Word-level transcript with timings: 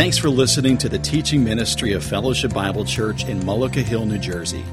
Thanks 0.00 0.16
for 0.16 0.30
listening 0.30 0.78
to 0.78 0.88
the 0.88 0.98
teaching 0.98 1.44
ministry 1.44 1.92
of 1.92 2.02
Fellowship 2.02 2.54
Bible 2.54 2.86
Church 2.86 3.26
in 3.26 3.38
Mullica 3.40 3.82
Hill, 3.82 4.06
New 4.06 4.16
Jersey. 4.16 4.64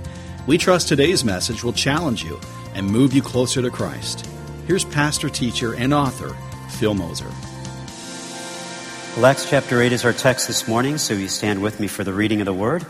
We 0.48 0.58
trust 0.58 0.88
today's 0.88 1.26
message 1.26 1.66
will 1.66 1.74
challenge 1.74 2.24
you 2.24 2.40
and 2.74 2.88
move 2.88 3.14
you 3.14 3.22
closer 3.22 3.62
to 3.62 3.70
Christ. 3.70 4.26
Here's 4.68 4.86
pastor, 4.86 5.28
teacher, 5.28 5.76
and 5.76 5.94
author, 5.94 6.34
Phil 6.70 6.94
Moser. 6.94 7.30
Well, 9.18 9.26
Acts 9.26 9.50
chapter 9.50 9.82
8 9.82 9.92
is 9.92 10.06
our 10.06 10.14
text 10.14 10.48
this 10.48 10.66
morning, 10.66 10.98
so 10.98 11.14
you 11.14 11.28
stand 11.28 11.62
with 11.62 11.82
me 11.82 11.88
for 11.88 12.06
the 12.06 12.14
reading 12.14 12.40
of 12.40 12.46
the 12.46 12.54
word. 12.54 12.86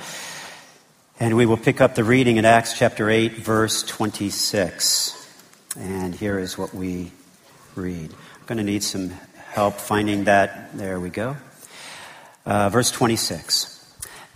And 1.19 1.35
we 1.37 1.47
will 1.47 1.57
pick 1.57 1.81
up 1.81 1.95
the 1.95 2.03
reading 2.03 2.37
in 2.37 2.45
Acts 2.45 2.77
chapter 2.77 3.09
8, 3.09 3.31
verse 3.31 3.81
26. 3.81 5.27
And 5.79 6.13
here 6.13 6.37
is 6.37 6.55
what 6.55 6.71
we 6.71 7.13
read. 7.73 8.11
I'm 8.11 8.45
going 8.45 8.59
to 8.59 8.63
need 8.63 8.83
some 8.83 9.09
help 9.47 9.79
finding 9.79 10.25
that. 10.25 10.77
There 10.77 10.99
we 10.99 11.09
go. 11.09 11.35
Uh, 12.47 12.69
verse 12.69 12.91
26. 12.91 13.73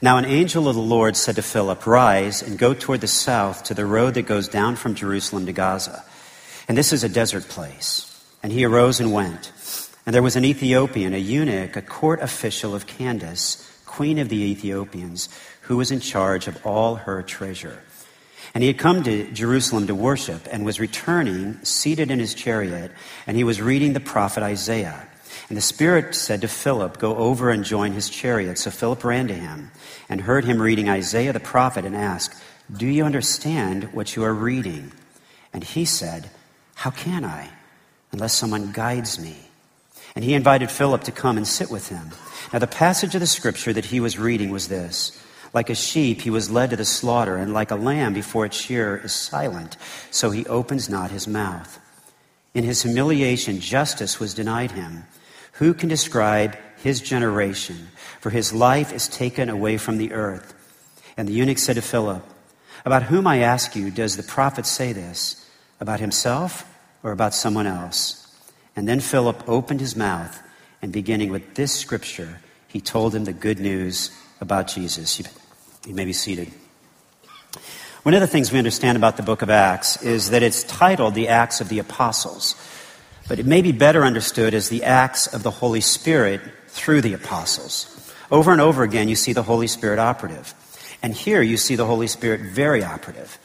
Now 0.01 0.17
an 0.17 0.25
angel 0.25 0.67
of 0.67 0.75
the 0.75 0.81
Lord 0.81 1.15
said 1.15 1.37
to 1.37 1.41
Philip, 1.41 1.87
Rise 1.87 2.41
and 2.41 2.59
go 2.59 2.73
toward 2.73 2.99
the 2.99 3.07
south 3.07 3.63
to 3.63 3.73
the 3.73 3.85
road 3.85 4.15
that 4.15 4.23
goes 4.23 4.49
down 4.49 4.75
from 4.75 4.95
Jerusalem 4.95 5.45
to 5.45 5.53
Gaza. 5.53 6.03
And 6.67 6.77
this 6.77 6.91
is 6.91 7.05
a 7.05 7.09
desert 7.09 7.47
place. 7.47 8.21
And 8.43 8.51
he 8.51 8.65
arose 8.65 8.99
and 8.99 9.13
went. 9.13 9.53
And 10.05 10.13
there 10.13 10.21
was 10.21 10.35
an 10.35 10.43
Ethiopian, 10.43 11.13
a 11.13 11.17
eunuch, 11.19 11.77
a 11.77 11.81
court 11.81 12.19
official 12.19 12.75
of 12.75 12.85
Candace, 12.85 13.65
queen 13.85 14.19
of 14.19 14.27
the 14.27 14.41
Ethiopians, 14.41 15.29
who 15.61 15.77
was 15.77 15.89
in 15.89 16.01
charge 16.01 16.49
of 16.49 16.65
all 16.65 16.95
her 16.95 17.23
treasure. 17.23 17.81
And 18.53 18.61
he 18.61 18.67
had 18.67 18.77
come 18.77 19.03
to 19.03 19.31
Jerusalem 19.31 19.87
to 19.87 19.95
worship 19.95 20.49
and 20.51 20.65
was 20.65 20.81
returning, 20.81 21.63
seated 21.63 22.11
in 22.11 22.19
his 22.19 22.33
chariot, 22.33 22.91
and 23.25 23.37
he 23.37 23.45
was 23.45 23.61
reading 23.61 23.93
the 23.93 24.01
prophet 24.01 24.43
Isaiah. 24.43 25.07
And 25.51 25.57
the 25.57 25.61
Spirit 25.61 26.15
said 26.15 26.39
to 26.39 26.47
Philip, 26.47 26.97
Go 26.97 27.17
over 27.17 27.49
and 27.49 27.65
join 27.65 27.91
his 27.91 28.09
chariot. 28.09 28.57
So 28.57 28.71
Philip 28.71 29.03
ran 29.03 29.27
to 29.27 29.33
him 29.33 29.71
and 30.07 30.21
heard 30.21 30.45
him 30.45 30.61
reading 30.61 30.87
Isaiah 30.87 31.33
the 31.33 31.41
prophet 31.41 31.83
and 31.83 31.93
asked, 31.93 32.41
Do 32.73 32.87
you 32.87 33.03
understand 33.03 33.93
what 33.93 34.15
you 34.15 34.23
are 34.23 34.33
reading? 34.33 34.93
And 35.51 35.61
he 35.61 35.83
said, 35.83 36.29
How 36.75 36.89
can 36.89 37.25
I, 37.25 37.49
unless 38.13 38.33
someone 38.33 38.71
guides 38.71 39.19
me? 39.19 39.35
And 40.15 40.23
he 40.23 40.35
invited 40.35 40.71
Philip 40.71 41.03
to 41.03 41.11
come 41.11 41.35
and 41.35 41.45
sit 41.45 41.69
with 41.69 41.89
him. 41.89 42.11
Now, 42.53 42.59
the 42.59 42.65
passage 42.65 43.13
of 43.13 43.19
the 43.19 43.27
scripture 43.27 43.73
that 43.73 43.83
he 43.83 43.99
was 43.99 44.17
reading 44.17 44.51
was 44.51 44.69
this 44.69 45.21
like 45.53 45.69
a 45.69 45.75
sheep, 45.75 46.21
he 46.21 46.29
was 46.29 46.49
led 46.49 46.69
to 46.69 46.77
the 46.77 46.85
slaughter, 46.85 47.35
and 47.35 47.53
like 47.53 47.71
a 47.71 47.75
lamb 47.75 48.13
before 48.13 48.45
its 48.45 48.55
shearer 48.55 49.01
is 49.03 49.11
silent, 49.11 49.75
so 50.11 50.31
he 50.31 50.45
opens 50.45 50.89
not 50.89 51.11
his 51.11 51.27
mouth. 51.27 51.77
In 52.53 52.63
his 52.63 52.83
humiliation, 52.83 53.59
justice 53.59 54.17
was 54.17 54.33
denied 54.33 54.71
him. 54.71 55.03
Who 55.53 55.73
can 55.73 55.89
describe 55.89 56.57
his 56.77 57.01
generation? 57.01 57.89
For 58.19 58.29
his 58.29 58.53
life 58.53 58.93
is 58.93 59.07
taken 59.07 59.49
away 59.49 59.77
from 59.77 59.97
the 59.97 60.13
earth. 60.13 60.53
And 61.17 61.27
the 61.27 61.33
eunuch 61.33 61.57
said 61.57 61.75
to 61.75 61.81
Philip, 61.81 62.23
About 62.85 63.03
whom, 63.03 63.27
I 63.27 63.39
ask 63.39 63.75
you, 63.75 63.91
does 63.91 64.17
the 64.17 64.23
prophet 64.23 64.65
say 64.65 64.93
this? 64.93 65.47
About 65.79 65.99
himself 65.99 66.65
or 67.03 67.11
about 67.11 67.33
someone 67.33 67.67
else? 67.67 68.17
And 68.75 68.87
then 68.87 68.99
Philip 68.99 69.47
opened 69.47 69.79
his 69.79 69.95
mouth, 69.95 70.41
and 70.81 70.91
beginning 70.91 71.29
with 71.29 71.55
this 71.55 71.73
scripture, 71.73 72.39
he 72.67 72.79
told 72.79 73.13
him 73.13 73.25
the 73.25 73.33
good 73.33 73.59
news 73.59 74.11
about 74.39 74.67
Jesus. 74.67 75.19
You 75.85 75.93
may 75.93 76.05
be 76.05 76.13
seated. 76.13 76.51
One 78.03 78.15
of 78.15 78.21
the 78.21 78.27
things 78.27 78.51
we 78.51 78.57
understand 78.57 78.97
about 78.97 79.17
the 79.17 79.23
book 79.23 79.43
of 79.43 79.51
Acts 79.51 80.01
is 80.01 80.31
that 80.31 80.41
it's 80.41 80.63
titled 80.63 81.13
the 81.13 81.27
Acts 81.27 81.61
of 81.61 81.69
the 81.69 81.77
Apostles, 81.77 82.55
but 83.31 83.39
it 83.39 83.45
may 83.45 83.61
be 83.61 83.71
better 83.71 84.03
understood 84.03 84.53
as 84.53 84.67
the 84.67 84.83
Acts 84.83 85.25
of 85.25 85.41
the 85.41 85.51
Holy 85.51 85.79
Spirit 85.79 86.41
through 86.67 86.99
the 86.99 87.13
apostles. 87.13 88.13
Over 88.29 88.51
and 88.51 88.59
over 88.59 88.83
again, 88.83 89.07
you 89.07 89.15
see 89.15 89.31
the 89.31 89.41
Holy 89.41 89.67
Spirit 89.67 89.99
operative. 89.99 90.53
And 91.01 91.13
here 91.13 91.41
you 91.41 91.55
see 91.55 91.77
the 91.77 91.85
Holy 91.85 92.07
Spirit 92.07 92.41
very 92.41 92.83
operative. 92.83 93.39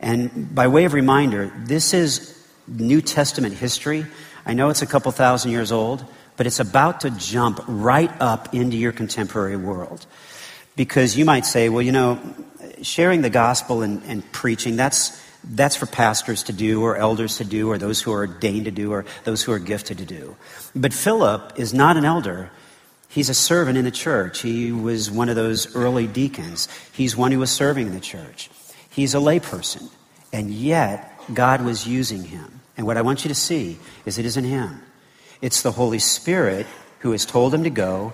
And 0.00 0.52
by 0.52 0.66
way 0.66 0.86
of 0.86 0.92
reminder, 0.92 1.52
this 1.56 1.94
is 1.94 2.36
New 2.66 3.00
Testament 3.00 3.54
history. 3.54 4.06
I 4.44 4.54
know 4.54 4.70
it's 4.70 4.82
a 4.82 4.86
couple 4.86 5.12
thousand 5.12 5.52
years 5.52 5.70
old, 5.70 6.04
but 6.36 6.48
it's 6.48 6.58
about 6.58 7.02
to 7.02 7.10
jump 7.10 7.60
right 7.68 8.10
up 8.18 8.52
into 8.52 8.76
your 8.76 8.90
contemporary 8.90 9.56
world. 9.56 10.04
Because 10.74 11.16
you 11.16 11.24
might 11.24 11.46
say, 11.46 11.68
well, 11.68 11.82
you 11.82 11.92
know, 11.92 12.18
sharing 12.82 13.22
the 13.22 13.30
gospel 13.30 13.82
and, 13.82 14.02
and 14.02 14.32
preaching, 14.32 14.74
that's, 14.74 15.22
that's 15.44 15.76
for 15.76 15.86
pastors 15.86 16.42
to 16.44 16.52
do, 16.52 16.82
or 16.82 16.96
elders 16.96 17.38
to 17.38 17.44
do, 17.44 17.70
or 17.70 17.78
those 17.78 18.00
who 18.00 18.12
are 18.12 18.26
ordained 18.26 18.64
to 18.64 18.70
do, 18.70 18.92
or 18.92 19.04
those 19.24 19.42
who 19.42 19.52
are 19.52 19.58
gifted 19.58 19.98
to 19.98 20.04
do. 20.04 20.36
But 20.74 20.92
Philip 20.92 21.54
is 21.56 21.72
not 21.72 21.96
an 21.96 22.04
elder. 22.04 22.50
He's 23.08 23.28
a 23.28 23.34
servant 23.34 23.78
in 23.78 23.84
the 23.84 23.90
church. 23.90 24.42
He 24.42 24.72
was 24.72 25.10
one 25.10 25.28
of 25.28 25.36
those 25.36 25.74
early 25.74 26.06
deacons. 26.06 26.68
He's 26.92 27.16
one 27.16 27.32
who 27.32 27.38
was 27.38 27.50
serving 27.50 27.86
in 27.86 27.94
the 27.94 28.00
church. 28.00 28.50
He's 28.90 29.14
a 29.14 29.18
layperson. 29.18 29.90
And 30.32 30.50
yet, 30.50 31.18
God 31.32 31.64
was 31.64 31.86
using 31.86 32.24
him. 32.24 32.60
And 32.76 32.86
what 32.86 32.96
I 32.96 33.02
want 33.02 33.24
you 33.24 33.28
to 33.28 33.34
see 33.34 33.78
is 34.04 34.18
it 34.18 34.26
isn't 34.26 34.44
him. 34.44 34.82
It's 35.40 35.62
the 35.62 35.72
Holy 35.72 35.98
Spirit 35.98 36.66
who 37.00 37.12
has 37.12 37.24
told 37.24 37.54
him 37.54 37.64
to 37.64 37.70
go, 37.70 38.12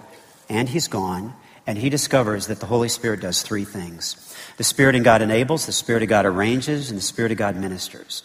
and 0.49 0.69
he's 0.69 0.89
gone, 0.89 1.35
and 1.67 1.79
he 1.79 1.89
discovers 1.89 2.47
that 2.49 2.61
the 2.61 2.67
Holy 2.67 2.89
Spirit 2.89 3.21
does 3.21 3.43
three 3.43 3.65
things 3.65 4.17
the 4.57 4.65
Spirit 4.65 4.95
of 4.95 5.03
God 5.03 5.23
enables, 5.23 5.67
the 5.67 5.73
Spirit 5.73 6.03
of 6.03 6.09
God 6.09 6.27
arranges, 6.27 6.91
and 6.91 6.99
the 6.99 7.03
Spirit 7.03 7.33
of 7.33 7.39
God 7.39 7.57
ministers. 7.57 8.23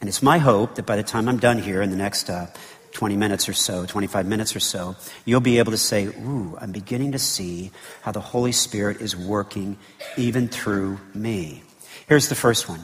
And 0.00 0.08
it's 0.08 0.22
my 0.22 0.38
hope 0.38 0.74
that 0.76 0.86
by 0.86 0.96
the 0.96 1.02
time 1.02 1.28
I'm 1.28 1.38
done 1.38 1.58
here 1.58 1.82
in 1.82 1.90
the 1.90 1.96
next 1.96 2.28
uh, 2.28 2.48
20 2.92 3.16
minutes 3.16 3.48
or 3.48 3.52
so, 3.52 3.86
25 3.86 4.26
minutes 4.26 4.54
or 4.54 4.60
so, 4.60 4.94
you'll 5.24 5.40
be 5.40 5.58
able 5.58 5.72
to 5.72 5.78
say, 5.78 6.06
Ooh, 6.06 6.56
I'm 6.60 6.72
beginning 6.72 7.12
to 7.12 7.18
see 7.18 7.72
how 8.02 8.12
the 8.12 8.20
Holy 8.20 8.52
Spirit 8.52 9.00
is 9.00 9.16
working 9.16 9.76
even 10.16 10.48
through 10.48 11.00
me. 11.12 11.62
Here's 12.06 12.28
the 12.28 12.34
first 12.34 12.68
one 12.68 12.80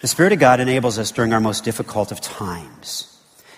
The 0.00 0.08
Spirit 0.08 0.32
of 0.32 0.38
God 0.38 0.60
enables 0.60 0.98
us 0.98 1.10
during 1.10 1.32
our 1.32 1.40
most 1.40 1.64
difficult 1.64 2.10
of 2.10 2.20
times. 2.20 3.13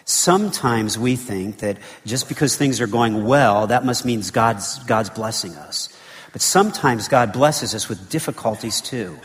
Sometimes 0.06 0.96
we 0.96 1.16
think 1.16 1.58
that 1.58 1.78
just 2.06 2.28
because 2.28 2.56
things 2.56 2.80
are 2.80 2.86
going 2.86 3.24
well, 3.24 3.66
that 3.66 3.84
must 3.84 4.04
mean 4.04 4.22
God's, 4.32 4.78
God's 4.84 5.10
blessing 5.10 5.54
us. 5.56 5.88
But 6.32 6.40
sometimes 6.40 7.08
God 7.08 7.32
blesses 7.32 7.74
us 7.74 7.88
with 7.88 8.08
difficulties 8.08 8.80
too. 8.80 9.18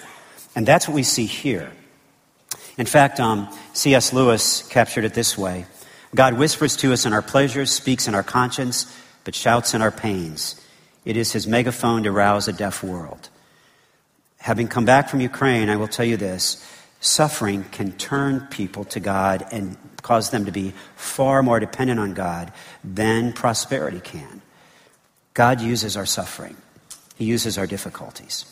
And 0.55 0.67
that's 0.67 0.87
what 0.87 0.95
we 0.95 1.03
see 1.03 1.27
here. 1.27 1.71
In 2.79 2.87
fact, 2.87 3.19
um, 3.19 3.47
C.S. 3.73 4.11
Lewis 4.11 4.67
captured 4.69 5.05
it 5.05 5.13
this 5.13 5.37
way 5.37 5.67
God 6.15 6.39
whispers 6.39 6.75
to 6.77 6.93
us 6.93 7.05
in 7.05 7.13
our 7.13 7.21
pleasures, 7.21 7.69
speaks 7.69 8.07
in 8.07 8.15
our 8.15 8.23
conscience, 8.23 8.91
but 9.23 9.35
shouts 9.35 9.75
in 9.75 9.83
our 9.83 9.91
pains. 9.91 10.59
It 11.05 11.15
is 11.15 11.31
his 11.31 11.47
megaphone 11.47 12.03
to 12.03 12.11
rouse 12.11 12.47
a 12.47 12.53
deaf 12.53 12.83
world. 12.83 13.29
Having 14.37 14.69
come 14.69 14.85
back 14.85 15.09
from 15.09 15.21
Ukraine, 15.21 15.69
I 15.69 15.75
will 15.75 15.87
tell 15.87 16.05
you 16.05 16.17
this 16.17 16.65
suffering 17.01 17.65
can 17.65 17.91
turn 17.93 18.47
people 18.51 18.85
to 18.85 18.99
God 19.01 19.45
and 19.51 19.75
cause 20.01 20.29
them 20.29 20.45
to 20.45 20.51
be 20.51 20.73
far 20.95 21.43
more 21.43 21.59
dependent 21.59 21.99
on 21.99 22.13
God 22.13 22.53
than 22.83 23.33
prosperity 23.33 23.99
can. 23.99 24.41
God 25.33 25.59
uses 25.59 25.97
our 25.97 26.05
suffering, 26.05 26.55
He 27.15 27.25
uses 27.25 27.57
our 27.57 27.67
difficulties. 27.67 28.45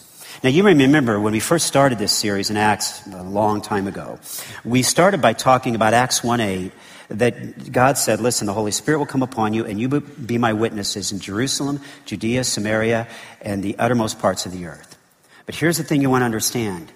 Now, 0.44 0.50
you 0.50 0.64
may 0.64 0.74
remember 0.74 1.20
when 1.20 1.34
we 1.34 1.40
first 1.40 1.66
started 1.66 1.98
this 1.98 2.12
series 2.12 2.50
in 2.50 2.58
Acts 2.58 3.06
a 3.08 3.24
long 3.24 3.62
time 3.62 3.88
ago, 3.88 4.20
we 4.64 4.84
started 4.84 5.22
by 5.22 5.34
talking 5.34 5.76
about 5.76 5.94
Acts 5.94 6.24
1 6.24 6.40
8, 6.40 6.72
that 7.10 7.72
God 7.72 7.98
said, 7.98 8.22
Listen, 8.22 8.48
the 8.48 8.54
Holy 8.54 8.72
Spirit 8.72 9.00
will 9.00 9.06
come 9.06 9.24
upon 9.24 9.54
you, 9.54 9.66
and 9.66 9.80
you 9.80 9.90
will 9.90 10.02
be 10.02 10.38
my 10.38 10.54
witnesses 10.54 11.12
in 11.12 11.20
Jerusalem, 11.20 11.82
Judea, 12.06 12.44
Samaria, 12.44 13.08
and 13.42 13.64
the 13.64 13.78
uttermost 13.80 14.20
parts 14.20 14.46
of 14.46 14.52
the 14.52 14.68
earth. 14.68 14.98
But 15.46 15.56
here's 15.56 15.78
the 15.78 15.84
thing 15.84 16.02
you 16.02 16.10
want 16.10 16.22
to 16.22 16.26
understand 16.26 16.92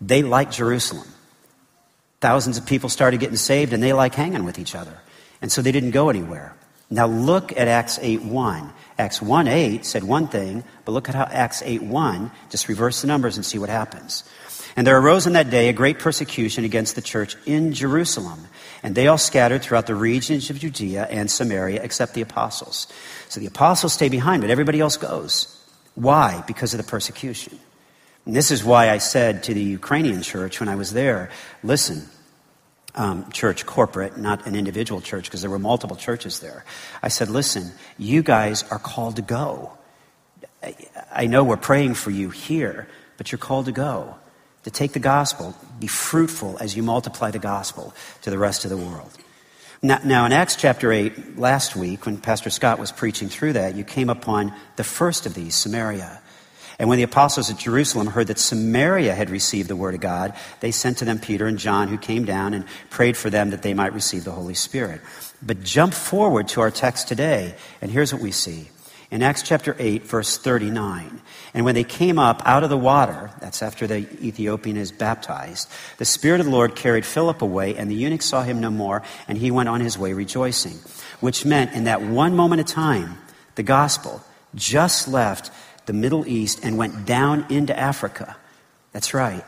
they 0.00 0.22
like 0.22 0.50
Jerusalem. 0.50 1.06
Thousands 2.20 2.58
of 2.58 2.66
people 2.66 2.88
started 2.88 3.20
getting 3.20 3.36
saved 3.36 3.72
and 3.72 3.82
they 3.82 3.92
like 3.92 4.14
hanging 4.14 4.44
with 4.44 4.58
each 4.58 4.74
other. 4.74 4.98
And 5.42 5.52
so 5.52 5.62
they 5.62 5.72
didn't 5.72 5.90
go 5.90 6.08
anywhere. 6.08 6.56
Now 6.90 7.06
look 7.06 7.52
at 7.52 7.68
Acts 7.68 7.98
8 8.00 8.22
1. 8.22 8.72
Acts 8.98 9.20
1 9.20 9.48
8 9.48 9.84
said 9.84 10.04
one 10.04 10.28
thing, 10.28 10.64
but 10.84 10.92
look 10.92 11.08
at 11.08 11.14
how 11.14 11.24
Acts 11.24 11.62
8 11.62 11.82
1, 11.82 12.30
just 12.50 12.68
reverse 12.68 13.02
the 13.02 13.08
numbers 13.08 13.36
and 13.36 13.44
see 13.44 13.58
what 13.58 13.68
happens. 13.68 14.24
And 14.76 14.86
there 14.86 14.98
arose 14.98 15.26
in 15.26 15.32
that 15.32 15.50
day 15.50 15.68
a 15.68 15.72
great 15.72 15.98
persecution 15.98 16.64
against 16.64 16.94
the 16.94 17.02
church 17.02 17.36
in 17.46 17.72
Jerusalem. 17.72 18.46
And 18.82 18.94
they 18.94 19.08
all 19.08 19.18
scattered 19.18 19.62
throughout 19.62 19.86
the 19.86 19.94
regions 19.94 20.50
of 20.50 20.58
Judea 20.58 21.06
and 21.10 21.30
Samaria 21.30 21.82
except 21.82 22.14
the 22.14 22.20
apostles. 22.20 22.86
So 23.28 23.40
the 23.40 23.46
apostles 23.46 23.94
stay 23.94 24.10
behind, 24.10 24.42
but 24.42 24.50
everybody 24.50 24.80
else 24.80 24.96
goes. 24.98 25.52
Why? 25.94 26.44
Because 26.46 26.74
of 26.74 26.78
the 26.78 26.88
persecution. 26.88 27.58
And 28.26 28.34
this 28.34 28.50
is 28.50 28.64
why 28.64 28.90
I 28.90 28.98
said 28.98 29.44
to 29.44 29.54
the 29.54 29.62
Ukrainian 29.62 30.20
church 30.20 30.60
when 30.60 30.68
I 30.68 30.74
was 30.74 30.92
there 30.92 31.30
listen, 31.62 32.02
um, 32.96 33.30
church 33.30 33.64
corporate, 33.66 34.16
not 34.18 34.46
an 34.46 34.56
individual 34.56 35.00
church, 35.00 35.24
because 35.24 35.42
there 35.42 35.50
were 35.50 35.58
multiple 35.58 35.96
churches 35.96 36.40
there. 36.40 36.64
I 37.02 37.08
said, 37.08 37.28
listen, 37.28 37.72
you 37.98 38.22
guys 38.22 38.64
are 38.64 38.78
called 38.78 39.16
to 39.16 39.22
go. 39.22 39.72
I 41.12 41.26
know 41.26 41.44
we're 41.44 41.56
praying 41.56 41.94
for 41.94 42.10
you 42.10 42.30
here, 42.30 42.88
but 43.16 43.30
you're 43.30 43.38
called 43.38 43.66
to 43.66 43.72
go, 43.72 44.16
to 44.64 44.70
take 44.70 44.92
the 44.92 44.98
gospel, 44.98 45.54
be 45.78 45.86
fruitful 45.86 46.56
as 46.58 46.76
you 46.76 46.82
multiply 46.82 47.30
the 47.30 47.38
gospel 47.38 47.94
to 48.22 48.30
the 48.30 48.38
rest 48.38 48.64
of 48.64 48.70
the 48.70 48.76
world. 48.76 49.12
Now, 49.82 50.00
now, 50.02 50.24
in 50.24 50.32
Acts 50.32 50.56
chapter 50.56 50.90
8, 50.90 51.38
last 51.38 51.76
week, 51.76 52.06
when 52.06 52.16
Pastor 52.16 52.48
Scott 52.48 52.78
was 52.78 52.90
preaching 52.90 53.28
through 53.28 53.52
that, 53.52 53.76
you 53.76 53.84
came 53.84 54.08
upon 54.08 54.54
the 54.76 54.84
first 54.84 55.26
of 55.26 55.34
these, 55.34 55.54
Samaria. 55.54 56.22
And 56.78 56.88
when 56.88 56.98
the 56.98 57.04
apostles 57.04 57.50
at 57.50 57.58
Jerusalem 57.58 58.08
heard 58.08 58.26
that 58.26 58.38
Samaria 58.38 59.14
had 59.14 59.30
received 59.30 59.68
the 59.68 59.76
word 59.76 59.94
of 59.94 60.00
God, 60.00 60.34
they 60.60 60.70
sent 60.70 60.98
to 60.98 61.06
them 61.06 61.18
Peter 61.18 61.46
and 61.46 61.58
John, 61.58 61.88
who 61.88 61.96
came 61.96 62.24
down 62.24 62.52
and 62.52 62.66
prayed 62.90 63.16
for 63.16 63.30
them 63.30 63.50
that 63.50 63.62
they 63.62 63.72
might 63.72 63.94
receive 63.94 64.24
the 64.24 64.32
Holy 64.32 64.54
Spirit. 64.54 65.00
But 65.42 65.62
jump 65.62 65.94
forward 65.94 66.48
to 66.48 66.60
our 66.60 66.70
text 66.70 67.08
today, 67.08 67.54
and 67.80 67.90
here's 67.90 68.12
what 68.12 68.22
we 68.22 68.30
see. 68.30 68.68
In 69.10 69.22
Acts 69.22 69.42
chapter 69.42 69.76
8, 69.78 70.02
verse 70.02 70.36
39, 70.36 71.20
and 71.54 71.64
when 71.64 71.76
they 71.76 71.84
came 71.84 72.18
up 72.18 72.42
out 72.44 72.64
of 72.64 72.70
the 72.70 72.76
water, 72.76 73.30
that's 73.40 73.62
after 73.62 73.86
the 73.86 73.98
Ethiopian 73.98 74.76
is 74.76 74.90
baptized, 74.90 75.70
the 75.98 76.04
Spirit 76.04 76.40
of 76.40 76.46
the 76.46 76.52
Lord 76.52 76.74
carried 76.74 77.06
Philip 77.06 77.40
away, 77.40 77.76
and 77.76 77.88
the 77.88 77.94
eunuch 77.94 78.20
saw 78.20 78.42
him 78.42 78.60
no 78.60 78.68
more, 78.68 79.02
and 79.28 79.38
he 79.38 79.52
went 79.52 79.68
on 79.68 79.80
his 79.80 79.96
way 79.96 80.12
rejoicing. 80.12 80.78
Which 81.20 81.46
meant 81.46 81.72
in 81.72 81.84
that 81.84 82.02
one 82.02 82.34
moment 82.34 82.60
of 82.60 82.66
time, 82.66 83.18
the 83.54 83.62
gospel 83.62 84.22
just 84.56 85.06
left 85.06 85.52
the 85.86 85.92
Middle 85.92 86.26
East 86.26 86.64
and 86.64 86.76
went 86.76 87.06
down 87.06 87.46
into 87.48 87.76
Africa. 87.78 88.36
That's 88.92 89.14
right. 89.14 89.44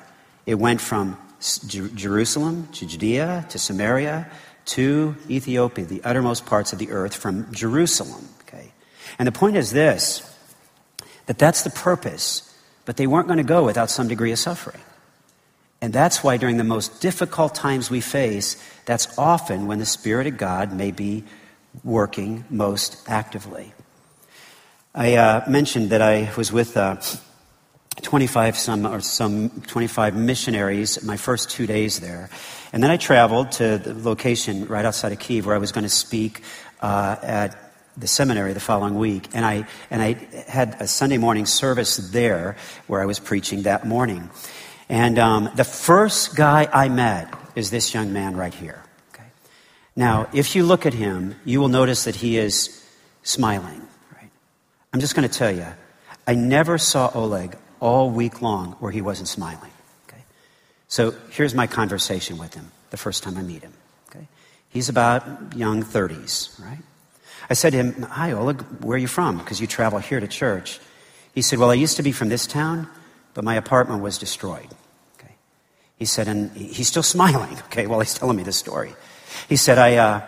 It 0.46 0.56
went 0.56 0.80
from 0.80 1.18
Jerusalem 1.66 2.68
to 2.72 2.86
Judea 2.86 3.46
to 3.50 3.58
Samaria 3.58 4.30
to 4.66 5.16
Ethiopia, 5.30 5.84
the 5.84 6.02
uttermost 6.04 6.46
parts 6.46 6.72
of 6.72 6.78
the 6.78 6.90
earth 6.90 7.14
from 7.14 7.52
Jerusalem. 7.52 8.28
Okay? 8.42 8.72
And 9.18 9.26
the 9.26 9.32
point 9.32 9.56
is 9.56 9.70
this 9.70 10.24
that 11.26 11.38
that's 11.38 11.62
the 11.62 11.70
purpose, 11.70 12.42
but 12.84 12.96
they 12.96 13.06
weren't 13.06 13.26
going 13.26 13.38
to 13.38 13.44
go 13.44 13.64
without 13.64 13.90
some 13.90 14.08
degree 14.08 14.32
of 14.32 14.38
suffering. 14.38 14.80
And 15.80 15.92
that's 15.92 16.24
why 16.24 16.36
during 16.36 16.56
the 16.56 16.64
most 16.64 17.00
difficult 17.00 17.54
times 17.54 17.90
we 17.90 18.00
face, 18.00 18.56
that's 18.84 19.16
often 19.18 19.66
when 19.66 19.78
the 19.78 19.86
Spirit 19.86 20.26
of 20.26 20.36
God 20.36 20.72
may 20.72 20.90
be 20.90 21.24
working 21.84 22.44
most 22.50 23.08
actively. 23.08 23.72
I 24.94 25.16
uh, 25.16 25.44
mentioned 25.48 25.90
that 25.90 26.00
I 26.00 26.32
was 26.36 26.50
with 26.50 26.76
uh, 26.76 26.96
25 28.00 28.56
some 28.56 28.86
or 28.86 29.00
some 29.00 29.50
25 29.66 30.16
missionaries 30.16 31.04
my 31.04 31.18
first 31.18 31.50
two 31.50 31.66
days 31.66 32.00
there, 32.00 32.30
and 32.72 32.82
then 32.82 32.90
I 32.90 32.96
traveled 32.96 33.52
to 33.52 33.76
the 33.76 33.92
location 33.92 34.66
right 34.66 34.84
outside 34.86 35.12
of 35.12 35.18
Kiev 35.18 35.44
where 35.44 35.54
I 35.54 35.58
was 35.58 35.72
going 35.72 35.84
to 35.84 35.90
speak 35.90 36.42
uh, 36.80 37.16
at 37.22 37.72
the 37.98 38.06
seminary 38.06 38.54
the 38.54 38.60
following 38.60 38.94
week, 38.94 39.28
and 39.34 39.44
I 39.44 39.66
and 39.90 40.00
I 40.00 40.14
had 40.48 40.76
a 40.80 40.88
Sunday 40.88 41.18
morning 41.18 41.44
service 41.44 41.98
there 41.98 42.56
where 42.86 43.02
I 43.02 43.06
was 43.06 43.18
preaching 43.18 43.64
that 43.64 43.86
morning, 43.86 44.30
and 44.88 45.18
um, 45.18 45.50
the 45.54 45.64
first 45.64 46.34
guy 46.34 46.66
I 46.72 46.88
met 46.88 47.32
is 47.54 47.70
this 47.70 47.92
young 47.92 48.14
man 48.14 48.36
right 48.36 48.54
here. 48.54 48.82
Okay, 49.12 49.28
now 49.96 50.28
if 50.32 50.56
you 50.56 50.64
look 50.64 50.86
at 50.86 50.94
him, 50.94 51.36
you 51.44 51.60
will 51.60 51.68
notice 51.68 52.04
that 52.04 52.16
he 52.16 52.38
is 52.38 52.82
smiling. 53.22 53.87
I'm 54.92 55.00
just 55.00 55.14
going 55.14 55.28
to 55.28 55.34
tell 55.34 55.50
you, 55.50 55.66
I 56.26 56.34
never 56.34 56.78
saw 56.78 57.10
Oleg 57.14 57.56
all 57.80 58.10
week 58.10 58.42
long 58.42 58.72
where 58.80 58.90
he 58.90 59.00
wasn't 59.00 59.28
smiling. 59.28 59.70
Okay? 60.08 60.22
So 60.88 61.14
here's 61.30 61.54
my 61.54 61.66
conversation 61.66 62.38
with 62.38 62.54
him 62.54 62.70
the 62.90 62.96
first 62.96 63.22
time 63.22 63.36
I 63.36 63.42
meet 63.42 63.62
him. 63.62 63.72
Okay? 64.08 64.26
He's 64.70 64.88
about 64.88 65.56
young 65.56 65.82
30s, 65.82 66.60
right? 66.62 66.78
I 67.50 67.54
said 67.54 67.70
to 67.70 67.76
him, 67.78 68.02
Hi, 68.02 68.32
Oleg, 68.32 68.60
where 68.82 68.96
are 68.96 68.98
you 68.98 69.08
from? 69.08 69.38
Because 69.38 69.60
you 69.60 69.66
travel 69.66 69.98
here 69.98 70.20
to 70.20 70.28
church. 70.28 70.80
He 71.34 71.42
said, 71.42 71.58
Well, 71.58 71.70
I 71.70 71.74
used 71.74 71.96
to 71.98 72.02
be 72.02 72.12
from 72.12 72.28
this 72.28 72.46
town, 72.46 72.88
but 73.34 73.44
my 73.44 73.54
apartment 73.54 74.02
was 74.02 74.18
destroyed. 74.18 74.68
Okay? 75.18 75.34
He 75.98 76.06
said, 76.06 76.28
and 76.28 76.50
he's 76.52 76.88
still 76.88 77.02
smiling, 77.14 77.56
okay, 77.66 77.86
while 77.86 78.00
he's 78.00 78.14
telling 78.14 78.36
me 78.36 78.42
this 78.42 78.56
story. 78.56 78.94
He 79.48 79.56
said, 79.56 79.78
I, 79.78 79.96
uh, 79.96 80.26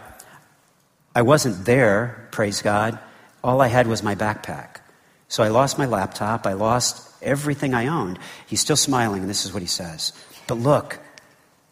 I 1.15 1.23
wasn't 1.23 1.65
there, 1.65 2.29
praise 2.31 2.62
God 2.62 2.99
all 3.42 3.60
I 3.60 3.69
had 3.69 3.87
was 3.87 4.02
my 4.02 4.14
backpack. 4.14 4.81
So 5.28 5.42
I 5.42 5.48
lost 5.48 5.78
my 5.78 5.87
laptop. 5.87 6.46
I 6.46 6.54
lost 6.54 7.08
everything 7.22 7.75
I 7.75 7.87
owned. 7.87 8.19
He's 8.46 8.60
still 8.60 8.76
smiling, 8.76 9.20
and 9.22 9.31
this 9.31 9.44
is 9.44 9.52
what 9.52 9.62
he 9.62 9.69
says. 9.69 10.12
But 10.46 10.54
look, 10.54 10.98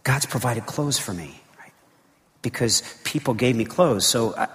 God's 0.05 0.27
provided 0.27 0.67
clothes 0.67 0.99
for 0.99 1.13
me, 1.13 1.41
right? 1.59 1.73
Because 2.41 2.83
people 3.05 3.35
gave 3.35 3.57
me 3.57 3.65
clothes, 3.65 4.07
so 4.07 4.35
I, 4.37 4.49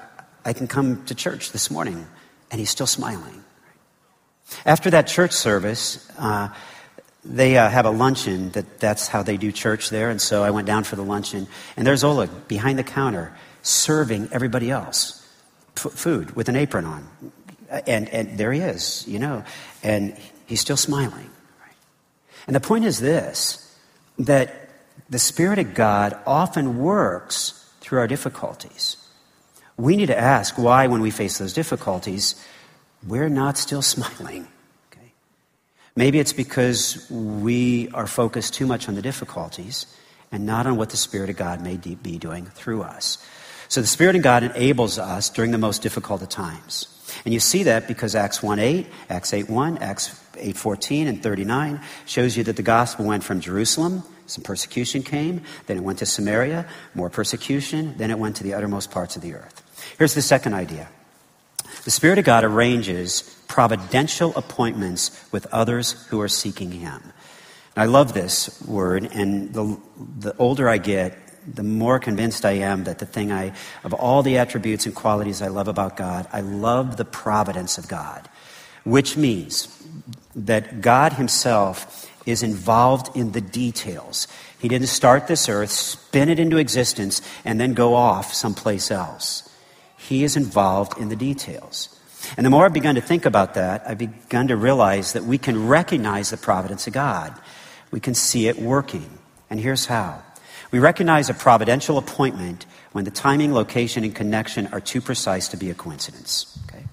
I 0.45 0.53
can 0.53 0.67
come 0.67 1.03
to 1.05 1.15
church 1.15 1.51
this 1.51 1.69
morning. 1.69 2.07
And 2.49 2.59
he's 2.59 2.69
still 2.69 2.87
smiling. 2.87 3.43
After 4.65 4.91
that 4.91 5.07
church 5.07 5.31
service, 5.31 6.07
uh, 6.19 6.49
they 7.25 7.57
uh, 7.57 7.67
have 7.67 7.85
a 7.85 7.89
luncheon 7.89 8.51
that 8.51 8.79
that's 8.79 9.07
how 9.07 9.23
they 9.23 9.37
do 9.37 9.51
church 9.51 9.89
there. 9.89 10.11
And 10.11 10.21
so 10.21 10.43
I 10.43 10.51
went 10.51 10.67
down 10.67 10.83
for 10.83 10.95
the 10.95 11.03
luncheon, 11.03 11.47
and 11.75 11.87
there's 11.87 12.03
Oleg 12.03 12.29
behind 12.47 12.77
the 12.77 12.83
counter 12.83 13.35
serving 13.63 14.29
everybody 14.31 14.69
else 14.69 15.22
food 15.75 16.35
with 16.35 16.49
an 16.49 16.55
apron 16.55 16.85
on. 16.85 17.07
And, 17.87 18.07
and 18.09 18.37
there 18.37 18.53
he 18.53 18.59
is, 18.59 19.07
you 19.07 19.19
know, 19.19 19.43
and 19.81 20.15
he's 20.45 20.61
still 20.61 20.77
smiling. 20.77 21.29
And 22.47 22.55
the 22.55 22.59
point 22.59 22.85
is 22.85 22.99
this 22.99 23.59
that 24.19 24.69
the 25.09 25.19
Spirit 25.19 25.59
of 25.59 25.73
God 25.73 26.17
often 26.25 26.77
works 26.77 27.69
through 27.81 27.99
our 27.99 28.07
difficulties. 28.07 28.97
We 29.75 29.95
need 29.95 30.07
to 30.07 30.17
ask 30.17 30.57
why, 30.57 30.87
when 30.87 31.01
we 31.01 31.09
face 31.09 31.39
those 31.39 31.53
difficulties, 31.53 32.35
we're 33.07 33.29
not 33.29 33.57
still 33.57 33.81
smiling. 33.95 34.47
Okay? 34.91 35.11
Maybe 35.95 36.19
it's 36.19 36.33
because 36.33 37.07
we 37.09 37.89
are 37.89 38.07
focused 38.07 38.53
too 38.53 38.67
much 38.67 38.87
on 38.87 38.95
the 38.95 39.01
difficulties 39.01 39.87
and 40.31 40.45
not 40.45 40.67
on 40.67 40.77
what 40.77 40.89
the 40.89 40.97
Spirit 40.97 41.29
of 41.29 41.37
God 41.37 41.61
may 41.61 41.77
be 41.77 42.17
doing 42.17 42.45
through 42.45 42.83
us. 42.83 43.23
So 43.73 43.81
the 43.81 43.87
Spirit 43.87 44.15
of 44.15 44.21
God 44.21 44.43
enables 44.43 44.99
us 44.99 45.31
during 45.31 45.49
the 45.49 45.57
most 45.57 45.81
difficult 45.81 46.21
of 46.21 46.29
times. 46.29 46.85
And 47.25 47.33
you 47.33 47.39
see 47.39 47.63
that 47.63 47.87
because 47.87 48.13
Acts 48.13 48.43
1 48.43 48.59
8, 48.59 48.85
Acts 49.09 49.33
8 49.33 49.49
1, 49.49 49.79
Acts 49.79 50.21
8 50.37 50.55
14, 50.55 51.07
and 51.07 51.23
39 51.23 51.81
shows 52.05 52.37
you 52.37 52.43
that 52.43 52.55
the 52.55 52.61
gospel 52.61 53.05
went 53.05 53.23
from 53.23 53.39
Jerusalem, 53.39 54.03
some 54.27 54.43
persecution 54.43 55.01
came, 55.01 55.41
then 55.65 55.77
it 55.77 55.83
went 55.83 55.97
to 55.97 56.05
Samaria, 56.05 56.67
more 56.93 57.09
persecution, 57.09 57.95
then 57.97 58.11
it 58.11 58.19
went 58.19 58.35
to 58.35 58.43
the 58.43 58.53
uttermost 58.53 58.91
parts 58.91 59.15
of 59.15 59.23
the 59.23 59.33
earth. 59.33 59.63
Here's 59.97 60.13
the 60.13 60.21
second 60.21 60.53
idea 60.53 60.87
the 61.83 61.89
Spirit 61.89 62.19
of 62.19 62.25
God 62.25 62.43
arranges 62.43 63.23
providential 63.47 64.35
appointments 64.35 65.19
with 65.31 65.47
others 65.51 65.93
who 66.09 66.21
are 66.21 66.27
seeking 66.27 66.69
Him. 66.69 67.01
I 67.75 67.87
love 67.87 68.13
this 68.13 68.61
word, 68.67 69.05
and 69.05 69.51
the, 69.51 69.79
the 70.19 70.37
older 70.37 70.69
I 70.69 70.77
get, 70.77 71.17
the 71.47 71.63
more 71.63 71.99
convinced 71.99 72.45
I 72.45 72.53
am 72.53 72.83
that 72.85 72.99
the 72.99 73.05
thing 73.05 73.31
I, 73.31 73.53
of 73.83 73.93
all 73.93 74.23
the 74.23 74.37
attributes 74.37 74.85
and 74.85 74.95
qualities 74.95 75.41
I 75.41 75.47
love 75.47 75.67
about 75.67 75.97
God, 75.97 76.27
I 76.31 76.41
love 76.41 76.97
the 76.97 77.05
providence 77.05 77.77
of 77.77 77.87
God, 77.87 78.27
which 78.83 79.17
means 79.17 79.67
that 80.35 80.81
God 80.81 81.13
Himself 81.13 82.09
is 82.25 82.43
involved 82.43 83.15
in 83.15 83.31
the 83.31 83.41
details. 83.41 84.27
He 84.59 84.67
didn't 84.67 84.87
start 84.87 85.27
this 85.27 85.49
earth, 85.49 85.71
spin 85.71 86.29
it 86.29 86.39
into 86.39 86.57
existence, 86.57 87.21
and 87.43 87.59
then 87.59 87.73
go 87.73 87.95
off 87.95 88.33
someplace 88.33 88.91
else. 88.91 89.49
He 89.97 90.23
is 90.23 90.35
involved 90.35 90.97
in 90.97 91.09
the 91.09 91.15
details. 91.15 91.89
And 92.37 92.45
the 92.45 92.49
more 92.49 92.65
I've 92.65 92.73
begun 92.73 92.95
to 92.95 93.01
think 93.01 93.25
about 93.25 93.55
that, 93.55 93.83
I've 93.85 93.97
begun 93.97 94.47
to 94.47 94.55
realize 94.55 95.13
that 95.13 95.23
we 95.23 95.37
can 95.37 95.67
recognize 95.67 96.29
the 96.29 96.37
providence 96.37 96.87
of 96.87 96.93
God. 96.93 97.33
We 97.91 97.99
can 97.99 98.13
see 98.13 98.47
it 98.47 98.57
working. 98.57 99.19
And 99.49 99.59
here's 99.59 99.85
how 99.85 100.23
we 100.73 100.79
recognize 100.79 101.29
a 101.29 101.35
providential 101.35 101.99
appointment 101.99 102.65
when 102.93 103.05
the 103.05 103.11
timing, 103.11 103.53
location, 103.53 104.03
and 104.03 104.15
connection 104.15 104.65
are 104.73 104.81
too 104.81 105.01
precise 105.01 105.49
to 105.49 105.57
be 105.57 105.69
a 105.69 105.75
coincidence. 105.75 106.59
Okay? 106.67 106.83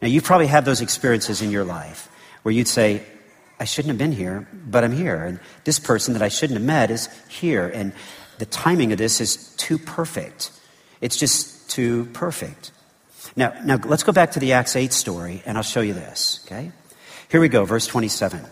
Now, 0.00 0.06
you've 0.06 0.22
probably 0.22 0.46
had 0.46 0.64
those 0.64 0.80
experiences 0.80 1.42
in 1.42 1.50
your 1.50 1.64
life 1.64 2.08
where 2.44 2.54
you'd 2.54 2.68
say, 2.68 3.02
I 3.58 3.64
shouldn't 3.64 3.90
have 3.90 3.98
been 3.98 4.12
here, 4.12 4.46
but 4.52 4.84
I'm 4.84 4.92
here. 4.92 5.24
And 5.24 5.40
this 5.64 5.80
person 5.80 6.12
that 6.12 6.22
I 6.22 6.28
shouldn't 6.28 6.56
have 6.56 6.66
met 6.66 6.92
is 6.92 7.08
here. 7.28 7.66
And 7.66 7.92
the 8.38 8.46
timing 8.46 8.92
of 8.92 8.98
this 8.98 9.20
is 9.20 9.52
too 9.56 9.76
perfect. 9.76 10.52
It's 11.00 11.16
just 11.16 11.68
too 11.68 12.04
perfect. 12.12 12.70
Now, 13.34 13.54
now 13.64 13.80
let's 13.84 14.04
go 14.04 14.12
back 14.12 14.30
to 14.32 14.38
the 14.38 14.52
Acts 14.52 14.76
8 14.76 14.92
story, 14.92 15.42
and 15.46 15.56
I'll 15.56 15.64
show 15.64 15.80
you 15.80 15.94
this. 15.94 16.44
Okay? 16.46 16.70
Here 17.28 17.40
we 17.40 17.48
go, 17.48 17.64
verse 17.64 17.88
27. 17.88 18.44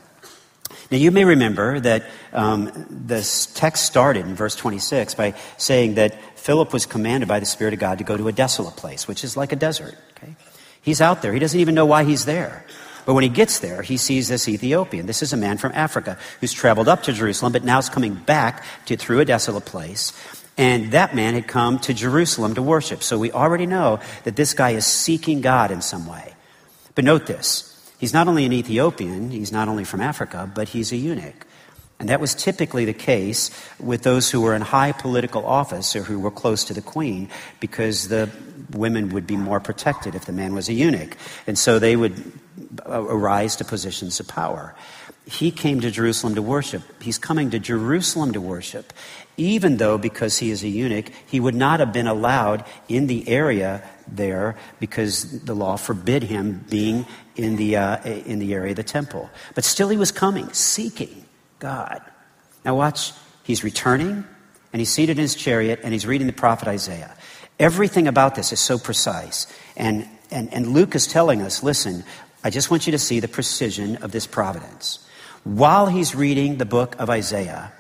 Now, 0.93 0.99
you 0.99 1.11
may 1.11 1.25
remember 1.25 1.81
that 1.81 2.05
um, 2.35 2.71
this 2.91 3.47
text 3.47 3.87
started 3.87 4.27
in 4.27 4.35
verse 4.35 4.55
26 4.55 5.15
by 5.15 5.33
saying 5.57 5.95
that 5.95 6.21
Philip 6.39 6.71
was 6.71 6.85
commanded 6.85 7.31
by 7.31 7.41
the 7.41 7.47
Spirit 7.47 7.73
of 7.73 7.81
God 7.81 7.97
to 7.97 8.05
go 8.05 8.15
to 8.19 8.29
a 8.29 8.33
desolate 8.33 8.77
place, 8.77 9.09
which 9.09 9.25
is 9.25 9.35
like 9.35 9.53
a 9.53 9.57
desert. 9.57 9.97
Okay? 10.19 10.35
He's 10.83 11.01
out 11.01 11.23
there. 11.23 11.33
He 11.33 11.39
doesn't 11.39 11.59
even 11.59 11.75
know 11.75 11.87
why 11.87 12.05
he's 12.05 12.27
there. 12.27 12.67
But 13.07 13.15
when 13.15 13.23
he 13.23 13.31
gets 13.31 13.61
there, 13.61 13.81
he 13.81 13.97
sees 13.97 14.29
this 14.29 14.47
Ethiopian. 14.47 15.07
This 15.07 15.23
is 15.23 15.33
a 15.33 15.37
man 15.39 15.57
from 15.57 15.73
Africa 15.73 16.19
who's 16.41 16.53
traveled 16.53 16.89
up 16.89 17.05
to 17.05 17.13
Jerusalem, 17.15 17.53
but 17.53 17.65
now 17.65 17.79
is 17.79 17.89
coming 17.89 18.13
back 18.13 18.63
to, 18.85 18.97
through 18.99 19.21
a 19.21 19.25
desolate 19.25 19.65
place. 19.65 20.13
And 20.59 20.93
that 20.93 21.15
man 21.15 21.33
had 21.33 21.49
come 21.49 21.79
to 21.81 21.95
Jerusalem 21.95 22.55
to 22.57 22.63
worship. 22.63 23.03
So 23.03 23.19
we 23.19 23.33
already 23.33 23.65
know 23.65 23.99
that 24.25 24.37
this 24.37 24.53
guy 24.53 24.73
is 24.73 24.85
seeking 24.85 25.41
God 25.41 25.71
in 25.71 25.81
some 25.81 26.07
way. 26.07 26.35
But 26.95 27.07
note 27.07 27.25
this 27.25 27.72
He's 28.03 28.13
not 28.13 28.27
only 28.27 28.45
an 28.45 28.53
Ethiopian, 28.53 29.31
he's 29.31 29.53
not 29.53 29.69
only 29.69 29.85
from 29.85 30.01
Africa, 30.01 30.51
but 30.53 30.71
he's 30.71 30.91
a 30.91 30.97
eunuch. 30.97 31.47
And 32.01 32.09
that 32.09 32.21
was 32.21 32.35
typically 32.35 32.85
the 32.85 32.93
case 32.93 33.49
with 33.79 34.03
those 34.03 34.29
who 34.29 34.41
were 34.41 34.57
in 34.57 34.61
high 34.61 34.91
political 34.91 35.47
office 35.47 35.95
or 35.95 36.03
who 36.03 36.19
were 36.19 36.33
close 36.33 36.65
to 36.65 36.75
the 36.75 36.83
queen 36.83 37.29
because 37.61 38.09
the 38.09 38.29
women 38.73 39.11
would 39.11 39.25
be 39.25 39.37
more 39.37 39.61
protected 39.61 40.17
if 40.17 40.25
the 40.25 40.33
man 40.33 40.53
was 40.53 40.69
a 40.69 40.73
eunuch. 40.73 41.17
And 41.47 41.57
so 41.57 41.79
they 41.79 41.95
would 41.95 42.21
uh, 42.85 43.05
arise 43.05 43.55
to 43.57 43.65
positions 43.65 44.19
of 44.19 44.27
power. 44.27 44.75
He 45.25 45.53
came 45.53 45.81
to 45.83 45.91
Jerusalem 45.93 46.35
to 46.35 46.43
worship. 46.43 46.83
He's 47.01 47.19
coming 47.19 47.51
to 47.51 47.61
Jerusalem 47.61 48.33
to 48.33 48.41
worship, 48.41 48.93
even 49.37 49.77
though, 49.77 49.97
because 49.97 50.39
he 50.39 50.51
is 50.51 50.65
a 50.65 50.69
eunuch, 50.69 51.07
he 51.27 51.39
would 51.39 51.55
not 51.55 51.79
have 51.79 51.93
been 51.93 52.09
allowed 52.09 52.65
in 52.89 53.07
the 53.07 53.29
area 53.29 53.89
there 54.09 54.57
because 54.81 55.43
the 55.45 55.55
law 55.55 55.77
forbid 55.77 56.25
him 56.25 56.65
being 56.69 57.07
in 57.37 57.57
the, 57.57 57.77
uh, 57.77 58.03
in 58.05 58.39
the 58.39 58.55
area 58.55 58.71
of 58.71 58.77
the 58.77 58.83
temple. 58.83 59.31
But 59.55 59.65
still, 59.65 59.89
he 59.89 59.97
was 59.97 60.13
coming, 60.13 60.53
seeking 60.53 61.25
God. 61.59 62.03
Now, 62.65 62.77
watch. 62.77 63.13
He's 63.45 63.65
returning, 63.65 64.25
and 64.73 64.81
he's 64.81 64.91
seated 64.91 65.19
in 65.19 65.23
his 65.23 65.35
chariot, 65.35 65.81
and 65.83 65.93
he's 65.93 66.07
reading 66.07 66.27
the 66.27 66.33
prophet 66.33 66.69
Isaiah. 66.69 67.17
Everything 67.59 68.07
about 68.07 68.35
this 68.35 68.53
is 68.53 68.61
so 68.61 68.79
precise. 68.79 69.47
And, 69.77 70.09
and, 70.31 70.53
and 70.53 70.69
Luke 70.69 70.95
is 70.95 71.07
telling 71.07 71.43
us 71.43 71.63
listen, 71.63 72.05
I 72.45 72.51
just 72.51 72.71
want 72.71 72.87
you 72.87 72.93
to 72.93 72.99
see 72.99 73.21
the 73.21 73.29
precision 73.29 73.97
of 73.97 74.13
this 74.13 74.27
providence. 74.27 74.99
While 75.45 75.87
he's 75.87 76.15
reading 76.15 76.59
the 76.59 76.65
book 76.65 76.97
of 76.99 77.11
Isaiah, 77.11 77.73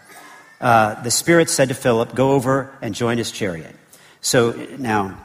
uh, 0.60 1.00
the 1.02 1.10
Spirit 1.10 1.50
said 1.50 1.68
to 1.68 1.74
Philip, 1.74 2.14
Go 2.14 2.32
over 2.32 2.76
and 2.80 2.94
join 2.94 3.18
his 3.18 3.30
chariot. 3.30 3.74
So 4.20 4.52
now, 4.78 5.18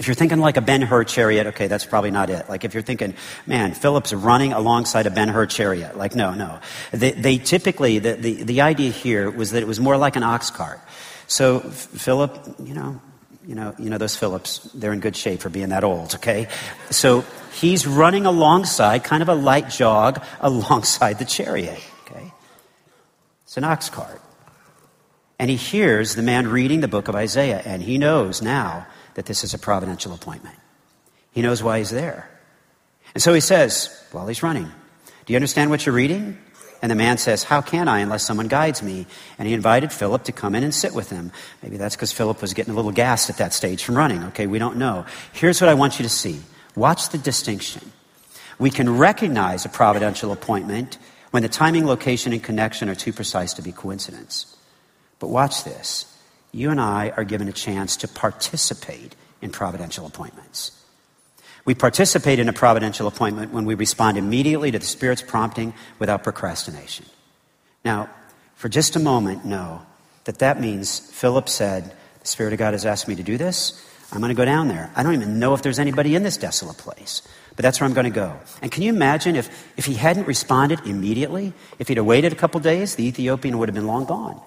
if 0.00 0.06
you're 0.06 0.14
thinking 0.14 0.38
like 0.38 0.56
a 0.56 0.62
Ben 0.62 0.80
Hur 0.80 1.04
chariot, 1.04 1.48
okay, 1.48 1.66
that's 1.66 1.84
probably 1.84 2.10
not 2.10 2.30
it. 2.30 2.48
Like 2.48 2.64
if 2.64 2.72
you're 2.72 2.82
thinking, 2.82 3.14
man, 3.46 3.74
Philip's 3.74 4.14
running 4.14 4.54
alongside 4.54 5.06
a 5.06 5.10
Ben 5.10 5.28
Hur 5.28 5.44
chariot. 5.44 5.94
Like, 5.94 6.14
no, 6.14 6.32
no. 6.32 6.58
They, 6.90 7.10
they 7.10 7.36
typically, 7.36 7.98
the, 7.98 8.14
the, 8.14 8.42
the 8.44 8.60
idea 8.62 8.92
here 8.92 9.30
was 9.30 9.50
that 9.50 9.62
it 9.62 9.66
was 9.66 9.78
more 9.78 9.98
like 9.98 10.16
an 10.16 10.22
ox 10.22 10.50
cart. 10.50 10.80
So 11.26 11.60
Philip, 11.60 12.56
you 12.64 12.72
know, 12.72 12.98
you 13.46 13.54
know, 13.54 13.74
you 13.78 13.90
know 13.90 13.98
those 13.98 14.16
Philips, 14.16 14.70
they're 14.72 14.94
in 14.94 15.00
good 15.00 15.16
shape 15.16 15.40
for 15.40 15.50
being 15.50 15.68
that 15.68 15.84
old, 15.84 16.14
okay? 16.14 16.48
So 16.88 17.26
he's 17.52 17.86
running 17.86 18.24
alongside, 18.24 19.04
kind 19.04 19.22
of 19.22 19.28
a 19.28 19.34
light 19.34 19.68
jog 19.68 20.24
alongside 20.40 21.18
the 21.18 21.26
chariot, 21.26 21.78
okay? 22.06 22.32
It's 23.42 23.58
an 23.58 23.64
ox 23.64 23.90
cart. 23.90 24.22
And 25.38 25.50
he 25.50 25.56
hears 25.56 26.14
the 26.14 26.22
man 26.22 26.48
reading 26.48 26.80
the 26.80 26.88
book 26.88 27.08
of 27.08 27.14
Isaiah, 27.14 27.60
and 27.66 27.82
he 27.82 27.98
knows 27.98 28.40
now 28.40 28.86
that 29.20 29.26
this 29.26 29.44
is 29.44 29.52
a 29.52 29.58
providential 29.58 30.14
appointment. 30.14 30.56
He 31.32 31.42
knows 31.42 31.62
why 31.62 31.76
he's 31.76 31.90
there. 31.90 32.30
And 33.12 33.22
so 33.22 33.34
he 33.34 33.40
says, 33.40 34.02
while 34.12 34.26
he's 34.26 34.42
running, 34.42 34.64
Do 35.26 35.34
you 35.34 35.36
understand 35.36 35.68
what 35.68 35.84
you're 35.84 35.94
reading? 35.94 36.38
And 36.80 36.90
the 36.90 36.96
man 36.96 37.18
says, 37.18 37.44
How 37.44 37.60
can 37.60 37.86
I 37.86 37.98
unless 37.98 38.24
someone 38.24 38.48
guides 38.48 38.82
me? 38.82 39.06
And 39.38 39.46
he 39.46 39.52
invited 39.52 39.92
Philip 39.92 40.24
to 40.24 40.32
come 40.32 40.54
in 40.54 40.64
and 40.64 40.74
sit 40.74 40.94
with 40.94 41.10
him. 41.10 41.32
Maybe 41.62 41.76
that's 41.76 41.96
because 41.96 42.12
Philip 42.12 42.40
was 42.40 42.54
getting 42.54 42.72
a 42.72 42.76
little 42.76 42.92
gassed 42.92 43.28
at 43.28 43.36
that 43.36 43.52
stage 43.52 43.84
from 43.84 43.94
running. 43.94 44.24
Okay, 44.28 44.46
we 44.46 44.58
don't 44.58 44.78
know. 44.78 45.04
Here's 45.34 45.60
what 45.60 45.68
I 45.68 45.74
want 45.74 45.98
you 45.98 46.02
to 46.04 46.08
see 46.08 46.40
watch 46.74 47.10
the 47.10 47.18
distinction. 47.18 47.92
We 48.58 48.70
can 48.70 48.96
recognize 48.96 49.66
a 49.66 49.68
providential 49.68 50.32
appointment 50.32 50.96
when 51.30 51.42
the 51.42 51.50
timing, 51.50 51.84
location, 51.84 52.32
and 52.32 52.42
connection 52.42 52.88
are 52.88 52.94
too 52.94 53.12
precise 53.12 53.52
to 53.52 53.62
be 53.62 53.70
coincidence. 53.70 54.56
But 55.18 55.28
watch 55.28 55.64
this. 55.64 56.09
You 56.52 56.70
and 56.70 56.80
I 56.80 57.10
are 57.16 57.24
given 57.24 57.48
a 57.48 57.52
chance 57.52 57.96
to 57.98 58.08
participate 58.08 59.14
in 59.40 59.50
providential 59.50 60.06
appointments. 60.06 60.72
We 61.64 61.74
participate 61.74 62.38
in 62.38 62.48
a 62.48 62.52
providential 62.52 63.06
appointment 63.06 63.52
when 63.52 63.64
we 63.64 63.74
respond 63.74 64.16
immediately 64.18 64.70
to 64.70 64.78
the 64.78 64.86
Spirit's 64.86 65.22
prompting 65.22 65.74
without 65.98 66.24
procrastination. 66.24 67.06
Now, 67.84 68.08
for 68.56 68.68
just 68.68 68.96
a 68.96 68.98
moment, 68.98 69.44
know 69.44 69.82
that 70.24 70.38
that 70.40 70.60
means 70.60 70.98
Philip 70.98 71.48
said, 71.48 71.94
The 72.20 72.26
Spirit 72.26 72.52
of 72.52 72.58
God 72.58 72.74
has 72.74 72.84
asked 72.84 73.08
me 73.08 73.14
to 73.16 73.22
do 73.22 73.36
this. 73.38 73.86
I'm 74.12 74.20
going 74.20 74.30
to 74.30 74.34
go 74.34 74.44
down 74.44 74.68
there. 74.68 74.90
I 74.96 75.02
don't 75.02 75.14
even 75.14 75.38
know 75.38 75.54
if 75.54 75.62
there's 75.62 75.78
anybody 75.78 76.14
in 76.16 76.24
this 76.24 76.36
desolate 76.36 76.78
place, 76.78 77.22
but 77.54 77.62
that's 77.62 77.80
where 77.80 77.86
I'm 77.86 77.94
going 77.94 78.04
to 78.04 78.10
go. 78.10 78.36
And 78.60 78.72
can 78.72 78.82
you 78.82 78.92
imagine 78.92 79.36
if, 79.36 79.48
if 79.76 79.84
he 79.84 79.94
hadn't 79.94 80.26
responded 80.26 80.80
immediately? 80.84 81.52
If 81.78 81.88
he'd 81.88 81.98
have 81.98 82.06
waited 82.06 82.32
a 82.32 82.36
couple 82.36 82.58
days, 82.60 82.96
the 82.96 83.06
Ethiopian 83.06 83.58
would 83.58 83.68
have 83.68 83.74
been 83.74 83.86
long 83.86 84.06
gone. 84.06 84.40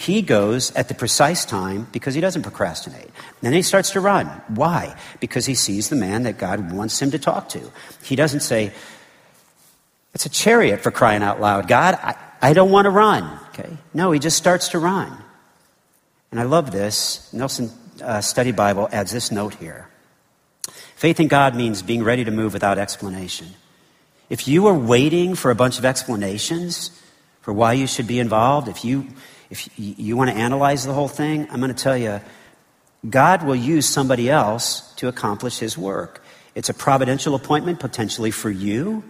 He 0.00 0.22
goes 0.22 0.74
at 0.76 0.88
the 0.88 0.94
precise 0.94 1.44
time 1.44 1.86
because 1.92 2.14
he 2.14 2.22
doesn't 2.22 2.40
procrastinate. 2.40 3.10
Then 3.42 3.52
he 3.52 3.60
starts 3.60 3.90
to 3.90 4.00
run. 4.00 4.28
Why? 4.48 4.96
Because 5.20 5.44
he 5.44 5.54
sees 5.54 5.90
the 5.90 5.96
man 5.96 6.22
that 6.22 6.38
God 6.38 6.72
wants 6.72 7.02
him 7.02 7.10
to 7.10 7.18
talk 7.18 7.50
to. 7.50 7.60
He 8.02 8.16
doesn't 8.16 8.40
say, 8.40 8.72
It's 10.14 10.24
a 10.24 10.30
chariot 10.30 10.80
for 10.80 10.90
crying 10.90 11.22
out 11.22 11.38
loud. 11.38 11.68
God, 11.68 11.96
I, 11.96 12.16
I 12.40 12.54
don't 12.54 12.70
want 12.70 12.86
to 12.86 12.90
run. 12.90 13.38
Okay? 13.50 13.76
No, 13.92 14.10
he 14.10 14.18
just 14.18 14.38
starts 14.38 14.68
to 14.68 14.78
run. 14.78 15.12
And 16.30 16.40
I 16.40 16.44
love 16.44 16.72
this. 16.72 17.30
Nelson 17.34 17.70
uh, 18.02 18.22
Study 18.22 18.52
Bible 18.52 18.88
adds 18.90 19.12
this 19.12 19.30
note 19.30 19.52
here 19.56 19.86
Faith 20.96 21.20
in 21.20 21.28
God 21.28 21.54
means 21.54 21.82
being 21.82 22.02
ready 22.02 22.24
to 22.24 22.30
move 22.30 22.54
without 22.54 22.78
explanation. 22.78 23.48
If 24.30 24.48
you 24.48 24.66
are 24.66 24.78
waiting 24.78 25.34
for 25.34 25.50
a 25.50 25.54
bunch 25.54 25.78
of 25.78 25.84
explanations 25.84 26.90
for 27.42 27.52
why 27.52 27.74
you 27.74 27.86
should 27.86 28.06
be 28.06 28.18
involved, 28.18 28.66
if 28.66 28.82
you 28.82 29.08
if 29.50 29.68
you 29.76 30.16
want 30.16 30.30
to 30.30 30.36
analyze 30.36 30.86
the 30.86 30.94
whole 30.94 31.08
thing, 31.08 31.48
I'm 31.50 31.60
going 31.60 31.74
to 31.74 31.82
tell 31.82 31.96
you 31.96 32.20
God 33.08 33.42
will 33.44 33.56
use 33.56 33.86
somebody 33.86 34.30
else 34.30 34.92
to 34.94 35.08
accomplish 35.08 35.58
his 35.58 35.76
work. 35.76 36.22
It's 36.54 36.68
a 36.68 36.74
providential 36.74 37.34
appointment 37.34 37.80
potentially 37.80 38.30
for 38.30 38.50
you. 38.50 39.02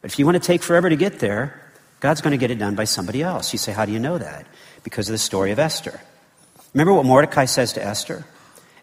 But 0.00 0.12
if 0.12 0.18
you 0.18 0.26
want 0.26 0.36
to 0.36 0.46
take 0.46 0.62
forever 0.62 0.88
to 0.88 0.96
get 0.96 1.18
there, 1.18 1.60
God's 2.00 2.20
going 2.20 2.32
to 2.32 2.38
get 2.38 2.50
it 2.50 2.58
done 2.58 2.74
by 2.74 2.84
somebody 2.84 3.22
else. 3.22 3.52
You 3.52 3.58
say, 3.58 3.72
How 3.72 3.84
do 3.84 3.92
you 3.92 3.98
know 3.98 4.18
that? 4.18 4.46
Because 4.84 5.08
of 5.08 5.12
the 5.12 5.18
story 5.18 5.50
of 5.50 5.58
Esther. 5.58 6.00
Remember 6.74 6.92
what 6.92 7.04
Mordecai 7.04 7.46
says 7.46 7.72
to 7.72 7.84
Esther? 7.84 8.24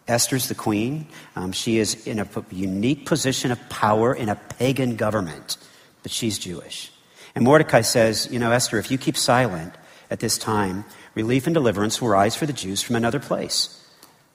Esther's 0.08 0.48
the 0.48 0.54
queen. 0.54 1.06
Um, 1.34 1.52
she 1.52 1.78
is 1.78 2.06
in 2.06 2.20
a 2.20 2.28
unique 2.50 3.06
position 3.06 3.50
of 3.50 3.68
power 3.68 4.14
in 4.14 4.28
a 4.28 4.36
pagan 4.36 4.96
government, 4.96 5.56
but 6.02 6.12
she's 6.12 6.38
Jewish. 6.38 6.92
And 7.34 7.44
Mordecai 7.44 7.80
says, 7.80 8.28
You 8.30 8.38
know, 8.38 8.52
Esther, 8.52 8.78
if 8.78 8.90
you 8.90 8.98
keep 8.98 9.16
silent, 9.16 9.74
at 10.10 10.20
this 10.20 10.38
time, 10.38 10.84
relief 11.14 11.46
and 11.46 11.54
deliverance 11.54 12.00
will 12.00 12.08
rise 12.08 12.36
for 12.36 12.46
the 12.46 12.52
Jews 12.52 12.82
from 12.82 12.96
another 12.96 13.20
place. 13.20 13.82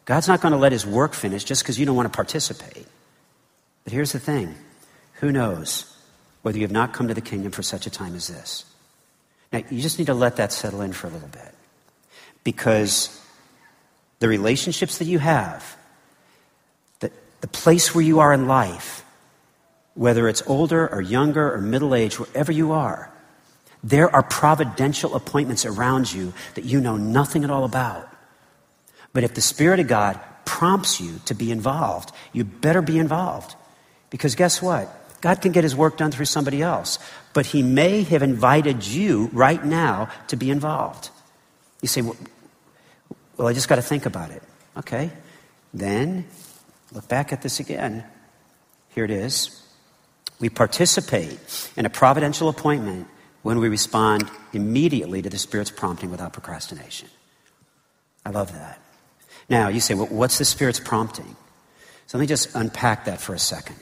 God's 0.06 0.28
not 0.28 0.42
going 0.42 0.52
to 0.52 0.58
let 0.58 0.72
his 0.72 0.86
work 0.86 1.14
finish 1.14 1.44
just 1.44 1.64
because 1.64 1.80
you 1.80 1.86
don't 1.86 1.96
want 1.96 2.12
to 2.12 2.16
participate. 2.16 2.86
But 3.84 3.94
here's 3.94 4.12
the 4.12 4.20
thing 4.20 4.56
who 5.16 5.32
knows 5.32 5.96
whether 6.42 6.58
you 6.58 6.64
have 6.64 6.72
not 6.72 6.94
come 6.94 7.08
to 7.08 7.14
the 7.14 7.22
kingdom 7.22 7.52
for 7.52 7.64
such 7.64 7.86
a 7.88 7.90
time 7.90 8.16
as 8.16 8.28
this? 8.28 8.66
Now, 9.54 9.62
you 9.70 9.82
just 9.82 10.00
need 10.00 10.06
to 10.06 10.14
let 10.14 10.38
that 10.38 10.52
settle 10.52 10.82
in 10.82 10.94
for 10.94 11.08
a 11.08 11.10
little 11.10 11.28
bit. 11.28 11.54
Because 12.44 13.22
the 14.20 14.28
relationships 14.28 14.98
that 14.98 15.06
you 15.06 15.20
have, 15.20 15.78
the, 17.00 17.12
the 17.42 17.48
place 17.48 17.94
where 17.94 18.04
you 18.04 18.20
are 18.20 18.34
in 18.34 18.48
life, 18.48 19.04
whether 19.94 20.28
it's 20.28 20.42
older 20.48 20.88
or 20.88 21.02
younger 21.02 21.54
or 21.54 21.62
middle 21.62 21.94
age, 21.94 22.20
wherever 22.20 22.52
you 22.52 22.72
are, 22.72 23.12
there 23.84 24.14
are 24.14 24.24
providential 24.24 25.16
appointments 25.16 25.66
around 25.66 26.14
you 26.14 26.34
that 26.56 26.66
you 26.66 26.80
know 26.80 26.98
nothing 26.98 27.44
at 27.44 27.50
all 27.50 27.64
about. 27.64 28.08
But 29.14 29.24
if 29.24 29.34
the 29.34 29.42
Spirit 29.42 29.80
of 29.80 29.88
God 29.88 30.20
prompts 30.46 31.02
you 31.02 31.20
to 31.26 31.34
be 31.34 31.52
involved, 31.52 32.12
you 32.34 32.44
better 32.44 32.82
be 32.82 33.00
involved. 33.00 33.56
Because 34.10 34.36
guess 34.36 34.62
what? 34.62 34.98
God 35.22 35.42
can 35.42 35.52
get 35.52 35.64
his 35.64 35.76
work 35.76 35.98
done 35.98 36.12
through 36.12 36.26
somebody 36.26 36.62
else, 36.62 36.98
but 37.34 37.46
he 37.46 37.62
may 37.62 38.04
have 38.04 38.24
invited 38.24 38.86
you 38.86 39.30
right 39.34 39.64
now 39.64 40.10
to 40.28 40.36
be 40.36 40.50
involved. 40.50 41.10
You 41.82 41.88
say, 41.88 42.02
well, 42.02 42.18
well 43.38 43.48
I 43.48 43.54
just 43.54 43.70
got 43.70 43.76
to 43.76 43.82
think 43.82 44.06
about 44.06 44.32
it. 44.32 44.42
Okay. 44.78 45.12
Then 45.74 46.26
look 46.92 47.08
back 47.08 47.32
at 47.32 47.42
this 47.42 47.60
again. 47.60 48.04
Here 48.90 49.06
it 49.06 49.12
is. 49.12 49.62
We 50.40 50.50
participate 50.50 51.70
in 51.78 51.86
a 51.86 51.90
providential 51.90 52.50
appointment 52.50 53.08
when 53.44 53.60
we 53.60 53.70
respond 53.70 54.30
immediately 54.54 55.22
to 55.22 55.30
the 55.30 55.38
Spirit's 55.38 55.72
prompting 55.72 56.12
without 56.12 56.34
procrastination. 56.34 57.10
I 58.26 58.30
love 58.30 58.54
that. 58.54 58.80
Now, 59.50 59.68
you 59.68 59.80
say, 59.80 59.94
well, 59.96 60.08
what's 60.08 60.38
the 60.38 60.46
Spirit's 60.46 60.80
prompting? 60.80 61.36
So 62.08 62.18
let 62.18 62.22
me 62.22 62.28
just 62.28 62.56
unpack 62.56 63.06
that 63.06 63.20
for 63.20 63.34
a 63.34 63.40
second. 63.40 63.78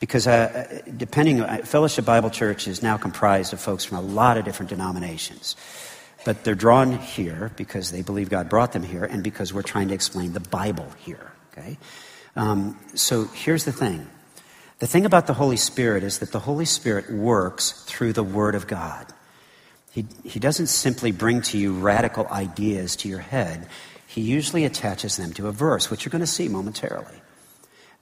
Because 0.00 0.26
uh, 0.26 0.80
uh 0.86 0.90
depending, 0.96 1.40
uh, 1.40 1.58
Fellowship 1.64 2.04
Bible 2.04 2.30
Church 2.30 2.66
is 2.66 2.82
now 2.82 2.96
comprised 2.96 3.52
of 3.52 3.60
folks 3.60 3.84
from 3.84 3.98
a 3.98 4.00
lot 4.00 4.36
of 4.36 4.44
different 4.44 4.70
denominations. 4.70 5.56
But 6.24 6.42
they're 6.42 6.54
drawn 6.54 6.98
here 6.98 7.52
because 7.56 7.90
they 7.90 8.02
believe 8.02 8.30
God 8.30 8.48
brought 8.48 8.72
them 8.72 8.82
here 8.82 9.04
and 9.04 9.22
because 9.22 9.52
we're 9.52 9.62
trying 9.62 9.88
to 9.88 9.94
explain 9.94 10.32
the 10.32 10.40
Bible 10.40 10.90
here. 10.98 11.32
Okay? 11.52 11.78
Um, 12.34 12.78
so 12.94 13.24
here's 13.24 13.64
the 13.64 13.72
thing 13.72 14.08
the 14.78 14.86
thing 14.86 15.06
about 15.06 15.26
the 15.26 15.34
Holy 15.34 15.56
Spirit 15.56 16.02
is 16.02 16.18
that 16.18 16.32
the 16.32 16.40
Holy 16.40 16.64
Spirit 16.64 17.10
works 17.10 17.84
through 17.86 18.12
the 18.12 18.22
Word 18.22 18.54
of 18.54 18.66
God. 18.66 19.06
He, 19.92 20.06
he 20.24 20.40
doesn't 20.40 20.66
simply 20.66 21.12
bring 21.12 21.42
to 21.42 21.58
you 21.58 21.74
radical 21.74 22.26
ideas 22.26 22.96
to 22.96 23.08
your 23.08 23.20
head, 23.20 23.68
He 24.06 24.20
usually 24.20 24.64
attaches 24.64 25.16
them 25.16 25.32
to 25.34 25.48
a 25.48 25.52
verse, 25.52 25.90
which 25.90 26.04
you're 26.04 26.10
going 26.10 26.20
to 26.20 26.26
see 26.26 26.48
momentarily. 26.48 27.20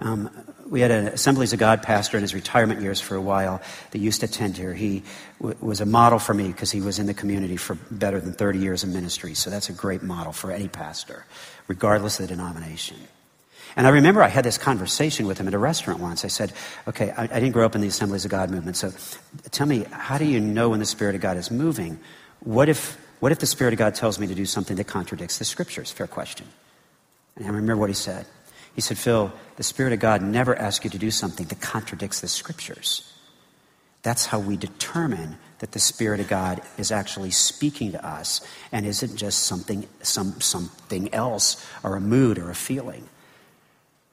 Um, 0.02 0.30
we 0.66 0.80
had 0.80 0.90
an 0.90 1.06
Assemblies 1.08 1.52
of 1.52 1.60
God 1.60 1.82
pastor 1.82 2.16
in 2.16 2.22
his 2.22 2.34
retirement 2.34 2.80
years 2.80 3.00
for 3.00 3.14
a 3.14 3.20
while 3.20 3.62
that 3.92 3.98
used 3.98 4.20
to 4.20 4.26
attend 4.26 4.56
here. 4.56 4.74
He 4.74 5.04
w- 5.38 5.56
was 5.60 5.80
a 5.80 5.86
model 5.86 6.18
for 6.18 6.34
me 6.34 6.48
because 6.48 6.72
he 6.72 6.80
was 6.80 6.98
in 6.98 7.06
the 7.06 7.14
community 7.14 7.56
for 7.56 7.76
better 7.90 8.20
than 8.20 8.32
30 8.32 8.58
years 8.58 8.82
in 8.82 8.92
ministry. 8.92 9.34
So 9.34 9.48
that's 9.48 9.68
a 9.68 9.72
great 9.72 10.02
model 10.02 10.32
for 10.32 10.50
any 10.50 10.66
pastor, 10.66 11.24
regardless 11.68 12.18
of 12.18 12.26
the 12.26 12.34
denomination. 12.34 12.96
And 13.76 13.86
I 13.86 13.90
remember 13.90 14.22
I 14.22 14.28
had 14.28 14.44
this 14.44 14.58
conversation 14.58 15.26
with 15.26 15.38
him 15.38 15.48
at 15.48 15.54
a 15.54 15.58
restaurant 15.58 16.00
once. 16.00 16.24
I 16.24 16.28
said, 16.28 16.52
Okay, 16.86 17.10
I, 17.10 17.24
I 17.24 17.26
didn't 17.26 17.52
grow 17.52 17.64
up 17.64 17.74
in 17.74 17.80
the 17.80 17.88
Assemblies 17.88 18.24
of 18.24 18.30
God 18.30 18.50
movement, 18.50 18.76
so 18.76 18.92
tell 19.50 19.66
me, 19.66 19.84
how 19.90 20.18
do 20.18 20.24
you 20.24 20.40
know 20.40 20.70
when 20.70 20.78
the 20.78 20.86
Spirit 20.86 21.14
of 21.14 21.20
God 21.20 21.36
is 21.36 21.50
moving? 21.50 21.98
What 22.40 22.68
if, 22.68 22.98
what 23.20 23.32
if 23.32 23.38
the 23.38 23.46
Spirit 23.46 23.72
of 23.72 23.78
God 23.78 23.94
tells 23.94 24.18
me 24.18 24.26
to 24.26 24.34
do 24.34 24.46
something 24.46 24.76
that 24.76 24.86
contradicts 24.86 25.38
the 25.38 25.44
scriptures? 25.44 25.90
Fair 25.90 26.06
question. 26.06 26.46
And 27.36 27.46
I 27.46 27.48
remember 27.48 27.76
what 27.76 27.90
he 27.90 27.94
said. 27.94 28.26
He 28.74 28.80
said, 28.80 28.98
Phil, 28.98 29.32
the 29.56 29.62
Spirit 29.62 29.92
of 29.92 30.00
God 30.00 30.22
never 30.22 30.56
asks 30.56 30.84
you 30.84 30.90
to 30.90 30.98
do 30.98 31.10
something 31.10 31.46
that 31.46 31.60
contradicts 31.60 32.20
the 32.20 32.28
scriptures. 32.28 33.12
That's 34.02 34.26
how 34.26 34.40
we 34.40 34.56
determine 34.56 35.36
that 35.60 35.72
the 35.72 35.78
Spirit 35.78 36.20
of 36.20 36.28
God 36.28 36.60
is 36.76 36.90
actually 36.90 37.30
speaking 37.30 37.92
to 37.92 38.04
us 38.04 38.40
and 38.72 38.84
isn't 38.84 39.16
just 39.16 39.44
something, 39.44 39.86
some, 40.02 40.40
something 40.40 41.12
else 41.14 41.64
or 41.84 41.96
a 41.96 42.00
mood 42.00 42.38
or 42.38 42.50
a 42.50 42.54
feeling. 42.54 43.08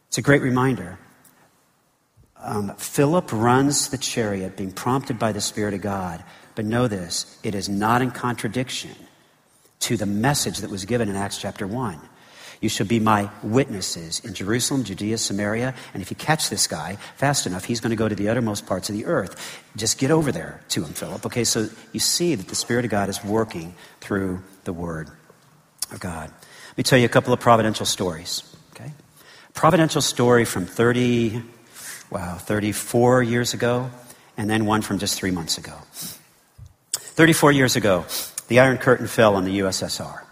It's 0.10 0.18
a 0.18 0.24
great 0.24 0.42
reminder. 0.42 0.98
Um, 2.36 2.74
Philip 2.78 3.32
runs 3.32 3.89
the 3.89 3.98
chariot 3.98 4.58
being 4.58 4.72
prompted 4.72 5.20
by 5.20 5.32
the 5.32 5.42
Spirit 5.42 5.74
of 5.75 5.82
God. 5.82 6.24
But 6.56 6.66
know 6.66 6.88
this 6.88 7.39
it 7.44 7.56
is 7.56 7.70
not 7.70 8.01
in 8.01 8.12
contradiction 8.12 8.96
to 9.82 9.98
the 9.98 10.08
message 10.08 10.58
that 10.58 10.70
was 10.70 10.86
given 10.86 11.10
in 11.10 11.16
Acts 11.16 11.38
chapter 11.38 11.68
1. 11.68 12.00
You 12.60 12.70
shall 12.70 12.88
be 12.88 13.00
my 13.00 13.30
witnesses 13.44 14.20
in 14.25 14.34
Jerusalem, 14.34 14.84
Judea, 14.84 15.20
Samaria. 15.20 15.74
And 15.94 16.01
if 16.01 16.10
you 16.10 16.18
catch 16.18 16.50
this 16.50 16.68
guy 16.68 16.98
fast 17.16 17.46
enough, 17.46 17.63
he's 17.63 17.80
going 17.80 17.92
to 17.92 17.96
go 17.96 18.10
to 18.10 18.16
the 18.16 18.28
uttermost 18.30 18.66
parts 18.66 18.89
of 18.89 18.96
the 18.96 19.06
earth. 19.06 19.63
Just 19.78 19.98
get 19.98 20.12
over 20.12 20.32
there 20.32 20.60
to 20.70 20.84
him, 20.84 20.92
Philip. 20.92 21.25
Okay, 21.28 21.46
so 21.46 21.70
you 21.94 22.00
see 22.00 22.36
that 22.36 22.48
the 22.48 22.56
Spirit 22.56 22.84
of 22.84 22.92
God 22.92 23.08
is 23.08 23.24
working 23.24 23.75
through 24.01 24.44
the 24.66 24.74
Word 24.74 25.10
of 25.94 26.00
God. 26.00 26.30
Let 26.70 26.78
me 26.78 26.84
tell 26.84 27.00
you 27.00 27.06
a 27.06 27.10
couple 27.10 27.32
of 27.32 27.39
providential 27.39 27.86
stories. 27.86 28.44
Providential 29.60 30.01
story 30.01 30.46
from 30.46 30.66
30, 30.66 31.44
wow, 32.10 32.36
34 32.36 33.24
years 33.24 33.54
ago, 33.54 33.92
and 34.38 34.50
then 34.50 34.66
one 34.66 34.82
from 34.82 35.00
just 35.00 35.20
three 35.20 35.32
months 35.32 35.58
ago. 35.58 35.74
34 36.94 37.51
years 37.51 37.75
ago, 37.75 38.06
the 38.48 38.62
Iron 38.62 38.78
Curtain 38.78 39.06
fell 39.06 39.36
on 39.36 39.44
the 39.44 39.60
USSR. 39.60 40.24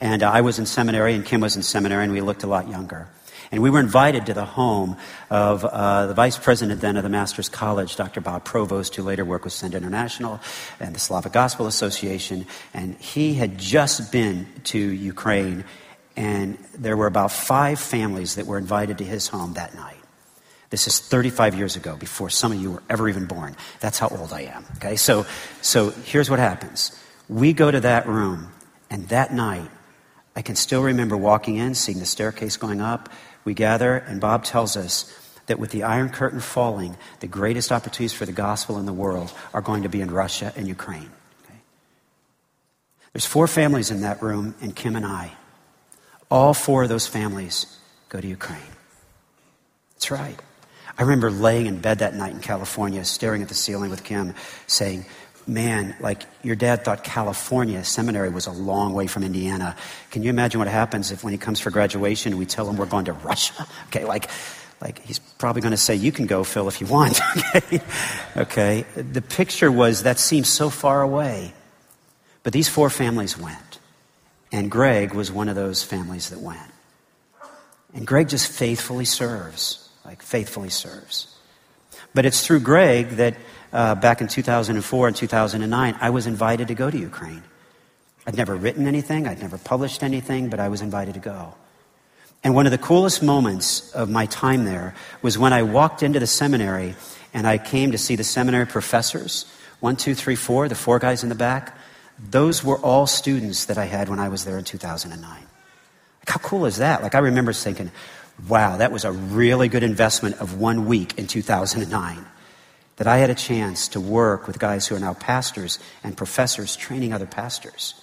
And 0.00 0.22
I 0.22 0.42
was 0.42 0.60
in 0.60 0.66
seminary, 0.66 1.14
and 1.14 1.24
Kim 1.24 1.40
was 1.40 1.56
in 1.56 1.64
seminary, 1.64 2.04
and 2.04 2.12
we 2.12 2.20
looked 2.20 2.44
a 2.44 2.46
lot 2.46 2.68
younger. 2.68 3.08
And 3.50 3.60
we 3.60 3.70
were 3.70 3.80
invited 3.80 4.26
to 4.26 4.34
the 4.34 4.44
home 4.44 4.98
of 5.30 5.64
uh, 5.64 6.06
the 6.06 6.14
vice 6.14 6.38
president 6.38 6.80
then 6.80 6.96
of 6.96 7.02
the 7.02 7.08
Master's 7.08 7.48
College, 7.48 7.96
Dr. 7.96 8.20
Bob 8.20 8.44
Provost, 8.44 8.94
who 8.94 9.02
later 9.02 9.24
worked 9.24 9.46
with 9.46 9.52
Send 9.52 9.74
International 9.74 10.38
and 10.78 10.94
the 10.94 11.00
Slavic 11.00 11.32
Gospel 11.32 11.66
Association. 11.66 12.46
And 12.72 12.94
he 13.00 13.34
had 13.34 13.58
just 13.58 14.12
been 14.12 14.46
to 14.66 14.78
Ukraine, 14.78 15.64
and 16.16 16.58
there 16.76 16.96
were 16.96 17.06
about 17.06 17.32
five 17.32 17.78
families 17.78 18.36
that 18.36 18.46
were 18.46 18.58
invited 18.58 18.98
to 18.98 19.04
his 19.04 19.28
home 19.28 19.54
that 19.54 19.74
night. 19.74 19.96
This 20.70 20.86
is 20.86 20.98
35 20.98 21.54
years 21.54 21.76
ago, 21.76 21.96
before 21.96 22.30
some 22.30 22.52
of 22.52 22.60
you 22.60 22.72
were 22.72 22.82
ever 22.88 23.08
even 23.08 23.26
born. 23.26 23.54
That's 23.80 23.98
how 23.98 24.08
old 24.08 24.32
I 24.32 24.42
am. 24.42 24.64
Okay, 24.76 24.96
so, 24.96 25.26
so 25.62 25.90
here's 25.90 26.28
what 26.28 26.38
happens. 26.38 26.98
We 27.28 27.52
go 27.52 27.70
to 27.70 27.80
that 27.80 28.08
room, 28.08 28.52
and 28.90 29.08
that 29.08 29.32
night, 29.32 29.70
I 30.34 30.42
can 30.42 30.56
still 30.56 30.82
remember 30.82 31.16
walking 31.16 31.56
in, 31.56 31.74
seeing 31.74 32.00
the 32.00 32.06
staircase 32.06 32.56
going 32.56 32.80
up. 32.80 33.08
We 33.44 33.54
gather, 33.54 33.96
and 33.96 34.20
Bob 34.20 34.44
tells 34.44 34.76
us 34.76 35.12
that 35.46 35.58
with 35.58 35.70
the 35.70 35.82
Iron 35.82 36.08
Curtain 36.08 36.40
falling, 36.40 36.96
the 37.20 37.26
greatest 37.26 37.70
opportunities 37.70 38.12
for 38.12 38.26
the 38.26 38.32
gospel 38.32 38.78
in 38.78 38.86
the 38.86 38.92
world 38.92 39.32
are 39.52 39.60
going 39.60 39.82
to 39.82 39.88
be 39.88 40.00
in 40.00 40.10
Russia 40.10 40.52
and 40.56 40.66
Ukraine. 40.66 41.10
Okay? 41.44 41.58
There's 43.12 43.26
four 43.26 43.46
families 43.46 43.90
in 43.90 44.00
that 44.00 44.22
room, 44.22 44.54
and 44.60 44.74
Kim 44.74 44.96
and 44.96 45.06
I. 45.06 45.32
All 46.30 46.54
four 46.54 46.82
of 46.82 46.88
those 46.88 47.06
families 47.06 47.66
go 48.08 48.20
to 48.20 48.26
Ukraine. 48.26 48.60
That's 49.94 50.10
right. 50.10 50.38
I 50.96 51.02
remember 51.02 51.30
laying 51.30 51.66
in 51.66 51.80
bed 51.80 51.98
that 51.98 52.14
night 52.14 52.32
in 52.32 52.40
California, 52.40 53.04
staring 53.04 53.42
at 53.42 53.48
the 53.48 53.54
ceiling 53.54 53.90
with 53.90 54.04
Kim, 54.04 54.34
saying, 54.66 55.06
man, 55.46 55.94
like 56.00 56.22
your 56.42 56.56
dad 56.56 56.84
thought 56.84 57.04
California 57.04 57.84
seminary 57.84 58.30
was 58.30 58.46
a 58.46 58.52
long 58.52 58.94
way 58.94 59.06
from 59.06 59.24
Indiana. 59.24 59.76
Can 60.10 60.22
you 60.22 60.30
imagine 60.30 60.58
what 60.58 60.68
happens 60.68 61.10
if 61.10 61.24
when 61.24 61.32
he 61.32 61.38
comes 61.38 61.60
for 61.60 61.70
graduation, 61.70 62.36
we 62.36 62.46
tell 62.46 62.68
him 62.68 62.76
we're 62.76 62.86
going 62.86 63.06
to 63.06 63.12
Russia? 63.12 63.66
Okay, 63.88 64.04
like, 64.04 64.28
like 64.80 64.98
he's 65.04 65.18
probably 65.18 65.62
going 65.62 65.72
to 65.72 65.76
say, 65.76 65.94
you 65.94 66.10
can 66.10 66.26
go, 66.26 66.42
Phil, 66.42 66.66
if 66.68 66.80
you 66.80 66.86
want. 66.86 67.20
okay? 67.56 67.80
okay, 68.36 68.84
the 68.96 69.22
picture 69.22 69.70
was 69.70 70.02
that 70.02 70.18
seems 70.18 70.48
so 70.48 70.70
far 70.70 71.02
away. 71.02 71.52
But 72.42 72.52
these 72.52 72.68
four 72.68 72.90
families 72.90 73.38
went. 73.38 73.73
And 74.54 74.70
Greg 74.70 75.14
was 75.14 75.32
one 75.32 75.48
of 75.48 75.56
those 75.56 75.82
families 75.82 76.30
that 76.30 76.38
went. 76.38 76.60
And 77.92 78.06
Greg 78.06 78.28
just 78.28 78.48
faithfully 78.48 79.04
serves, 79.04 79.88
like 80.04 80.22
faithfully 80.22 80.70
serves. 80.70 81.36
But 82.14 82.24
it's 82.24 82.46
through 82.46 82.60
Greg 82.60 83.08
that 83.16 83.36
uh, 83.72 83.96
back 83.96 84.20
in 84.20 84.28
2004 84.28 85.08
and 85.08 85.16
2009, 85.16 85.96
I 86.00 86.10
was 86.10 86.28
invited 86.28 86.68
to 86.68 86.74
go 86.76 86.88
to 86.88 86.96
Ukraine. 86.96 87.42
I'd 88.28 88.36
never 88.36 88.54
written 88.54 88.86
anything, 88.86 89.26
I'd 89.26 89.40
never 89.40 89.58
published 89.58 90.04
anything, 90.04 90.50
but 90.50 90.60
I 90.60 90.68
was 90.68 90.82
invited 90.82 91.14
to 91.14 91.20
go. 91.20 91.54
And 92.44 92.54
one 92.54 92.66
of 92.66 92.70
the 92.70 92.78
coolest 92.78 93.24
moments 93.24 93.90
of 93.90 94.08
my 94.08 94.26
time 94.26 94.66
there 94.66 94.94
was 95.20 95.36
when 95.36 95.52
I 95.52 95.64
walked 95.64 96.04
into 96.04 96.20
the 96.20 96.28
seminary 96.28 96.94
and 97.32 97.44
I 97.44 97.58
came 97.58 97.90
to 97.90 97.98
see 97.98 98.14
the 98.14 98.22
seminary 98.22 98.66
professors 98.66 99.46
one, 99.80 99.96
two, 99.96 100.14
three, 100.14 100.36
four, 100.36 100.68
the 100.68 100.76
four 100.76 101.00
guys 101.00 101.24
in 101.24 101.28
the 101.28 101.34
back. 101.34 101.76
Those 102.18 102.62
were 102.62 102.78
all 102.78 103.06
students 103.06 103.64
that 103.66 103.78
I 103.78 103.86
had 103.86 104.08
when 104.08 104.18
I 104.18 104.28
was 104.28 104.44
there 104.44 104.58
in 104.58 104.64
2009. 104.64 105.30
Like, 105.30 105.48
how 106.26 106.38
cool 106.38 106.66
is 106.66 106.76
that? 106.76 107.02
Like, 107.02 107.14
I 107.14 107.18
remember 107.18 107.52
thinking, 107.52 107.90
wow, 108.48 108.76
that 108.76 108.92
was 108.92 109.04
a 109.04 109.12
really 109.12 109.68
good 109.68 109.82
investment 109.82 110.36
of 110.36 110.58
one 110.58 110.86
week 110.86 111.18
in 111.18 111.26
2009 111.26 112.24
that 112.96 113.06
I 113.06 113.18
had 113.18 113.30
a 113.30 113.34
chance 113.34 113.88
to 113.88 114.00
work 114.00 114.46
with 114.46 114.58
guys 114.58 114.86
who 114.86 114.94
are 114.94 115.00
now 115.00 115.14
pastors 115.14 115.78
and 116.02 116.16
professors 116.16 116.76
training 116.76 117.12
other 117.12 117.26
pastors. 117.26 117.94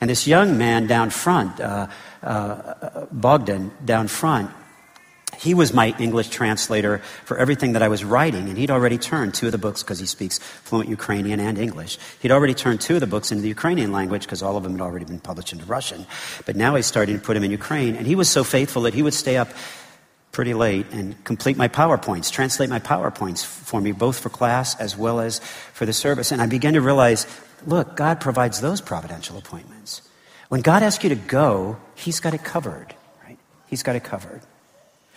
And 0.00 0.10
this 0.10 0.26
young 0.26 0.58
man 0.58 0.86
down 0.86 1.10
front, 1.10 1.60
uh, 1.60 1.88
uh, 2.22 3.06
Bogdan, 3.10 3.72
down 3.84 4.08
front, 4.08 4.50
he 5.38 5.54
was 5.54 5.72
my 5.72 5.94
English 5.98 6.28
translator 6.28 6.98
for 7.24 7.38
everything 7.38 7.72
that 7.72 7.82
I 7.82 7.88
was 7.88 8.04
writing, 8.04 8.48
and 8.48 8.58
he'd 8.58 8.70
already 8.70 8.98
turned 8.98 9.34
two 9.34 9.46
of 9.46 9.52
the 9.52 9.58
books 9.58 9.82
because 9.82 9.98
he 9.98 10.06
speaks 10.06 10.38
fluent 10.38 10.88
Ukrainian 10.88 11.40
and 11.40 11.58
English. 11.58 11.98
He'd 12.20 12.32
already 12.32 12.54
turned 12.54 12.80
two 12.80 12.94
of 12.94 13.00
the 13.00 13.06
books 13.06 13.30
into 13.30 13.42
the 13.42 13.48
Ukrainian 13.48 13.92
language 13.92 14.22
because 14.22 14.42
all 14.42 14.56
of 14.56 14.62
them 14.62 14.72
had 14.72 14.80
already 14.80 15.04
been 15.04 15.20
published 15.20 15.52
into 15.52 15.64
Russian. 15.66 16.06
But 16.46 16.56
now 16.56 16.74
he's 16.74 16.86
starting 16.86 17.18
to 17.18 17.24
put 17.24 17.34
them 17.34 17.44
in 17.44 17.50
Ukraine, 17.50 17.96
and 17.96 18.06
he 18.06 18.14
was 18.14 18.28
so 18.28 18.44
faithful 18.44 18.82
that 18.82 18.94
he 18.94 19.02
would 19.02 19.14
stay 19.14 19.36
up 19.36 19.48
pretty 20.32 20.52
late 20.52 20.86
and 20.90 21.22
complete 21.24 21.56
my 21.56 21.68
PowerPoints, 21.68 22.30
translate 22.30 22.68
my 22.68 22.80
PowerPoints 22.80 23.44
for 23.44 23.80
me, 23.80 23.92
both 23.92 24.18
for 24.18 24.28
class 24.28 24.74
as 24.80 24.96
well 24.96 25.20
as 25.20 25.38
for 25.72 25.86
the 25.86 25.92
service. 25.92 26.32
And 26.32 26.42
I 26.42 26.46
began 26.46 26.74
to 26.74 26.80
realize 26.80 27.26
look, 27.66 27.96
God 27.96 28.20
provides 28.20 28.60
those 28.60 28.80
providential 28.80 29.38
appointments. 29.38 30.02
When 30.48 30.60
God 30.60 30.82
asks 30.82 31.02
you 31.02 31.10
to 31.10 31.16
go, 31.16 31.78
He's 31.94 32.20
got 32.20 32.34
it 32.34 32.44
covered, 32.44 32.94
right? 33.24 33.38
He's 33.68 33.82
got 33.82 33.96
it 33.96 34.04
covered. 34.04 34.42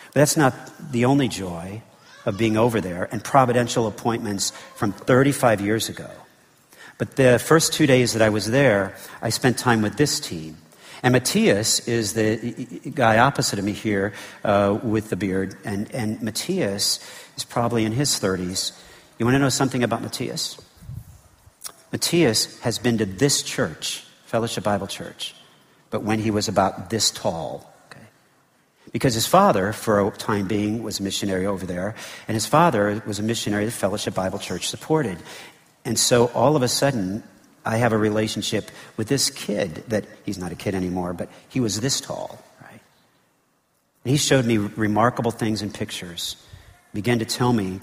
But 0.07 0.21
that's 0.21 0.37
not 0.37 0.53
the 0.91 1.05
only 1.05 1.27
joy 1.27 1.81
of 2.25 2.37
being 2.37 2.57
over 2.57 2.81
there 2.81 3.07
and 3.11 3.23
providential 3.23 3.87
appointments 3.87 4.51
from 4.75 4.91
35 4.91 5.61
years 5.61 5.89
ago. 5.89 6.09
But 6.97 7.15
the 7.15 7.39
first 7.39 7.73
two 7.73 7.87
days 7.87 8.13
that 8.13 8.21
I 8.21 8.29
was 8.29 8.49
there, 8.49 8.95
I 9.21 9.29
spent 9.29 9.57
time 9.57 9.81
with 9.81 9.97
this 9.97 10.19
team. 10.19 10.57
And 11.03 11.13
Matthias 11.13 11.87
is 11.87 12.13
the 12.13 12.81
guy 12.93 13.19
opposite 13.19 13.59
of 13.59 13.65
me 13.65 13.71
here 13.71 14.13
uh, 14.43 14.79
with 14.81 15.09
the 15.09 15.15
beard. 15.15 15.55
And, 15.63 15.93
and 15.93 16.21
Matthias 16.21 16.99
is 17.37 17.43
probably 17.43 17.85
in 17.85 17.91
his 17.91 18.19
30s. 18.19 18.71
You 19.19 19.25
want 19.25 19.35
to 19.35 19.39
know 19.39 19.49
something 19.49 19.83
about 19.83 20.01
Matthias? 20.01 20.59
Matthias 21.91 22.59
has 22.61 22.79
been 22.79 22.97
to 22.97 23.05
this 23.05 23.43
church, 23.43 24.05
Fellowship 24.25 24.63
Bible 24.63 24.87
Church, 24.87 25.35
but 25.91 26.03
when 26.03 26.19
he 26.19 26.31
was 26.31 26.47
about 26.47 26.89
this 26.89 27.11
tall. 27.11 27.71
Because 28.91 29.13
his 29.13 29.27
father, 29.27 29.73
for 29.73 30.05
a 30.05 30.11
time 30.11 30.47
being, 30.47 30.81
was 30.81 30.99
a 30.99 31.03
missionary 31.03 31.45
over 31.45 31.65
there, 31.65 31.95
and 32.27 32.35
his 32.35 32.45
father 32.45 33.01
was 33.05 33.19
a 33.19 33.23
missionary 33.23 33.65
that 33.65 33.71
Fellowship 33.71 34.13
Bible 34.13 34.39
Church 34.39 34.67
supported. 34.67 35.17
And 35.83 35.99
so 35.99 36.27
all 36.27 36.55
of 36.55 36.63
a 36.63 36.67
sudden, 36.67 37.23
I 37.65 37.77
have 37.77 37.91
a 37.91 37.97
relationship 37.97 38.71
with 38.95 39.09
this 39.09 39.29
kid 39.29 39.83
that 39.89 40.05
he's 40.25 40.37
not 40.37 40.51
a 40.51 40.55
kid 40.55 40.73
anymore, 40.73 41.13
but 41.13 41.29
he 41.49 41.59
was 41.59 41.81
this 41.81 41.99
tall, 41.99 42.41
right? 42.61 42.79
And 44.05 44.11
he 44.11 44.17
showed 44.17 44.45
me 44.45 44.57
remarkable 44.57 45.31
things 45.31 45.61
in 45.61 45.71
pictures. 45.71 46.37
Began 46.93 47.19
to 47.19 47.25
tell 47.25 47.51
me 47.51 47.81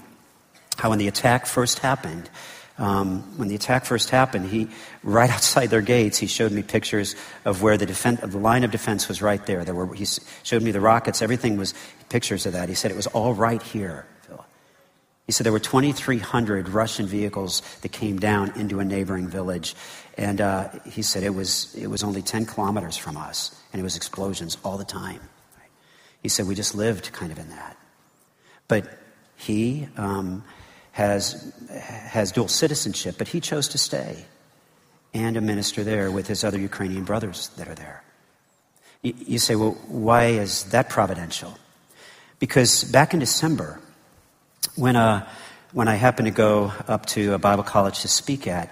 how 0.77 0.89
when 0.89 0.99
the 0.99 1.07
attack 1.07 1.45
first 1.45 1.79
happened, 1.79 2.29
Um, 2.77 3.21
when 3.37 3.47
the 3.47 3.55
attack 3.55 3.85
first 3.85 4.09
happened, 4.09 4.49
he, 4.49 4.67
right 5.03 5.29
outside 5.35 5.67
their 5.67 5.81
gates, 5.81 6.17
he 6.17 6.27
showed 6.27 6.51
me 6.51 6.61
pictures 6.61 7.15
of 7.45 7.61
where 7.61 7.77
the, 7.77 7.85
defense, 7.85 8.19
the 8.21 8.37
line 8.37 8.63
of 8.63 8.71
defense 8.71 9.07
was 9.07 9.21
right 9.21 9.43
there. 9.45 9.63
there 9.63 9.75
were, 9.75 9.93
he 9.93 10.05
showed 10.43 10.61
me 10.61 10.71
the 10.71 10.81
rockets, 10.81 11.21
everything 11.21 11.57
was 11.57 11.73
pictures 12.09 12.45
of 12.45 12.53
that. 12.53 12.69
He 12.69 12.75
said 12.75 12.91
it 12.91 12.97
was 12.97 13.07
all 13.07 13.33
right 13.33 13.61
here, 13.61 14.05
Phil. 14.21 14.45
He 15.25 15.31
said 15.31 15.45
there 15.45 15.53
were 15.53 15.59
2,300 15.59 16.69
Russian 16.69 17.05
vehicles 17.05 17.61
that 17.81 17.91
came 17.91 18.19
down 18.19 18.51
into 18.59 18.79
a 18.79 18.85
neighboring 18.85 19.27
village. 19.27 19.75
And 20.17 20.41
uh, 20.41 20.69
he 20.85 21.01
said 21.01 21.23
it 21.23 21.33
was, 21.33 21.73
it 21.75 21.87
was 21.87 22.03
only 22.03 22.21
10 22.21 22.45
kilometers 22.45 22.97
from 22.97 23.17
us, 23.17 23.57
and 23.71 23.79
it 23.79 23.83
was 23.83 23.95
explosions 23.95 24.57
all 24.63 24.77
the 24.77 24.85
time. 24.85 25.21
He 26.21 26.29
said 26.29 26.47
we 26.47 26.55
just 26.55 26.73
lived 26.73 27.11
kind 27.13 27.31
of 27.31 27.37
in 27.37 27.49
that. 27.49 27.77
But 28.67 28.87
he 29.35 29.87
um, 29.95 30.43
has, 30.95 31.53
has 31.69 32.31
dual 32.31 32.47
citizenship, 32.47 33.15
but 33.17 33.27
he 33.27 33.41
chose 33.41 33.67
to 33.67 33.77
stay 33.77 34.23
and 35.13 35.35
a 35.35 35.41
minister 35.41 35.83
there 35.83 36.09
with 36.09 36.25
his 36.25 36.41
other 36.41 36.57
Ukrainian 36.57 37.03
brothers 37.03 37.49
that 37.57 37.67
are 37.67 37.75
there. 37.75 38.01
You, 39.03 39.37
say, 39.37 39.55
well, 39.55 39.77
why 39.89 40.27
is 40.27 40.63
that 40.71 40.89
providential? 40.89 41.57
Because 42.39 42.85
back 42.85 43.13
in 43.13 43.19
December, 43.19 43.81
when, 44.75 44.95
uh, 44.95 45.27
when 45.73 45.89
I 45.89 45.95
happened 45.95 46.27
to 46.27 46.33
go 46.33 46.71
up 46.87 47.05
to 47.07 47.33
a 47.33 47.39
Bible 47.39 47.63
college 47.63 47.99
to 48.03 48.07
speak 48.07 48.47
at, 48.47 48.71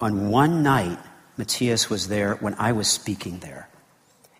on 0.00 0.30
one 0.30 0.62
night, 0.62 0.98
Matthias 1.36 1.90
was 1.90 2.08
there 2.08 2.36
when 2.36 2.54
I 2.54 2.72
was 2.72 2.88
speaking 2.88 3.40
there. 3.40 3.68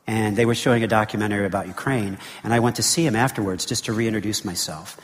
And 0.07 0.35
they 0.35 0.47
were 0.47 0.55
showing 0.55 0.83
a 0.83 0.89
documentary 0.89 1.45
about 1.45 1.67
Ukraine, 1.67 2.17
and 2.43 2.55
I 2.55 2.61
went 2.61 2.77
to 2.77 2.83
see 2.83 3.05
him 3.07 3.15
afterwards 3.15 3.67
just 3.67 3.85
to 3.85 3.93
reintroduce 3.93 4.47
myself. 4.47 4.99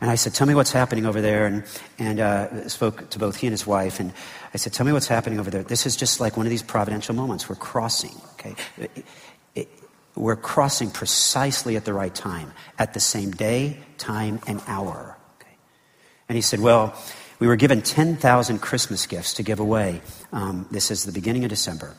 And 0.00 0.10
I 0.10 0.14
said, 0.14 0.34
Tell 0.34 0.46
me 0.46 0.54
what's 0.54 0.72
happening 0.72 1.06
over 1.06 1.20
there. 1.20 1.46
And, 1.46 1.64
and 1.98 2.20
uh, 2.20 2.68
spoke 2.68 3.10
to 3.10 3.18
both 3.18 3.36
he 3.36 3.46
and 3.46 3.52
his 3.52 3.66
wife. 3.66 4.00
And 4.00 4.12
I 4.54 4.56
said, 4.56 4.72
Tell 4.72 4.86
me 4.86 4.92
what's 4.92 5.08
happening 5.08 5.38
over 5.38 5.50
there. 5.50 5.62
This 5.62 5.86
is 5.86 5.96
just 5.96 6.20
like 6.20 6.36
one 6.36 6.46
of 6.46 6.50
these 6.50 6.62
providential 6.62 7.14
moments. 7.14 7.48
We're 7.48 7.56
crossing, 7.56 8.14
okay? 8.34 8.54
It, 8.78 9.04
it, 9.54 9.68
we're 10.16 10.36
crossing 10.36 10.90
precisely 10.90 11.76
at 11.76 11.84
the 11.84 11.92
right 11.92 12.14
time, 12.14 12.52
at 12.78 12.94
the 12.94 13.00
same 13.00 13.30
day, 13.30 13.78
time, 13.98 14.40
and 14.46 14.60
hour. 14.66 15.16
Okay? 15.40 15.56
And 16.28 16.36
he 16.36 16.42
said, 16.42 16.60
Well, 16.60 16.94
we 17.38 17.46
were 17.46 17.56
given 17.56 17.82
10,000 17.82 18.58
Christmas 18.60 19.06
gifts 19.06 19.34
to 19.34 19.42
give 19.42 19.60
away. 19.60 20.02
Um, 20.32 20.66
this 20.70 20.90
is 20.90 21.04
the 21.04 21.12
beginning 21.12 21.44
of 21.44 21.50
December. 21.50 21.94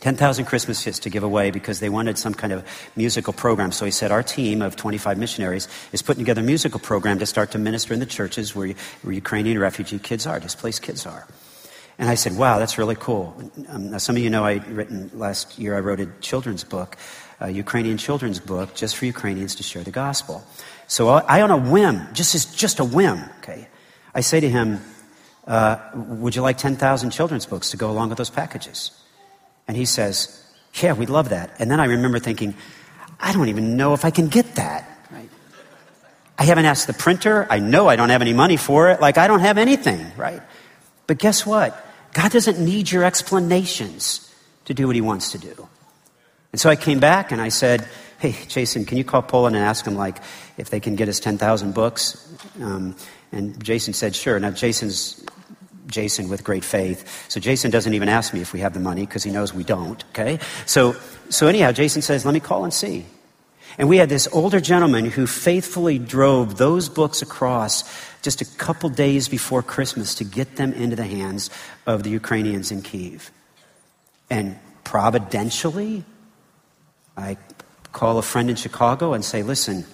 10,000 0.00 0.46
Christmas 0.46 0.82
gifts 0.82 0.98
to 1.00 1.10
give 1.10 1.22
away 1.22 1.50
because 1.50 1.80
they 1.80 1.90
wanted 1.90 2.16
some 2.16 2.32
kind 2.32 2.52
of 2.52 2.66
musical 2.96 3.32
program. 3.32 3.70
So 3.70 3.84
he 3.84 3.90
said, 3.90 4.10
Our 4.10 4.22
team 4.22 4.62
of 4.62 4.76
25 4.76 5.18
missionaries 5.18 5.68
is 5.92 6.02
putting 6.02 6.24
together 6.24 6.40
a 6.40 6.44
musical 6.44 6.80
program 6.80 7.18
to 7.18 7.26
start 7.26 7.50
to 7.52 7.58
minister 7.58 7.92
in 7.92 8.00
the 8.00 8.06
churches 8.06 8.56
where, 8.56 8.74
where 9.02 9.12
Ukrainian 9.12 9.58
refugee 9.58 9.98
kids 9.98 10.26
are, 10.26 10.40
displaced 10.40 10.82
kids 10.82 11.06
are. 11.06 11.26
And 11.98 12.08
I 12.08 12.14
said, 12.14 12.36
Wow, 12.38 12.58
that's 12.58 12.78
really 12.78 12.96
cool. 12.96 13.34
Um, 13.68 13.98
some 13.98 14.16
of 14.16 14.22
you 14.22 14.30
know 14.30 14.44
I 14.44 14.54
written 14.54 15.10
last 15.12 15.58
year, 15.58 15.76
I 15.76 15.80
wrote 15.80 16.00
a 16.00 16.06
children's 16.20 16.64
book, 16.64 16.96
a 17.38 17.50
Ukrainian 17.50 17.98
children's 17.98 18.40
book, 18.40 18.74
just 18.74 18.96
for 18.96 19.04
Ukrainians 19.04 19.54
to 19.56 19.62
share 19.62 19.84
the 19.84 19.90
gospel. 19.90 20.42
So 20.86 21.08
I, 21.08 21.42
on 21.42 21.50
a 21.50 21.58
whim, 21.58 22.08
just 22.14 22.34
as 22.34 22.46
just 22.46 22.80
a 22.80 22.84
whim, 22.84 23.22
okay, 23.38 23.68
I 24.14 24.22
say 24.22 24.40
to 24.40 24.48
him, 24.48 24.80
uh, 25.46 25.76
Would 25.94 26.34
you 26.36 26.42
like 26.42 26.56
10,000 26.56 27.10
children's 27.10 27.44
books 27.44 27.70
to 27.70 27.76
go 27.76 27.90
along 27.90 28.08
with 28.08 28.18
those 28.18 28.30
packages? 28.30 28.99
And 29.70 29.76
he 29.76 29.84
says, 29.84 30.36
Yeah, 30.82 30.94
we'd 30.94 31.10
love 31.10 31.28
that. 31.28 31.54
And 31.60 31.70
then 31.70 31.78
I 31.78 31.84
remember 31.84 32.18
thinking, 32.18 32.56
I 33.20 33.32
don't 33.32 33.50
even 33.50 33.76
know 33.76 33.94
if 33.94 34.04
I 34.04 34.10
can 34.10 34.26
get 34.26 34.56
that. 34.56 35.06
Right? 35.12 35.28
I 36.36 36.42
haven't 36.42 36.64
asked 36.64 36.88
the 36.88 36.92
printer. 36.92 37.46
I 37.48 37.60
know 37.60 37.86
I 37.86 37.94
don't 37.94 38.08
have 38.08 38.20
any 38.20 38.32
money 38.32 38.56
for 38.56 38.90
it. 38.90 39.00
Like, 39.00 39.16
I 39.16 39.28
don't 39.28 39.38
have 39.38 39.58
anything, 39.58 40.10
right? 40.16 40.42
But 41.06 41.18
guess 41.18 41.46
what? 41.46 41.80
God 42.14 42.32
doesn't 42.32 42.58
need 42.58 42.90
your 42.90 43.04
explanations 43.04 44.34
to 44.64 44.74
do 44.74 44.88
what 44.88 44.96
he 44.96 45.02
wants 45.02 45.30
to 45.30 45.38
do. 45.38 45.68
And 46.50 46.60
so 46.60 46.68
I 46.68 46.74
came 46.74 46.98
back 46.98 47.30
and 47.30 47.40
I 47.40 47.50
said, 47.50 47.86
Hey, 48.18 48.34
Jason, 48.48 48.84
can 48.84 48.98
you 48.98 49.04
call 49.04 49.22
Poland 49.22 49.54
and 49.54 49.64
ask 49.64 49.84
them, 49.84 49.94
like, 49.94 50.18
if 50.56 50.68
they 50.70 50.80
can 50.80 50.96
get 50.96 51.08
us 51.08 51.20
10,000 51.20 51.74
books? 51.74 52.28
Um, 52.60 52.96
and 53.30 53.62
Jason 53.62 53.94
said, 53.94 54.16
Sure. 54.16 54.36
Now, 54.40 54.50
Jason's 54.50 55.24
Jason 55.90 56.28
with 56.28 56.44
great 56.44 56.64
faith. 56.64 57.28
So 57.28 57.40
Jason 57.40 57.70
doesn't 57.70 57.94
even 57.94 58.08
ask 58.08 58.32
me 58.32 58.40
if 58.40 58.52
we 58.52 58.60
have 58.60 58.74
the 58.74 58.80
money 58.80 59.06
because 59.06 59.22
he 59.22 59.30
knows 59.30 59.52
we 59.52 59.64
don't, 59.64 60.02
okay? 60.10 60.38
So, 60.66 60.96
so 61.28 61.46
anyhow, 61.46 61.72
Jason 61.72 62.02
says, 62.02 62.24
let 62.24 62.34
me 62.34 62.40
call 62.40 62.64
and 62.64 62.72
see. 62.72 63.06
And 63.78 63.88
we 63.88 63.98
had 63.98 64.08
this 64.08 64.28
older 64.32 64.60
gentleman 64.60 65.06
who 65.06 65.26
faithfully 65.26 65.98
drove 65.98 66.58
those 66.58 66.88
books 66.88 67.22
across 67.22 67.84
just 68.22 68.40
a 68.40 68.44
couple 68.44 68.90
days 68.90 69.28
before 69.28 69.62
Christmas 69.62 70.14
to 70.16 70.24
get 70.24 70.56
them 70.56 70.72
into 70.72 70.96
the 70.96 71.06
hands 71.06 71.50
of 71.86 72.02
the 72.02 72.10
Ukrainians 72.10 72.70
in 72.70 72.82
Kiev. 72.82 73.30
And 74.28 74.58
providentially, 74.84 76.04
I 77.16 77.36
call 77.92 78.18
a 78.18 78.22
friend 78.22 78.50
in 78.50 78.56
Chicago 78.56 79.14
and 79.14 79.24
say, 79.24 79.42
listen, 79.42 79.84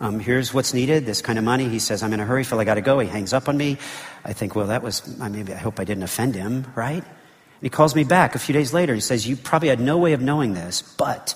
um, 0.00 0.18
here's 0.18 0.52
what's 0.52 0.74
needed, 0.74 1.06
this 1.06 1.22
kind 1.22 1.38
of 1.38 1.44
money. 1.44 1.68
He 1.68 1.78
says, 1.78 2.02
I'm 2.02 2.12
in 2.12 2.20
a 2.20 2.24
hurry, 2.24 2.44
Phil, 2.44 2.58
I 2.58 2.64
got 2.64 2.74
to 2.74 2.80
go. 2.80 2.98
He 2.98 3.08
hangs 3.08 3.32
up 3.32 3.48
on 3.48 3.56
me. 3.56 3.78
I 4.24 4.32
think, 4.32 4.54
well, 4.54 4.66
that 4.68 4.82
was, 4.82 5.02
I 5.20 5.28
mean, 5.28 5.50
I 5.50 5.56
hope 5.56 5.78
I 5.78 5.84
didn't 5.84 6.02
offend 6.02 6.34
him, 6.34 6.66
right? 6.74 7.02
And 7.02 7.62
he 7.62 7.70
calls 7.70 7.94
me 7.94 8.04
back 8.04 8.34
a 8.34 8.38
few 8.38 8.52
days 8.52 8.72
later. 8.72 8.94
He 8.94 9.00
says, 9.00 9.26
You 9.26 9.36
probably 9.36 9.68
had 9.68 9.80
no 9.80 9.98
way 9.98 10.12
of 10.12 10.20
knowing 10.20 10.54
this, 10.54 10.82
but 10.82 11.34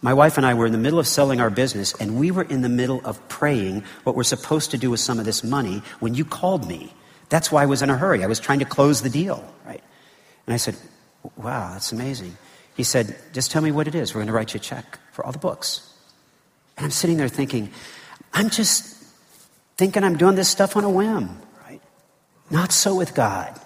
my 0.00 0.14
wife 0.14 0.36
and 0.36 0.44
I 0.44 0.54
were 0.54 0.66
in 0.66 0.72
the 0.72 0.78
middle 0.78 0.98
of 0.98 1.06
selling 1.06 1.40
our 1.40 1.50
business, 1.50 1.94
and 2.00 2.18
we 2.18 2.32
were 2.32 2.42
in 2.42 2.62
the 2.62 2.68
middle 2.68 3.00
of 3.04 3.28
praying 3.28 3.84
what 4.02 4.16
we're 4.16 4.24
supposed 4.24 4.72
to 4.72 4.78
do 4.78 4.90
with 4.90 5.00
some 5.00 5.20
of 5.20 5.24
this 5.24 5.44
money 5.44 5.80
when 6.00 6.14
you 6.14 6.24
called 6.24 6.66
me. 6.66 6.92
That's 7.28 7.52
why 7.52 7.62
I 7.62 7.66
was 7.66 7.82
in 7.82 7.88
a 7.88 7.96
hurry. 7.96 8.24
I 8.24 8.26
was 8.26 8.40
trying 8.40 8.58
to 8.58 8.64
close 8.64 9.00
the 9.00 9.10
deal, 9.10 9.44
right? 9.64 9.82
And 10.46 10.54
I 10.54 10.56
said, 10.56 10.76
Wow, 11.36 11.72
that's 11.72 11.92
amazing. 11.92 12.36
He 12.76 12.82
said, 12.82 13.16
Just 13.32 13.52
tell 13.52 13.62
me 13.62 13.70
what 13.70 13.86
it 13.86 13.94
is. 13.94 14.12
We're 14.12 14.20
going 14.20 14.26
to 14.26 14.32
write 14.32 14.54
you 14.54 14.58
a 14.58 14.60
check 14.60 14.98
for 15.12 15.24
all 15.24 15.32
the 15.32 15.38
books. 15.38 15.91
And 16.76 16.84
I'm 16.84 16.90
sitting 16.90 17.16
there 17.16 17.28
thinking, 17.28 17.70
I'm 18.32 18.50
just 18.50 18.96
thinking 19.76 20.04
I'm 20.04 20.16
doing 20.16 20.34
this 20.34 20.48
stuff 20.48 20.76
on 20.76 20.84
a 20.84 20.90
whim, 20.90 21.38
right? 21.66 21.80
Not 22.50 22.72
so 22.72 22.94
with 22.94 23.14
God. 23.14 23.58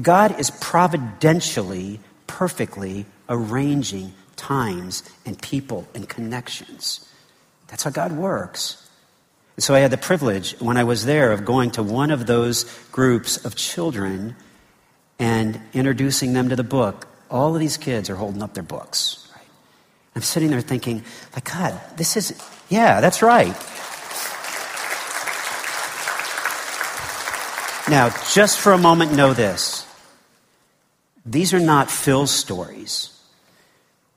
God 0.00 0.38
is 0.40 0.50
providentially, 0.50 2.00
perfectly 2.26 3.06
arranging 3.28 4.12
times 4.36 5.02
and 5.24 5.40
people 5.40 5.86
and 5.94 6.08
connections. 6.08 7.08
That's 7.68 7.84
how 7.84 7.90
God 7.90 8.12
works. 8.12 8.88
And 9.56 9.62
so 9.62 9.74
I 9.74 9.80
had 9.80 9.90
the 9.90 9.98
privilege 9.98 10.58
when 10.60 10.76
I 10.76 10.84
was 10.84 11.04
there 11.04 11.32
of 11.32 11.44
going 11.44 11.70
to 11.72 11.82
one 11.82 12.10
of 12.10 12.26
those 12.26 12.64
groups 12.90 13.44
of 13.44 13.54
children 13.54 14.34
and 15.18 15.60
introducing 15.72 16.32
them 16.32 16.48
to 16.48 16.56
the 16.56 16.64
book. 16.64 17.06
All 17.30 17.54
of 17.54 17.60
these 17.60 17.76
kids 17.76 18.08
are 18.10 18.16
holding 18.16 18.42
up 18.42 18.54
their 18.54 18.62
books. 18.62 19.21
I'm 20.14 20.22
sitting 20.22 20.50
there 20.50 20.60
thinking, 20.60 21.02
like, 21.34 21.50
God, 21.50 21.80
this 21.96 22.16
is, 22.16 22.40
yeah, 22.68 23.00
that's 23.00 23.22
right. 23.22 23.56
Now, 27.88 28.10
just 28.32 28.60
for 28.60 28.72
a 28.72 28.78
moment, 28.78 29.12
know 29.12 29.32
this. 29.32 29.86
These 31.24 31.54
are 31.54 31.60
not 31.60 31.90
Phil's 31.90 32.30
stories. 32.30 33.08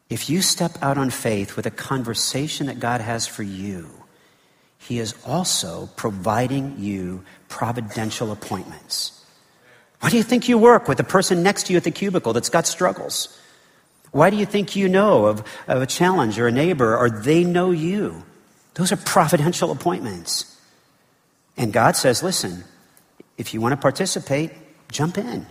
If 0.10 0.30
you 0.30 0.42
step 0.42 0.78
out 0.82 0.98
on 0.98 1.10
faith 1.10 1.56
with 1.56 1.66
a 1.66 1.72
conversation 1.72 2.68
that 2.68 2.80
God 2.80 3.02
has 3.02 3.26
for 3.26 3.44
you, 3.44 3.90
He 4.78 5.00
is 5.00 5.16
also 5.26 5.90
providing 5.96 6.76
you 6.78 7.24
providential 7.48 8.32
appointments. 8.32 9.24
Why 10.00 10.10
do 10.10 10.18
you 10.18 10.24
think 10.24 10.48
you 10.48 10.58
work 10.58 10.88
with 10.88 10.98
the 10.98 11.04
person 11.04 11.42
next 11.42 11.68
to 11.68 11.74
you 11.74 11.78
at 11.78 11.84
the 11.84 11.92
cubicle 11.92 12.34
that's 12.34 12.50
got 12.50 12.68
struggles? 12.68 13.40
Why 14.16 14.30
do 14.30 14.38
you 14.38 14.46
think 14.46 14.78
you 14.78 14.88
know 14.88 15.26
of, 15.26 15.44
of 15.68 15.82
a 15.82 15.86
challenge 15.86 16.40
or 16.40 16.48
a 16.48 16.52
neighbor 16.52 16.96
or 16.96 17.10
they 17.10 17.44
know 17.44 17.72
you? 17.72 18.24
Those 18.76 18.94
are 18.94 18.96
providential 18.96 19.72
appointments. 19.72 20.58
And 21.58 21.74
God 21.74 21.98
says, 21.98 22.24
listen, 22.24 22.64
if 23.38 23.54
you 23.54 23.60
want 23.60 23.74
to 23.74 23.78
participate, 23.78 24.52
jump 24.90 25.18
in, 25.18 25.46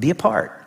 be 0.00 0.10
a 0.10 0.16
part. 0.16 0.66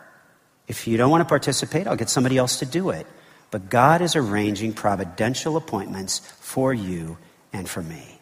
If 0.68 0.86
you 0.86 0.96
don't 0.96 1.10
want 1.10 1.20
to 1.20 1.28
participate, 1.28 1.86
I'll 1.86 1.96
get 1.96 2.08
somebody 2.08 2.38
else 2.38 2.60
to 2.60 2.64
do 2.64 2.88
it. 2.88 3.06
But 3.50 3.68
God 3.68 4.00
is 4.00 4.16
arranging 4.16 4.72
providential 4.72 5.58
appointments 5.58 6.20
for 6.40 6.72
you 6.72 7.18
and 7.52 7.68
for 7.68 7.82
me. 7.82 8.20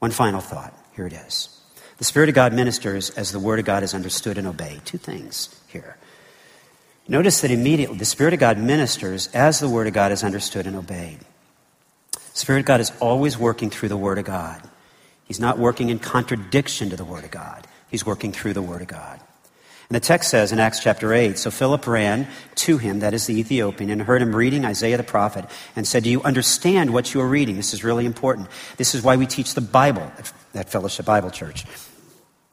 One 0.00 0.10
final 0.10 0.42
thought. 0.42 0.78
Here 0.94 1.06
it 1.06 1.14
is. 1.14 1.48
The 1.96 2.04
Spirit 2.04 2.28
of 2.28 2.34
God 2.34 2.52
ministers 2.52 3.08
as 3.08 3.32
the 3.32 3.40
Word 3.40 3.58
of 3.58 3.64
God 3.64 3.82
is 3.82 3.94
understood 3.94 4.36
and 4.36 4.46
obeyed. 4.46 4.84
Two 4.84 4.98
things 4.98 5.48
here. 5.68 5.96
Notice 7.06 7.42
that 7.42 7.50
immediately 7.50 7.98
the 7.98 8.04
Spirit 8.04 8.32
of 8.32 8.40
God 8.40 8.58
ministers 8.58 9.28
as 9.28 9.60
the 9.60 9.68
Word 9.68 9.86
of 9.86 9.92
God 9.92 10.10
is 10.10 10.24
understood 10.24 10.66
and 10.66 10.76
obeyed. 10.76 11.18
Spirit 12.32 12.60
of 12.60 12.66
God 12.66 12.80
is 12.80 12.92
always 13.00 13.36
working 13.36 13.70
through 13.70 13.90
the 13.90 13.96
Word 13.96 14.18
of 14.18 14.24
God. 14.24 14.60
He's 15.24 15.40
not 15.40 15.58
working 15.58 15.90
in 15.90 15.98
contradiction 15.98 16.90
to 16.90 16.96
the 16.96 17.04
Word 17.04 17.24
of 17.24 17.30
God. 17.30 17.66
He's 17.90 18.06
working 18.06 18.32
through 18.32 18.54
the 18.54 18.62
Word 18.62 18.82
of 18.82 18.88
God. 18.88 19.20
And 19.88 19.96
the 19.96 20.00
text 20.00 20.30
says 20.30 20.50
in 20.50 20.58
Acts 20.58 20.80
chapter 20.80 21.12
8 21.12 21.38
So 21.38 21.50
Philip 21.50 21.86
ran 21.86 22.26
to 22.56 22.78
him, 22.78 23.00
that 23.00 23.12
is 23.12 23.26
the 23.26 23.38
Ethiopian, 23.38 23.90
and 23.90 24.02
heard 24.02 24.22
him 24.22 24.34
reading 24.34 24.64
Isaiah 24.64 24.96
the 24.96 25.02
prophet, 25.02 25.44
and 25.76 25.86
said, 25.86 26.04
Do 26.04 26.10
you 26.10 26.22
understand 26.22 26.92
what 26.92 27.12
you 27.12 27.20
are 27.20 27.28
reading? 27.28 27.56
This 27.56 27.74
is 27.74 27.84
really 27.84 28.06
important. 28.06 28.48
This 28.78 28.94
is 28.94 29.02
why 29.02 29.16
we 29.16 29.26
teach 29.26 29.54
the 29.54 29.60
Bible 29.60 30.10
at 30.54 30.70
Fellowship 30.70 31.04
Bible 31.04 31.30
Church. 31.30 31.64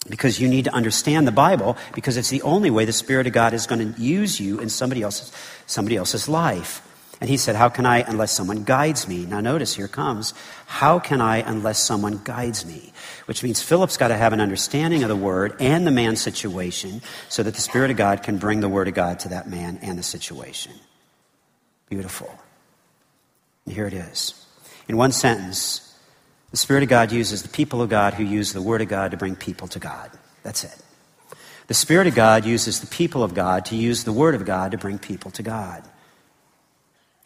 Because 0.10 0.40
you 0.40 0.48
need 0.48 0.66
to 0.66 0.74
understand 0.74 1.28
the 1.28 1.32
Bible 1.32 1.78
because 1.94 2.18
it's 2.18 2.30
the 2.30 2.42
only 2.42 2.72
way 2.72 2.86
the 2.86 2.94
Spirit 2.94 3.28
of 3.28 3.34
God 3.34 3.54
is 3.54 3.68
going 3.68 3.94
to 3.94 4.02
use 4.02 4.40
you 4.40 4.60
in 4.60 4.70
somebody 4.70 5.02
else's, 5.02 5.32
somebody 5.68 5.96
else's 5.96 6.28
life. 6.28 6.82
And 7.22 7.30
he 7.30 7.38
said, 7.38 7.56
How 7.56 7.70
can 7.70 7.86
I 7.86 8.00
unless 8.00 8.32
someone 8.32 8.64
guides 8.64 9.08
me? 9.08 9.28
Now, 9.28 9.42
notice 9.42 9.76
here 9.76 9.88
comes, 9.88 10.34
How 10.66 10.98
can 10.98 11.22
I 11.22 11.38
unless 11.38 11.78
someone 11.78 12.20
guides 12.24 12.66
me? 12.66 12.92
Which 13.28 13.44
means 13.44 13.62
Philip's 13.62 13.96
got 13.96 14.08
to 14.08 14.18
have 14.18 14.34
an 14.34 14.42
understanding 14.42 15.04
of 15.04 15.10
the 15.10 15.16
word 15.16 15.56
and 15.60 15.86
the 15.86 15.92
man's 15.92 16.20
situation 16.20 17.04
so 17.30 17.44
that 17.44 17.54
the 17.54 17.62
Spirit 17.62 17.92
of 17.92 17.98
God 17.98 18.24
can 18.24 18.40
bring 18.40 18.60
the 18.60 18.70
word 18.70 18.88
of 18.88 18.96
God 18.96 19.20
to 19.20 19.30
that 19.30 19.48
man 19.48 19.78
and 19.84 20.00
the 20.00 20.04
situation. 20.04 20.74
Beautiful. 21.90 22.40
And 23.66 23.76
here 23.76 23.86
it 23.86 23.94
is. 23.94 24.34
In 24.88 24.98
one 24.98 25.12
sentence, 25.12 25.91
the 26.52 26.58
Spirit 26.58 26.84
of 26.84 26.90
God 26.90 27.12
uses 27.12 27.44
the 27.44 27.50
people 27.50 27.82
of 27.82 27.90
God 27.90 28.14
who 28.14 28.24
use 28.24 28.54
the 28.54 28.62
Word 28.62 28.82
of 28.82 28.90
God 28.90 29.12
to 29.12 29.18
bring 29.18 29.36
people 29.36 29.68
to 29.70 29.80
God. 29.80 30.12
That's 30.44 30.64
it. 30.66 30.78
The 31.68 31.74
Spirit 31.74 32.08
of 32.08 32.16
God 32.16 32.46
uses 32.46 32.82
the 32.82 32.88
people 32.88 33.24
of 33.24 33.34
God 33.34 33.66
to 33.68 33.76
use 33.78 34.04
the 34.04 34.12
Word 34.12 34.36
of 34.36 34.46
God 34.46 34.72
to 34.72 34.78
bring 34.78 35.00
people 35.00 35.32
to 35.32 35.44
God. 35.44 35.84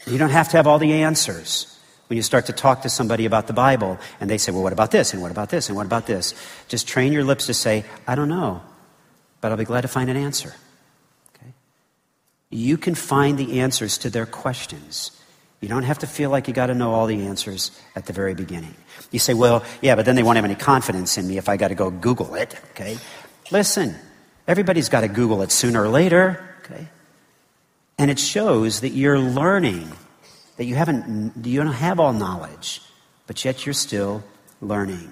You 0.06 0.20
don't 0.20 0.30
have 0.30 0.50
to 0.50 0.58
have 0.58 0.68
all 0.68 0.78
the 0.78 0.94
answers 0.94 1.80
when 2.08 2.18
you 2.18 2.22
start 2.22 2.46
to 2.46 2.54
talk 2.54 2.84
to 2.84 2.90
somebody 2.90 3.26
about 3.26 3.48
the 3.48 3.54
Bible 3.54 3.98
and 4.20 4.30
they 4.30 4.38
say, 4.38 4.52
Well, 4.52 4.62
what 4.62 4.74
about 4.74 4.92
this? 4.92 5.14
And 5.14 5.22
what 5.24 5.32
about 5.32 5.50
this? 5.50 5.70
And 5.70 5.76
what 5.76 5.88
about 5.88 6.06
this? 6.06 6.36
Just 6.68 6.88
train 6.88 7.12
your 7.12 7.24
lips 7.24 7.48
to 7.48 7.56
say, 7.56 7.86
I 8.08 8.14
don't 8.14 8.30
know, 8.30 8.62
but 9.42 9.52
I'll 9.52 9.58
be 9.58 9.66
glad 9.66 9.82
to 9.82 9.88
find 9.88 10.12
an 10.12 10.18
answer. 10.18 10.54
Okay? 11.36 11.52
You 12.52 12.78
can 12.78 12.94
find 12.94 13.40
the 13.40 13.62
answers 13.62 13.98
to 14.00 14.12
their 14.12 14.28
questions. 14.28 15.20
You 15.62 15.70
don't 15.70 15.84
have 15.84 16.00
to 16.00 16.08
feel 16.08 16.30
like 16.30 16.48
you 16.48 16.54
got 16.54 16.68
to 16.68 16.76
know 16.76 16.94
all 16.94 17.08
the 17.08 17.26
answers 17.26 17.72
at 17.96 18.06
the 18.06 18.14
very 18.14 18.36
beginning. 18.36 18.76
You 19.12 19.20
say, 19.20 19.34
well, 19.34 19.64
yeah, 19.82 19.96
but 19.96 20.06
then 20.06 20.16
they 20.16 20.24
won't 20.24 20.36
have 20.36 20.46
any 20.46 20.56
confidence 20.56 21.18
in 21.18 21.28
me 21.28 21.38
if 21.38 21.50
I 21.50 21.58
got 21.58 21.70
to 21.70 21.76
go 21.76 21.90
Google 21.90 22.36
it, 22.36 22.60
okay? 22.72 22.98
Listen, 23.52 23.96
everybody's 24.48 24.90
got 24.90 25.02
to 25.02 25.08
Google 25.08 25.42
it 25.42 25.52
sooner 25.52 25.84
or 25.84 25.88
later, 25.88 26.56
okay? 26.64 26.88
And 27.98 28.12
it 28.12 28.20
shows 28.20 28.82
that 28.82 28.90
you're 28.90 29.20
learning, 29.20 29.92
that 30.58 30.66
you 30.66 30.76
haven't, 30.76 31.46
you 31.46 31.64
don't 31.64 31.74
have 31.74 32.00
all 32.00 32.14
knowledge, 32.14 32.82
but 33.26 33.44
yet 33.46 33.66
you're 33.66 33.74
still 33.74 34.24
learning. 34.62 35.10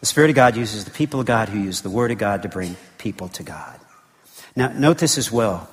The 0.00 0.06
Spirit 0.06 0.30
of 0.30 0.36
God 0.36 0.56
uses 0.56 0.84
the 0.84 0.90
people 0.90 1.20
of 1.20 1.26
God 1.26 1.48
who 1.48 1.58
use 1.58 1.80
the 1.80 1.90
Word 1.90 2.10
of 2.10 2.18
God 2.18 2.42
to 2.42 2.48
bring 2.48 2.76
people 2.98 3.28
to 3.28 3.42
God. 3.42 3.78
Now, 4.56 4.68
note 4.68 4.98
this 4.98 5.18
as 5.18 5.32
well. 5.32 5.68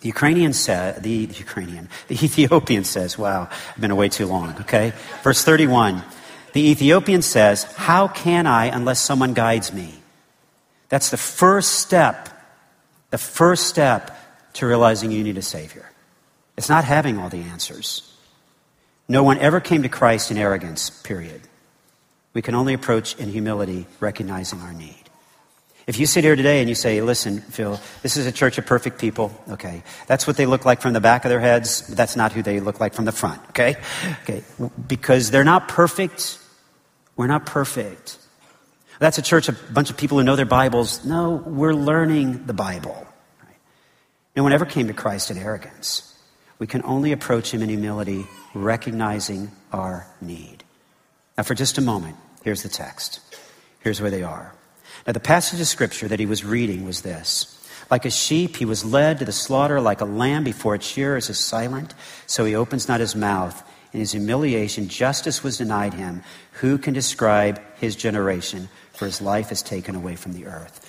The 0.00 0.08
Ukrainian 0.08 0.52
said, 0.52 1.02
the, 1.02 1.26
the 1.26 1.34
Ukrainian, 1.34 1.88
the 2.06 2.14
Ethiopian 2.14 2.84
says, 2.84 3.18
wow, 3.18 3.48
I've 3.50 3.80
been 3.80 3.90
away 3.90 4.08
too 4.08 4.26
long, 4.26 4.54
okay? 4.60 4.92
Verse 5.22 5.42
31. 5.42 6.02
The 6.52 6.70
Ethiopian 6.70 7.22
says, 7.22 7.64
How 7.74 8.08
can 8.08 8.46
I 8.46 8.66
unless 8.66 9.00
someone 9.00 9.34
guides 9.34 9.72
me? 9.72 9.94
That's 10.88 11.10
the 11.10 11.16
first 11.16 11.74
step, 11.74 12.28
the 13.10 13.18
first 13.18 13.66
step 13.66 14.18
to 14.54 14.66
realizing 14.66 15.10
you 15.10 15.22
need 15.22 15.38
a 15.38 15.42
Savior. 15.42 15.90
It's 16.56 16.68
not 16.68 16.84
having 16.84 17.18
all 17.18 17.28
the 17.28 17.42
answers. 17.42 18.12
No 19.08 19.22
one 19.22 19.38
ever 19.38 19.60
came 19.60 19.82
to 19.82 19.88
Christ 19.88 20.30
in 20.30 20.38
arrogance, 20.38 20.90
period. 20.90 21.42
We 22.32 22.42
can 22.42 22.54
only 22.54 22.74
approach 22.74 23.14
in 23.16 23.28
humility, 23.28 23.86
recognizing 24.00 24.60
our 24.60 24.72
need. 24.72 24.97
If 25.88 25.98
you 25.98 26.04
sit 26.04 26.22
here 26.22 26.36
today 26.36 26.60
and 26.60 26.68
you 26.68 26.74
say, 26.74 27.00
listen, 27.00 27.40
Phil, 27.40 27.80
this 28.02 28.18
is 28.18 28.26
a 28.26 28.30
church 28.30 28.58
of 28.58 28.66
perfect 28.66 28.98
people, 28.98 29.32
okay, 29.48 29.82
that's 30.06 30.26
what 30.26 30.36
they 30.36 30.44
look 30.44 30.66
like 30.66 30.82
from 30.82 30.92
the 30.92 31.00
back 31.00 31.24
of 31.24 31.30
their 31.30 31.40
heads, 31.40 31.80
but 31.88 31.96
that's 31.96 32.14
not 32.14 32.30
who 32.32 32.42
they 32.42 32.60
look 32.60 32.78
like 32.78 32.92
from 32.92 33.06
the 33.06 33.12
front, 33.12 33.40
okay? 33.48 33.74
Okay, 34.22 34.44
because 34.86 35.30
they're 35.30 35.44
not 35.44 35.66
perfect. 35.66 36.38
We're 37.16 37.26
not 37.26 37.46
perfect. 37.46 38.18
That's 38.98 39.16
a 39.16 39.22
church, 39.22 39.48
of 39.48 39.58
a 39.66 39.72
bunch 39.72 39.88
of 39.88 39.96
people 39.96 40.18
who 40.18 40.24
know 40.24 40.36
their 40.36 40.44
Bibles. 40.44 41.06
No, 41.06 41.42
we're 41.46 41.72
learning 41.72 42.44
the 42.44 42.52
Bible. 42.52 43.06
Right? 43.42 43.56
No 44.36 44.42
one 44.42 44.52
ever 44.52 44.66
came 44.66 44.88
to 44.88 44.92
Christ 44.92 45.30
in 45.30 45.38
arrogance. 45.38 46.14
We 46.58 46.66
can 46.66 46.82
only 46.84 47.12
approach 47.12 47.50
him 47.54 47.62
in 47.62 47.70
humility, 47.70 48.26
recognizing 48.52 49.52
our 49.72 50.06
need. 50.20 50.64
Now, 51.38 51.44
for 51.44 51.54
just 51.54 51.78
a 51.78 51.80
moment, 51.80 52.16
here's 52.44 52.62
the 52.62 52.68
text. 52.68 53.20
Here's 53.80 54.02
where 54.02 54.10
they 54.10 54.22
are. 54.22 54.52
Now, 55.08 55.12
the 55.12 55.20
passage 55.20 55.58
of 55.58 55.66
scripture 55.66 56.06
that 56.06 56.20
he 56.20 56.26
was 56.26 56.44
reading 56.44 56.84
was 56.84 57.00
this. 57.00 57.54
Like 57.90 58.04
a 58.04 58.10
sheep, 58.10 58.56
he 58.56 58.66
was 58.66 58.84
led 58.84 59.18
to 59.18 59.24
the 59.24 59.32
slaughter, 59.32 59.80
like 59.80 60.02
a 60.02 60.04
lamb 60.04 60.44
before 60.44 60.74
its 60.74 60.86
shearers 60.86 61.30
is 61.30 61.38
silent, 61.38 61.94
so 62.26 62.44
he 62.44 62.54
opens 62.54 62.88
not 62.88 63.00
his 63.00 63.16
mouth. 63.16 63.66
In 63.94 64.00
his 64.00 64.12
humiliation, 64.12 64.86
justice 64.88 65.42
was 65.42 65.56
denied 65.56 65.94
him. 65.94 66.22
Who 66.60 66.76
can 66.76 66.92
describe 66.92 67.58
his 67.76 67.96
generation? 67.96 68.68
For 68.92 69.06
his 69.06 69.22
life 69.22 69.50
is 69.50 69.62
taken 69.62 69.94
away 69.94 70.14
from 70.14 70.34
the 70.34 70.44
earth. 70.44 70.84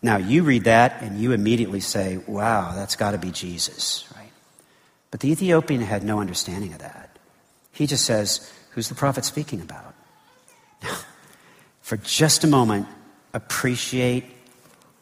Now, 0.00 0.16
you 0.16 0.44
read 0.44 0.64
that 0.64 1.02
and 1.02 1.20
you 1.20 1.32
immediately 1.32 1.80
say, 1.80 2.16
wow, 2.26 2.72
that's 2.74 2.96
got 2.96 3.10
to 3.10 3.18
be 3.18 3.32
Jesus, 3.32 4.10
right? 4.16 4.32
But 5.10 5.20
the 5.20 5.30
Ethiopian 5.30 5.82
had 5.82 6.04
no 6.04 6.20
understanding 6.20 6.72
of 6.72 6.78
that. 6.78 7.18
He 7.72 7.86
just 7.86 8.06
says, 8.06 8.50
who's 8.70 8.88
the 8.88 8.94
prophet 8.94 9.26
speaking 9.26 9.60
about? 9.60 9.94
Now, 10.82 10.96
for 11.82 11.96
just 11.96 12.44
a 12.44 12.46
moment, 12.46 12.86
appreciate 13.32 14.24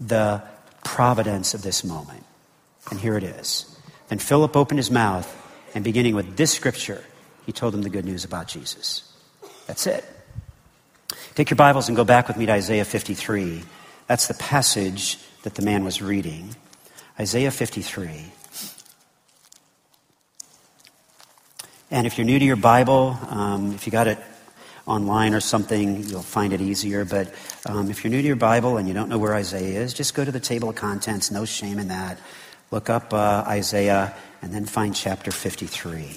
the 0.00 0.42
providence 0.84 1.54
of 1.54 1.62
this 1.62 1.84
moment. 1.84 2.24
And 2.90 3.00
here 3.00 3.16
it 3.16 3.24
is. 3.24 3.76
Then 4.08 4.18
Philip 4.18 4.56
opened 4.56 4.78
his 4.78 4.90
mouth, 4.90 5.26
and 5.74 5.82
beginning 5.82 6.14
with 6.14 6.36
this 6.36 6.52
scripture, 6.52 7.02
he 7.44 7.52
told 7.52 7.74
them 7.74 7.82
the 7.82 7.90
good 7.90 8.04
news 8.04 8.24
about 8.24 8.48
Jesus. 8.48 9.12
That's 9.66 9.86
it. 9.86 10.04
Take 11.34 11.50
your 11.50 11.56
Bibles 11.56 11.88
and 11.88 11.96
go 11.96 12.04
back 12.04 12.28
with 12.28 12.36
me 12.36 12.46
to 12.46 12.52
Isaiah 12.52 12.84
53. 12.84 13.62
That's 14.06 14.28
the 14.28 14.34
passage 14.34 15.18
that 15.42 15.54
the 15.54 15.62
man 15.62 15.84
was 15.84 16.00
reading. 16.00 16.54
Isaiah 17.18 17.50
53. 17.50 18.32
And 21.90 22.06
if 22.06 22.18
you're 22.18 22.24
new 22.24 22.38
to 22.38 22.44
your 22.44 22.56
Bible, 22.56 23.16
um, 23.28 23.72
if 23.74 23.86
you 23.86 23.92
got 23.92 24.06
it 24.06 24.18
online 24.86 25.34
or 25.34 25.40
something, 25.40 26.04
you'll 26.04 26.22
find 26.22 26.52
it 26.52 26.60
easier. 26.60 27.04
But 27.04 27.34
um, 27.66 27.90
if 27.90 28.04
you're 28.04 28.10
new 28.10 28.22
to 28.22 28.26
your 28.26 28.36
Bible 28.36 28.76
and 28.76 28.86
you 28.86 28.94
don't 28.94 29.08
know 29.08 29.18
where 29.18 29.34
Isaiah 29.34 29.80
is, 29.80 29.92
just 29.92 30.14
go 30.14 30.24
to 30.24 30.32
the 30.32 30.40
table 30.40 30.68
of 30.68 30.76
contents. 30.76 31.30
No 31.30 31.44
shame 31.44 31.78
in 31.78 31.88
that. 31.88 32.18
Look 32.70 32.88
up 32.88 33.12
uh, 33.12 33.44
Isaiah 33.46 34.14
and 34.42 34.52
then 34.52 34.64
find 34.64 34.94
chapter 34.94 35.30
53. 35.30 36.16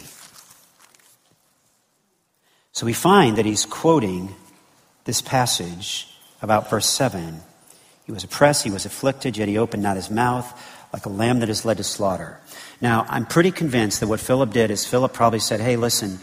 So 2.71 2.85
we 2.85 2.93
find 2.93 3.37
that 3.37 3.45
he's 3.45 3.65
quoting 3.65 4.35
this 5.05 5.21
passage 5.21 6.07
about 6.41 6.69
verse 6.69 6.87
7. 6.87 7.41
He 8.05 8.11
was 8.11 8.23
oppressed, 8.23 8.63
he 8.63 8.71
was 8.71 8.85
afflicted, 8.85 9.37
yet 9.37 9.47
he 9.47 9.57
opened 9.57 9.83
not 9.83 9.95
his 9.95 10.09
mouth 10.09 10.47
like 10.91 11.05
a 11.05 11.09
lamb 11.09 11.39
that 11.39 11.49
is 11.49 11.65
led 11.65 11.77
to 11.77 11.83
slaughter. 11.83 12.39
Now, 12.81 13.05
I'm 13.09 13.25
pretty 13.25 13.51
convinced 13.51 13.99
that 13.99 14.07
what 14.07 14.19
Philip 14.19 14.51
did 14.51 14.71
is 14.71 14.85
Philip 14.85 15.13
probably 15.13 15.39
said, 15.39 15.59
Hey, 15.59 15.75
listen, 15.75 16.19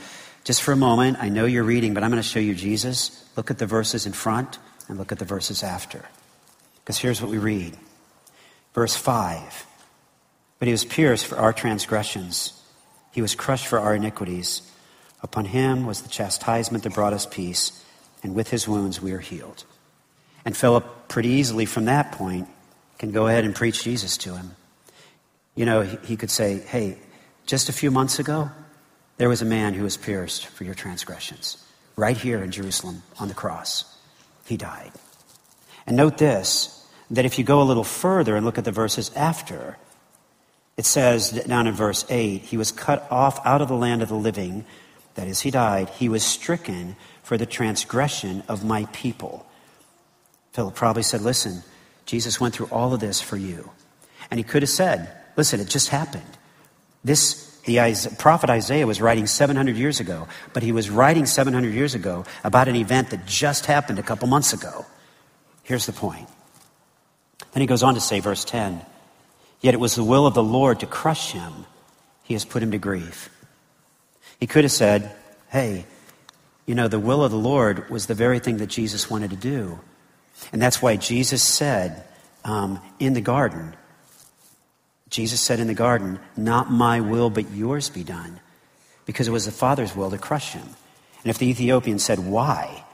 just 0.46 0.62
for 0.62 0.70
a 0.70 0.76
moment, 0.76 1.16
I 1.20 1.28
know 1.28 1.44
you're 1.44 1.64
reading, 1.64 1.92
but 1.92 2.04
I'm 2.04 2.10
going 2.12 2.22
to 2.22 2.28
show 2.28 2.38
you 2.38 2.54
Jesus. 2.54 3.28
Look 3.34 3.50
at 3.50 3.58
the 3.58 3.66
verses 3.66 4.06
in 4.06 4.12
front 4.12 4.60
and 4.88 4.96
look 4.96 5.10
at 5.10 5.18
the 5.18 5.24
verses 5.24 5.64
after. 5.64 6.04
Because 6.76 6.98
here's 6.98 7.20
what 7.20 7.32
we 7.32 7.38
read 7.38 7.76
Verse 8.72 8.94
5 8.94 9.66
But 10.60 10.66
he 10.66 10.72
was 10.72 10.84
pierced 10.84 11.26
for 11.26 11.36
our 11.36 11.52
transgressions, 11.52 12.62
he 13.10 13.20
was 13.20 13.34
crushed 13.34 13.66
for 13.66 13.80
our 13.80 13.96
iniquities. 13.96 14.62
Upon 15.20 15.46
him 15.46 15.84
was 15.84 16.02
the 16.02 16.08
chastisement 16.08 16.84
that 16.84 16.94
brought 16.94 17.12
us 17.12 17.26
peace, 17.26 17.84
and 18.22 18.32
with 18.32 18.50
his 18.50 18.68
wounds 18.68 19.02
we 19.02 19.10
are 19.12 19.18
healed. 19.18 19.64
And 20.44 20.56
Philip, 20.56 21.08
pretty 21.08 21.30
easily 21.30 21.66
from 21.66 21.86
that 21.86 22.12
point, 22.12 22.46
can 22.98 23.10
go 23.10 23.26
ahead 23.26 23.44
and 23.44 23.52
preach 23.52 23.82
Jesus 23.82 24.16
to 24.18 24.36
him. 24.36 24.54
You 25.56 25.64
know, 25.64 25.80
he 25.80 26.16
could 26.16 26.30
say, 26.30 26.60
Hey, 26.60 26.98
just 27.46 27.68
a 27.68 27.72
few 27.72 27.90
months 27.90 28.20
ago, 28.20 28.52
there 29.16 29.28
was 29.28 29.42
a 29.42 29.46
man 29.46 29.74
who 29.74 29.84
was 29.84 29.96
pierced 29.96 30.46
for 30.46 30.64
your 30.64 30.74
transgressions, 30.74 31.64
right 31.96 32.16
here 32.16 32.42
in 32.42 32.50
Jerusalem 32.50 33.02
on 33.18 33.28
the 33.28 33.34
cross. 33.34 33.84
He 34.46 34.56
died. 34.56 34.92
And 35.86 35.96
note 35.96 36.18
this 36.18 36.72
that 37.10 37.24
if 37.24 37.38
you 37.38 37.44
go 37.44 37.62
a 37.62 37.64
little 37.64 37.84
further 37.84 38.34
and 38.34 38.44
look 38.44 38.58
at 38.58 38.64
the 38.64 38.72
verses 38.72 39.12
after, 39.14 39.76
it 40.76 40.84
says 40.84 41.30
down 41.30 41.68
in 41.68 41.74
verse 41.74 42.04
8, 42.08 42.42
he 42.42 42.56
was 42.56 42.72
cut 42.72 43.06
off 43.10 43.44
out 43.46 43.62
of 43.62 43.68
the 43.68 43.76
land 43.76 44.02
of 44.02 44.08
the 44.08 44.16
living, 44.16 44.64
that 45.14 45.28
is, 45.28 45.40
he 45.40 45.50
died. 45.50 45.88
He 45.88 46.08
was 46.08 46.22
stricken 46.22 46.96
for 47.22 47.38
the 47.38 47.46
transgression 47.46 48.42
of 48.48 48.64
my 48.64 48.84
people. 48.92 49.46
Philip 50.52 50.74
probably 50.74 51.02
said, 51.02 51.22
Listen, 51.22 51.62
Jesus 52.04 52.40
went 52.40 52.54
through 52.54 52.66
all 52.66 52.92
of 52.92 53.00
this 53.00 53.20
for 53.20 53.36
you. 53.36 53.70
And 54.30 54.38
he 54.38 54.44
could 54.44 54.62
have 54.62 54.70
said, 54.70 55.10
Listen, 55.36 55.58
it 55.58 55.68
just 55.68 55.88
happened. 55.88 56.36
This 57.02 57.45
the 57.66 58.14
prophet 58.18 58.48
Isaiah 58.48 58.86
was 58.86 59.00
writing 59.00 59.26
700 59.26 59.76
years 59.76 60.00
ago, 60.00 60.28
but 60.52 60.62
he 60.62 60.72
was 60.72 60.88
writing 60.88 61.26
700 61.26 61.74
years 61.74 61.94
ago 61.94 62.24
about 62.42 62.68
an 62.68 62.76
event 62.76 63.10
that 63.10 63.26
just 63.26 63.66
happened 63.66 63.98
a 63.98 64.02
couple 64.02 64.28
months 64.28 64.52
ago. 64.52 64.86
Here's 65.62 65.84
the 65.84 65.92
point. 65.92 66.28
Then 67.52 67.60
he 67.60 67.66
goes 67.66 67.82
on 67.82 67.94
to 67.94 68.00
say, 68.00 68.20
verse 68.20 68.44
10 68.44 68.84
Yet 69.60 69.74
it 69.74 69.80
was 69.80 69.94
the 69.94 70.04
will 70.04 70.26
of 70.26 70.34
the 70.34 70.42
Lord 70.42 70.80
to 70.80 70.86
crush 70.86 71.32
him, 71.32 71.66
he 72.22 72.34
has 72.34 72.44
put 72.44 72.62
him 72.62 72.70
to 72.70 72.78
grief. 72.78 73.30
He 74.38 74.46
could 74.46 74.64
have 74.64 74.72
said, 74.72 75.14
Hey, 75.48 75.86
you 76.66 76.74
know, 76.74 76.88
the 76.88 76.98
will 76.98 77.24
of 77.24 77.30
the 77.30 77.38
Lord 77.38 77.88
was 77.88 78.06
the 78.06 78.14
very 78.14 78.38
thing 78.38 78.58
that 78.58 78.66
Jesus 78.66 79.10
wanted 79.10 79.30
to 79.30 79.36
do. 79.36 79.80
And 80.52 80.60
that's 80.60 80.82
why 80.82 80.96
Jesus 80.96 81.42
said 81.42 82.04
um, 82.44 82.80
in 82.98 83.14
the 83.14 83.20
garden, 83.20 83.74
Jesus 85.08 85.40
said 85.40 85.60
in 85.60 85.66
the 85.66 85.74
garden, 85.74 86.18
Not 86.36 86.70
my 86.70 87.00
will, 87.00 87.30
but 87.30 87.50
yours 87.52 87.90
be 87.90 88.04
done, 88.04 88.40
because 89.04 89.28
it 89.28 89.32
was 89.32 89.44
the 89.44 89.52
Father's 89.52 89.94
will 89.94 90.10
to 90.10 90.18
crush 90.18 90.52
him. 90.52 90.68
And 91.22 91.30
if 91.30 91.38
the 91.38 91.48
Ethiopian 91.48 91.98
said, 91.98 92.18
Why? 92.18 92.84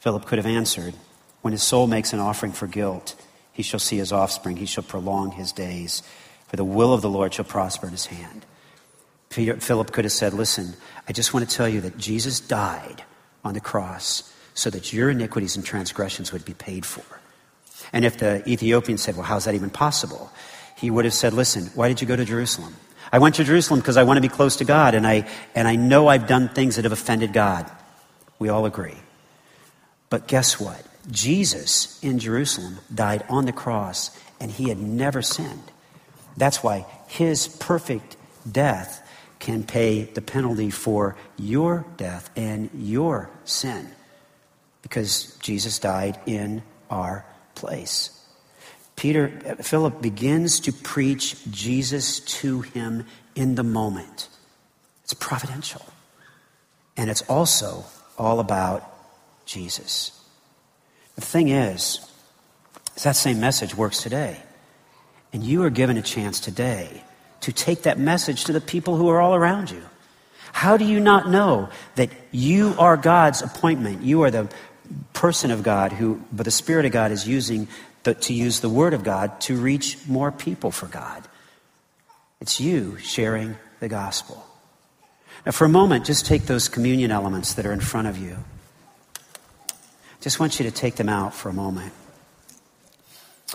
Philip 0.00 0.26
could 0.26 0.38
have 0.38 0.46
answered, 0.46 0.94
When 1.42 1.52
his 1.52 1.62
soul 1.62 1.86
makes 1.86 2.12
an 2.12 2.20
offering 2.20 2.52
for 2.52 2.66
guilt, 2.66 3.14
he 3.52 3.62
shall 3.62 3.80
see 3.80 3.98
his 3.98 4.12
offspring, 4.12 4.56
he 4.56 4.66
shall 4.66 4.84
prolong 4.84 5.32
his 5.32 5.52
days, 5.52 6.02
for 6.48 6.56
the 6.56 6.64
will 6.64 6.92
of 6.92 7.02
the 7.02 7.10
Lord 7.10 7.34
shall 7.34 7.44
prosper 7.44 7.86
in 7.86 7.92
his 7.92 8.06
hand. 8.06 8.44
Peter, 9.28 9.56
Philip 9.60 9.92
could 9.92 10.04
have 10.04 10.12
said, 10.12 10.34
Listen, 10.34 10.74
I 11.08 11.12
just 11.12 11.32
want 11.32 11.48
to 11.48 11.56
tell 11.56 11.68
you 11.68 11.80
that 11.82 11.96
Jesus 11.96 12.40
died 12.40 13.04
on 13.44 13.54
the 13.54 13.60
cross 13.60 14.32
so 14.54 14.68
that 14.70 14.92
your 14.92 15.10
iniquities 15.10 15.56
and 15.56 15.64
transgressions 15.64 16.32
would 16.32 16.44
be 16.44 16.54
paid 16.54 16.84
for. 16.84 17.04
And 17.92 18.04
if 18.04 18.18
the 18.18 18.48
Ethiopian 18.48 18.98
said, 18.98 19.16
Well, 19.16 19.24
how's 19.24 19.44
that 19.44 19.54
even 19.54 19.70
possible? 19.70 20.32
He 20.80 20.90
would 20.90 21.04
have 21.04 21.14
said, 21.14 21.32
Listen, 21.32 21.66
why 21.74 21.88
did 21.88 22.00
you 22.00 22.06
go 22.06 22.16
to 22.16 22.24
Jerusalem? 22.24 22.74
I 23.12 23.18
went 23.18 23.34
to 23.36 23.44
Jerusalem 23.44 23.80
because 23.80 23.96
I 23.96 24.04
want 24.04 24.18
to 24.18 24.22
be 24.22 24.28
close 24.28 24.56
to 24.56 24.64
God, 24.64 24.94
and 24.94 25.06
I, 25.06 25.28
and 25.54 25.66
I 25.66 25.76
know 25.76 26.08
I've 26.08 26.26
done 26.26 26.48
things 26.48 26.76
that 26.76 26.84
have 26.84 26.92
offended 26.92 27.32
God. 27.32 27.70
We 28.38 28.48
all 28.48 28.66
agree. 28.66 28.96
But 30.08 30.26
guess 30.26 30.60
what? 30.60 30.84
Jesus 31.10 32.02
in 32.02 32.18
Jerusalem 32.18 32.78
died 32.94 33.24
on 33.28 33.46
the 33.46 33.52
cross, 33.52 34.16
and 34.38 34.50
he 34.50 34.68
had 34.68 34.78
never 34.78 35.22
sinned. 35.22 35.72
That's 36.36 36.62
why 36.62 36.86
his 37.08 37.48
perfect 37.48 38.16
death 38.50 39.06
can 39.40 39.64
pay 39.64 40.04
the 40.04 40.22
penalty 40.22 40.70
for 40.70 41.16
your 41.36 41.84
death 41.96 42.30
and 42.36 42.70
your 42.74 43.30
sin 43.44 43.88
because 44.82 45.36
Jesus 45.38 45.78
died 45.78 46.18
in 46.26 46.62
our 46.90 47.24
place. 47.54 48.19
Peter, 49.00 49.30
Philip 49.62 50.02
begins 50.02 50.60
to 50.60 50.74
preach 50.74 51.50
Jesus 51.50 52.20
to 52.20 52.60
him 52.60 53.06
in 53.34 53.54
the 53.54 53.62
moment. 53.62 54.28
It's 55.04 55.14
providential. 55.14 55.80
And 56.98 57.08
it's 57.08 57.22
also 57.22 57.86
all 58.18 58.40
about 58.40 58.86
Jesus. 59.46 60.12
The 61.14 61.22
thing 61.22 61.48
is, 61.48 62.06
is 62.94 63.04
that 63.04 63.16
same 63.16 63.40
message 63.40 63.74
works 63.74 64.02
today. 64.02 64.36
And 65.32 65.42
you 65.42 65.62
are 65.62 65.70
given 65.70 65.96
a 65.96 66.02
chance 66.02 66.38
today 66.38 67.02
to 67.40 67.52
take 67.54 67.84
that 67.84 67.98
message 67.98 68.44
to 68.44 68.52
the 68.52 68.60
people 68.60 68.96
who 68.96 69.08
are 69.08 69.22
all 69.22 69.34
around 69.34 69.70
you. 69.70 69.82
How 70.52 70.76
do 70.76 70.84
you 70.84 71.00
not 71.00 71.26
know 71.26 71.70
that 71.94 72.10
you 72.32 72.74
are 72.78 72.98
God's 72.98 73.40
appointment? 73.40 74.02
You 74.02 74.24
are 74.24 74.30
the 74.30 74.50
person 75.14 75.50
of 75.50 75.62
God 75.62 75.92
who, 75.92 76.20
but 76.32 76.44
the 76.44 76.50
Spirit 76.50 76.84
of 76.84 76.92
God 76.92 77.12
is 77.12 77.26
using 77.26 77.66
the, 78.02 78.14
to 78.14 78.32
use 78.32 78.60
the 78.60 78.68
Word 78.68 78.94
of 78.94 79.04
God 79.04 79.40
to 79.42 79.56
reach 79.56 79.98
more 80.06 80.32
people 80.32 80.70
for 80.70 80.86
God. 80.86 81.22
It's 82.40 82.60
you 82.60 82.96
sharing 82.98 83.56
the 83.80 83.88
gospel. 83.88 84.46
Now, 85.44 85.52
for 85.52 85.64
a 85.64 85.68
moment, 85.68 86.04
just 86.06 86.26
take 86.26 86.42
those 86.42 86.68
communion 86.68 87.10
elements 87.10 87.54
that 87.54 87.66
are 87.66 87.72
in 87.72 87.80
front 87.80 88.08
of 88.08 88.18
you. 88.18 88.36
Just 90.20 90.38
want 90.38 90.58
you 90.58 90.66
to 90.66 90.70
take 90.70 90.96
them 90.96 91.08
out 91.08 91.34
for 91.34 91.48
a 91.48 91.52
moment. 91.52 91.92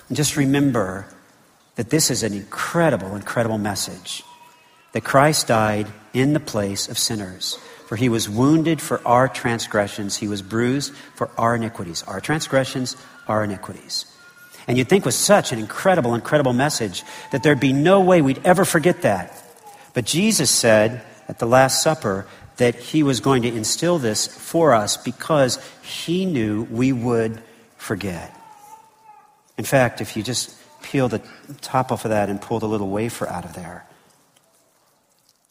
And 0.08 0.18
just 0.18 0.36
remember 0.36 1.08
that 1.76 1.90
this 1.90 2.10
is 2.10 2.24
an 2.24 2.34
incredible, 2.34 3.16
incredible 3.16 3.58
message 3.58 4.24
that 4.94 5.04
Christ 5.04 5.48
died 5.48 5.88
in 6.14 6.34
the 6.34 6.40
place 6.40 6.88
of 6.88 6.98
sinners. 6.98 7.60
For 7.88 7.96
he 7.96 8.10
was 8.10 8.28
wounded 8.28 8.82
for 8.82 9.06
our 9.06 9.28
transgressions, 9.28 10.18
he 10.18 10.28
was 10.28 10.42
bruised 10.42 10.94
for 11.14 11.30
our 11.38 11.56
iniquities. 11.56 12.02
Our 12.04 12.20
transgressions, 12.20 12.98
our 13.28 13.44
iniquities. 13.44 14.06
And 14.68 14.78
you'd 14.78 14.90
think 14.90 15.06
with 15.06 15.14
such 15.14 15.52
an 15.52 15.60
incredible, 15.60 16.16
incredible 16.16 16.54
message 16.54 17.04
that 17.32 17.44
there'd 17.44 17.60
be 17.60 17.74
no 17.74 18.02
way 18.02 18.22
we'd 18.22 18.42
ever 18.44 18.66
forget 18.66 19.04
that. 19.04 19.44
But 19.94 20.06
Jesus 20.06 20.50
said 20.50 21.04
at 21.28 21.40
the 21.40 21.46
Last 21.46 21.84
Supper 21.84 22.26
that 22.58 22.76
he 22.76 23.04
was 23.04 23.20
going 23.20 23.44
to 23.44 23.50
instill 23.50 24.00
this 24.00 24.28
for 24.28 24.74
us 24.74 24.98
because 24.98 25.60
he 25.82 26.26
knew 26.26 26.64
we 26.72 26.92
would 26.92 27.42
forget. 27.78 28.36
In 29.58 29.66
fact, 29.66 30.02
if 30.02 30.18
you 30.18 30.24
just 30.24 30.56
peel 30.82 31.08
the 31.10 31.22
top 31.62 31.92
off 31.92 32.06
of 32.06 32.10
that 32.10 32.30
and 32.30 32.42
pull 32.42 32.60
the 32.60 32.68
little 32.68 32.90
wafer 32.90 33.28
out 33.28 33.46
of 33.46 33.54
there, 33.54 33.86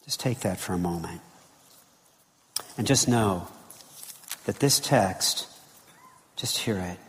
just 0.03 0.19
take 0.19 0.41
that 0.41 0.59
for 0.59 0.73
a 0.73 0.77
moment. 0.77 1.21
And 2.77 2.85
just 2.85 3.07
know 3.07 3.47
that 4.45 4.59
this 4.59 4.79
text, 4.79 5.47
just 6.35 6.57
hear 6.57 6.77
it. 6.77 6.99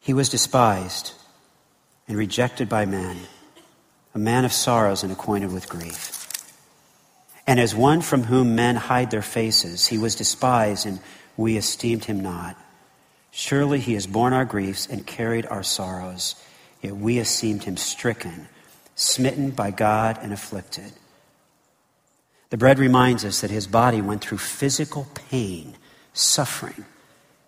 He 0.00 0.14
was 0.14 0.28
despised 0.28 1.12
and 2.08 2.16
rejected 2.16 2.68
by 2.68 2.86
men, 2.86 3.18
a 4.14 4.18
man 4.18 4.44
of 4.44 4.52
sorrows 4.52 5.02
and 5.02 5.12
acquainted 5.12 5.52
with 5.52 5.68
grief. 5.68 6.16
And 7.46 7.60
as 7.60 7.74
one 7.74 8.00
from 8.00 8.24
whom 8.24 8.54
men 8.54 8.76
hide 8.76 9.10
their 9.10 9.22
faces, 9.22 9.86
he 9.86 9.98
was 9.98 10.16
despised 10.16 10.86
and 10.86 11.00
we 11.36 11.56
esteemed 11.56 12.06
him 12.06 12.20
not. 12.20 12.56
Surely 13.30 13.78
he 13.78 13.94
has 13.94 14.06
borne 14.06 14.32
our 14.32 14.44
griefs 14.44 14.86
and 14.86 15.06
carried 15.06 15.46
our 15.46 15.62
sorrows, 15.62 16.34
yet 16.82 16.96
we 16.96 17.18
esteemed 17.18 17.64
him 17.64 17.76
stricken, 17.76 18.48
smitten 18.94 19.50
by 19.50 19.70
God, 19.70 20.18
and 20.20 20.32
afflicted. 20.32 20.92
The 22.50 22.56
bread 22.56 22.78
reminds 22.78 23.24
us 23.24 23.40
that 23.40 23.50
his 23.50 23.66
body 23.66 24.00
went 24.00 24.22
through 24.22 24.38
physical 24.38 25.06
pain, 25.14 25.76
suffering, 26.12 26.84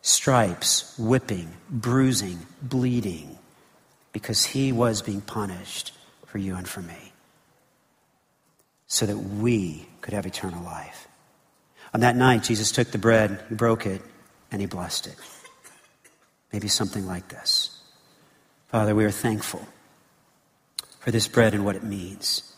stripes, 0.02 0.96
whipping, 0.98 1.48
bruising, 1.70 2.38
bleeding, 2.60 3.38
because 4.12 4.44
he 4.44 4.72
was 4.72 5.00
being 5.00 5.20
punished 5.20 5.92
for 6.26 6.38
you 6.38 6.54
and 6.56 6.68
for 6.68 6.82
me, 6.82 7.12
so 8.88 9.06
that 9.06 9.16
we 9.16 9.86
could 10.00 10.12
have 10.12 10.26
eternal 10.26 10.62
life. 10.62 11.08
On 11.94 12.00
that 12.00 12.16
night, 12.16 12.42
Jesus 12.42 12.72
took 12.72 12.90
the 12.90 12.98
bread, 12.98 13.42
he 13.48 13.54
broke 13.54 13.86
it, 13.86 14.02
and 14.50 14.60
he 14.60 14.66
blessed 14.66 15.06
it. 15.06 15.16
Maybe 16.52 16.68
something 16.68 17.06
like 17.06 17.28
this 17.28 17.80
Father, 18.68 18.94
we 18.94 19.04
are 19.04 19.10
thankful 19.10 19.66
for 20.98 21.10
this 21.10 21.28
bread 21.28 21.54
and 21.54 21.64
what 21.64 21.76
it 21.76 21.84
means. 21.84 22.54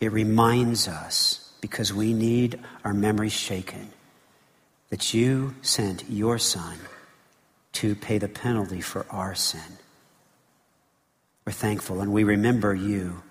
It 0.00 0.12
reminds 0.12 0.88
us 0.88 1.52
because 1.60 1.92
we 1.92 2.12
need 2.12 2.60
our 2.84 2.92
memories 2.92 3.32
shaken 3.32 3.92
that 4.90 5.12
you 5.12 5.54
sent 5.62 6.08
your 6.08 6.38
son 6.38 6.78
to 7.72 7.94
pay 7.94 8.18
the 8.18 8.28
penalty 8.28 8.80
for 8.80 9.04
our 9.10 9.34
sin. 9.34 9.78
We're 11.44 11.52
thankful 11.52 12.00
and 12.00 12.12
we 12.12 12.24
remember 12.24 12.74
you 12.74 13.22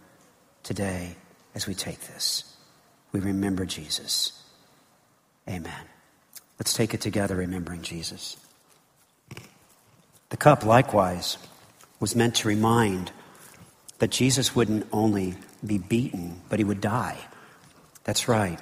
today 0.64 1.16
as 1.54 1.68
we 1.68 1.74
take 1.74 2.00
this. 2.02 2.56
We 3.12 3.20
remember 3.20 3.66
Jesus. 3.66 4.44
Amen. 5.48 5.86
Let's 6.60 6.74
take 6.74 6.94
it 6.94 7.02
together, 7.02 7.36
remembering 7.36 7.82
Jesus. 7.82 8.38
The 10.30 10.38
cup, 10.38 10.66
likewise, 10.66 11.38
was 12.00 12.16
meant 12.16 12.36
to 12.36 12.48
remind 12.48 13.12
that 14.00 14.12
Jesus 14.12 14.56
wouldn't 14.56 14.88
only 14.92 15.36
be 15.66 15.78
beaten, 15.78 16.42
but 16.50 16.60
he 16.60 16.66
would 16.66 16.82
die. 16.82 17.18
That's 18.04 18.28
right. 18.28 18.60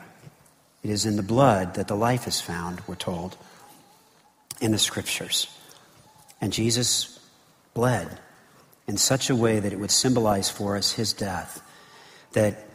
It 0.83 0.89
is 0.89 1.05
in 1.05 1.15
the 1.15 1.23
blood 1.23 1.75
that 1.75 1.87
the 1.87 1.95
life 1.95 2.27
is 2.27 2.41
found, 2.41 2.81
we're 2.87 2.95
told, 2.95 3.37
in 4.59 4.71
the 4.71 4.77
scriptures. 4.77 5.47
And 6.41 6.51
Jesus 6.51 7.19
bled 7.73 8.19
in 8.87 8.97
such 8.97 9.29
a 9.29 9.35
way 9.35 9.59
that 9.59 9.71
it 9.71 9.79
would 9.79 9.91
symbolize 9.91 10.49
for 10.49 10.75
us 10.75 10.91
his 10.91 11.13
death, 11.13 11.61
that 12.33 12.67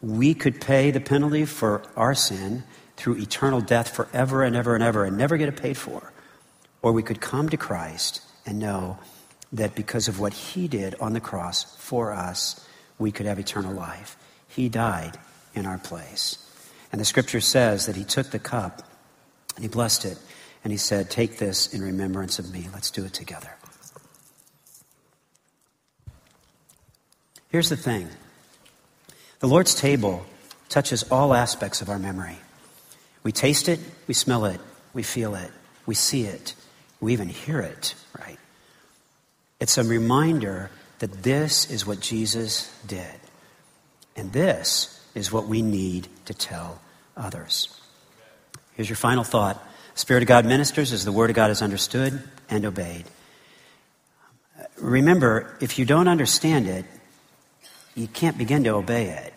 we 0.00 0.32
could 0.32 0.60
pay 0.60 0.90
the 0.90 1.00
penalty 1.00 1.44
for 1.44 1.82
our 1.96 2.14
sin 2.14 2.64
through 2.96 3.18
eternal 3.18 3.60
death 3.60 3.94
forever 3.94 4.42
and 4.42 4.56
ever 4.56 4.74
and 4.74 4.82
ever 4.82 5.04
and 5.04 5.18
never 5.18 5.36
get 5.36 5.48
it 5.48 5.56
paid 5.56 5.76
for. 5.76 6.12
Or 6.82 6.92
we 6.92 7.02
could 7.02 7.20
come 7.20 7.50
to 7.50 7.58
Christ 7.58 8.22
and 8.46 8.58
know 8.58 8.98
that 9.52 9.74
because 9.74 10.08
of 10.08 10.18
what 10.18 10.32
he 10.32 10.68
did 10.68 10.94
on 11.00 11.12
the 11.12 11.20
cross 11.20 11.76
for 11.76 12.12
us, 12.12 12.66
we 12.98 13.12
could 13.12 13.26
have 13.26 13.38
eternal 13.38 13.74
life. 13.74 14.16
He 14.48 14.68
died 14.68 15.18
in 15.54 15.66
our 15.66 15.78
place. 15.78 16.38
And 16.92 17.00
the 17.00 17.04
scripture 17.04 17.40
says 17.40 17.86
that 17.86 17.96
he 17.96 18.04
took 18.04 18.30
the 18.30 18.38
cup 18.38 18.82
and 19.54 19.64
he 19.64 19.68
blessed 19.68 20.04
it 20.04 20.18
and 20.64 20.72
he 20.72 20.76
said, 20.76 21.10
Take 21.10 21.38
this 21.38 21.72
in 21.72 21.82
remembrance 21.82 22.38
of 22.38 22.52
me. 22.52 22.68
Let's 22.72 22.90
do 22.90 23.04
it 23.04 23.12
together. 23.12 23.50
Here's 27.50 27.68
the 27.68 27.76
thing 27.76 28.08
the 29.40 29.48
Lord's 29.48 29.74
table 29.74 30.24
touches 30.68 31.02
all 31.04 31.34
aspects 31.34 31.80
of 31.80 31.88
our 31.88 31.98
memory. 31.98 32.38
We 33.22 33.32
taste 33.32 33.68
it, 33.68 33.80
we 34.06 34.14
smell 34.14 34.44
it, 34.46 34.60
we 34.94 35.02
feel 35.02 35.34
it, 35.34 35.50
we 35.84 35.94
see 35.94 36.24
it, 36.24 36.54
we 37.00 37.12
even 37.12 37.28
hear 37.28 37.60
it, 37.60 37.94
right? 38.18 38.38
It's 39.58 39.76
a 39.78 39.84
reminder 39.84 40.70
that 41.00 41.22
this 41.22 41.70
is 41.70 41.86
what 41.86 42.00
Jesus 42.00 42.72
did. 42.86 43.20
And 44.16 44.32
this 44.32 44.99
is 45.14 45.32
what 45.32 45.46
we 45.46 45.62
need 45.62 46.08
to 46.26 46.34
tell 46.34 46.80
others. 47.16 47.80
Here's 48.74 48.88
your 48.88 48.96
final 48.96 49.24
thought 49.24 49.62
Spirit 49.94 50.22
of 50.22 50.28
God 50.28 50.46
ministers 50.46 50.92
as 50.92 51.04
the 51.04 51.12
Word 51.12 51.30
of 51.30 51.36
God 51.36 51.50
is 51.50 51.62
understood 51.62 52.22
and 52.48 52.64
obeyed. 52.64 53.04
Remember, 54.78 55.56
if 55.60 55.78
you 55.78 55.84
don't 55.84 56.08
understand 56.08 56.66
it, 56.66 56.84
you 57.94 58.06
can't 58.06 58.38
begin 58.38 58.64
to 58.64 58.70
obey 58.70 59.10
it. 59.10 59.34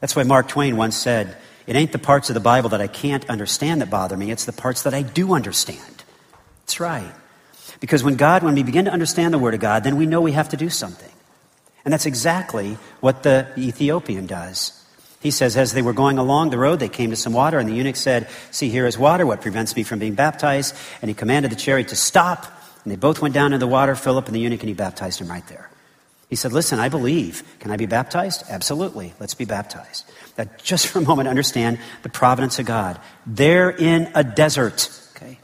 That's 0.00 0.14
why 0.14 0.22
Mark 0.22 0.48
Twain 0.48 0.76
once 0.76 0.96
said, 0.96 1.36
It 1.66 1.76
ain't 1.76 1.92
the 1.92 1.98
parts 1.98 2.30
of 2.30 2.34
the 2.34 2.40
Bible 2.40 2.70
that 2.70 2.80
I 2.80 2.86
can't 2.86 3.28
understand 3.28 3.80
that 3.80 3.90
bother 3.90 4.16
me, 4.16 4.30
it's 4.30 4.44
the 4.44 4.52
parts 4.52 4.82
that 4.82 4.94
I 4.94 5.02
do 5.02 5.34
understand. 5.34 6.04
That's 6.62 6.78
right. 6.78 7.12
Because 7.80 8.04
when 8.04 8.16
God, 8.16 8.42
when 8.42 8.54
we 8.54 8.62
begin 8.62 8.84
to 8.84 8.92
understand 8.92 9.34
the 9.34 9.38
Word 9.38 9.54
of 9.54 9.60
God, 9.60 9.84
then 9.84 9.96
we 9.96 10.06
know 10.06 10.20
we 10.20 10.32
have 10.32 10.50
to 10.50 10.56
do 10.56 10.68
something. 10.68 11.10
And 11.84 11.92
that's 11.92 12.06
exactly 12.06 12.76
what 13.00 13.22
the 13.22 13.48
Ethiopian 13.56 14.26
does. 14.26 14.79
He 15.20 15.30
says, 15.30 15.56
as 15.56 15.74
they 15.74 15.82
were 15.82 15.92
going 15.92 16.16
along 16.16 16.48
the 16.50 16.58
road, 16.58 16.80
they 16.80 16.88
came 16.88 17.10
to 17.10 17.16
some 17.16 17.34
water, 17.34 17.58
and 17.58 17.68
the 17.68 17.74
eunuch 17.74 17.96
said, 17.96 18.28
See, 18.50 18.70
here 18.70 18.86
is 18.86 18.98
water. 18.98 19.26
What 19.26 19.42
prevents 19.42 19.76
me 19.76 19.82
from 19.82 19.98
being 19.98 20.14
baptized? 20.14 20.74
And 21.02 21.10
he 21.10 21.14
commanded 21.14 21.52
the 21.52 21.56
chariot 21.56 21.88
to 21.88 21.96
stop. 21.96 22.46
And 22.84 22.90
they 22.90 22.96
both 22.96 23.20
went 23.20 23.34
down 23.34 23.52
into 23.52 23.58
the 23.58 23.66
water, 23.66 23.94
Philip 23.94 24.26
and 24.26 24.34
the 24.34 24.40
eunuch, 24.40 24.60
and 24.60 24.68
he 24.68 24.74
baptized 24.74 25.20
him 25.20 25.28
right 25.28 25.46
there. 25.48 25.68
He 26.30 26.36
said, 26.36 26.52
Listen, 26.52 26.78
I 26.78 26.88
believe. 26.88 27.42
Can 27.58 27.70
I 27.70 27.76
be 27.76 27.84
baptized? 27.84 28.44
Absolutely. 28.48 29.12
Let's 29.20 29.34
be 29.34 29.44
baptized. 29.44 30.10
Now, 30.38 30.44
just 30.62 30.86
for 30.86 31.00
a 31.00 31.02
moment, 31.02 31.28
understand 31.28 31.78
the 32.02 32.08
providence 32.08 32.58
of 32.58 32.64
God. 32.64 32.98
They're 33.26 33.70
in 33.70 34.10
a 34.14 34.24
desert, 34.24 34.90
okay? 35.16 35.38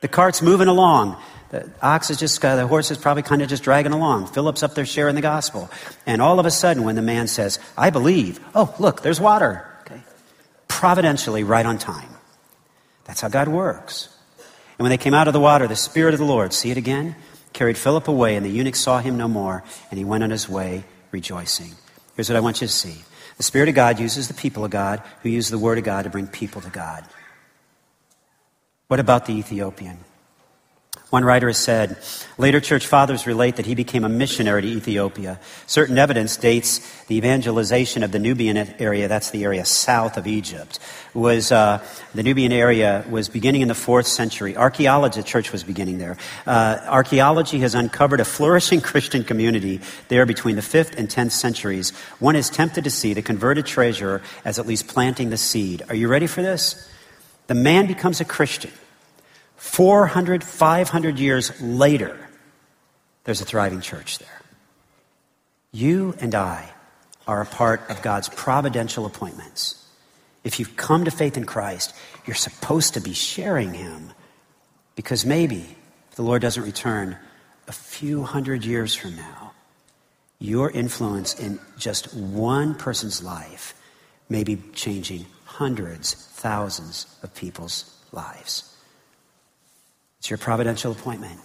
The 0.00 0.08
cart's 0.08 0.40
moving 0.40 0.68
along. 0.68 1.20
The 1.54 1.70
ox 1.80 2.10
is 2.10 2.18
just, 2.18 2.44
uh, 2.44 2.56
the 2.56 2.66
horse 2.66 2.90
is 2.90 2.98
probably 2.98 3.22
kind 3.22 3.40
of 3.40 3.48
just 3.48 3.62
dragging 3.62 3.92
along. 3.92 4.26
Philip's 4.26 4.64
up 4.64 4.74
there 4.74 4.84
sharing 4.84 5.14
the 5.14 5.20
gospel. 5.20 5.70
And 6.04 6.20
all 6.20 6.40
of 6.40 6.46
a 6.46 6.50
sudden, 6.50 6.82
when 6.82 6.96
the 6.96 7.02
man 7.02 7.28
says, 7.28 7.60
I 7.78 7.90
believe, 7.90 8.40
oh, 8.56 8.74
look, 8.80 9.02
there's 9.02 9.20
water. 9.20 9.64
Okay. 9.82 10.00
Providentially, 10.66 11.44
right 11.44 11.64
on 11.64 11.78
time. 11.78 12.08
That's 13.04 13.20
how 13.20 13.28
God 13.28 13.46
works. 13.46 14.08
And 14.78 14.84
when 14.84 14.90
they 14.90 14.98
came 14.98 15.14
out 15.14 15.28
of 15.28 15.32
the 15.32 15.38
water, 15.38 15.68
the 15.68 15.76
Spirit 15.76 16.12
of 16.12 16.18
the 16.18 16.26
Lord, 16.26 16.52
see 16.52 16.72
it 16.72 16.76
again, 16.76 17.14
carried 17.52 17.78
Philip 17.78 18.08
away, 18.08 18.34
and 18.34 18.44
the 18.44 18.50
eunuch 18.50 18.74
saw 18.74 18.98
him 18.98 19.16
no 19.16 19.28
more, 19.28 19.62
and 19.92 19.98
he 19.98 20.04
went 20.04 20.24
on 20.24 20.30
his 20.30 20.48
way 20.48 20.82
rejoicing. 21.12 21.70
Here's 22.16 22.28
what 22.28 22.36
I 22.36 22.40
want 22.40 22.62
you 22.62 22.66
to 22.66 22.72
see 22.72 22.96
the 23.36 23.44
Spirit 23.44 23.68
of 23.68 23.76
God 23.76 24.00
uses 24.00 24.26
the 24.26 24.34
people 24.34 24.64
of 24.64 24.72
God 24.72 25.04
who 25.22 25.28
use 25.28 25.50
the 25.50 25.58
Word 25.58 25.78
of 25.78 25.84
God 25.84 26.02
to 26.02 26.10
bring 26.10 26.26
people 26.26 26.62
to 26.62 26.70
God. 26.70 27.04
What 28.88 28.98
about 28.98 29.26
the 29.26 29.34
Ethiopian? 29.34 29.98
One 31.14 31.24
writer 31.24 31.46
has 31.46 31.58
said, 31.58 31.96
later 32.38 32.58
church 32.58 32.88
fathers 32.88 33.24
relate 33.24 33.54
that 33.54 33.66
he 33.66 33.76
became 33.76 34.02
a 34.02 34.08
missionary 34.08 34.62
to 34.62 34.66
Ethiopia. 34.66 35.38
Certain 35.68 35.96
evidence 35.96 36.36
dates 36.36 36.80
the 37.04 37.14
evangelization 37.14 38.02
of 38.02 38.10
the 38.10 38.18
Nubian 38.18 38.56
area, 38.80 39.06
that's 39.06 39.30
the 39.30 39.44
area 39.44 39.64
south 39.64 40.16
of 40.16 40.26
Egypt, 40.26 40.80
was, 41.14 41.52
uh, 41.52 41.86
the 42.16 42.24
Nubian 42.24 42.50
area 42.50 43.04
was 43.08 43.28
beginning 43.28 43.62
in 43.62 43.68
the 43.68 43.76
fourth 43.76 44.08
century. 44.08 44.56
Archaeology, 44.56 45.20
the 45.20 45.24
church 45.24 45.52
was 45.52 45.62
beginning 45.62 45.98
there. 45.98 46.16
Uh, 46.48 46.80
archaeology 46.88 47.60
has 47.60 47.76
uncovered 47.76 48.18
a 48.18 48.24
flourishing 48.24 48.80
Christian 48.90 49.22
community 49.22 49.82
there 50.08 50.26
between 50.26 50.56
the 50.56 50.62
fifth 50.62 50.98
and 50.98 51.08
tenth 51.08 51.32
centuries. 51.32 51.90
One 52.18 52.34
is 52.34 52.50
tempted 52.50 52.82
to 52.82 52.90
see 52.90 53.14
the 53.14 53.22
converted 53.22 53.66
treasurer 53.66 54.20
as 54.44 54.58
at 54.58 54.66
least 54.66 54.88
planting 54.88 55.30
the 55.30 55.36
seed. 55.36 55.84
Are 55.88 55.94
you 55.94 56.08
ready 56.08 56.26
for 56.26 56.42
this? 56.42 56.90
The 57.46 57.54
man 57.54 57.86
becomes 57.86 58.20
a 58.20 58.24
Christian. 58.24 58.72
400, 59.56 60.44
500 60.44 61.18
years 61.18 61.60
later, 61.60 62.18
there's 63.24 63.40
a 63.40 63.44
thriving 63.44 63.80
church 63.80 64.18
there. 64.18 64.42
You 65.72 66.14
and 66.20 66.34
I 66.34 66.70
are 67.26 67.40
a 67.40 67.46
part 67.46 67.88
of 67.90 68.02
God's 68.02 68.28
providential 68.28 69.06
appointments. 69.06 69.82
If 70.44 70.60
you've 70.60 70.76
come 70.76 71.06
to 71.06 71.10
faith 71.10 71.36
in 71.36 71.44
Christ, 71.44 71.94
you're 72.26 72.34
supposed 72.34 72.94
to 72.94 73.00
be 73.00 73.14
sharing 73.14 73.72
Him 73.72 74.12
because 74.94 75.24
maybe 75.24 75.76
if 76.10 76.16
the 76.16 76.22
Lord 76.22 76.42
doesn't 76.42 76.62
return 76.62 77.16
a 77.66 77.72
few 77.72 78.22
hundred 78.22 78.64
years 78.64 78.94
from 78.94 79.16
now, 79.16 79.52
your 80.38 80.70
influence 80.70 81.38
in 81.40 81.58
just 81.78 82.14
one 82.14 82.74
person's 82.74 83.22
life 83.22 83.74
may 84.28 84.44
be 84.44 84.58
changing 84.74 85.24
hundreds, 85.44 86.14
thousands 86.14 87.06
of 87.22 87.34
people's 87.34 87.98
lives. 88.12 88.73
It's 90.24 90.30
your 90.30 90.38
providential 90.38 90.90
appointment, 90.90 91.38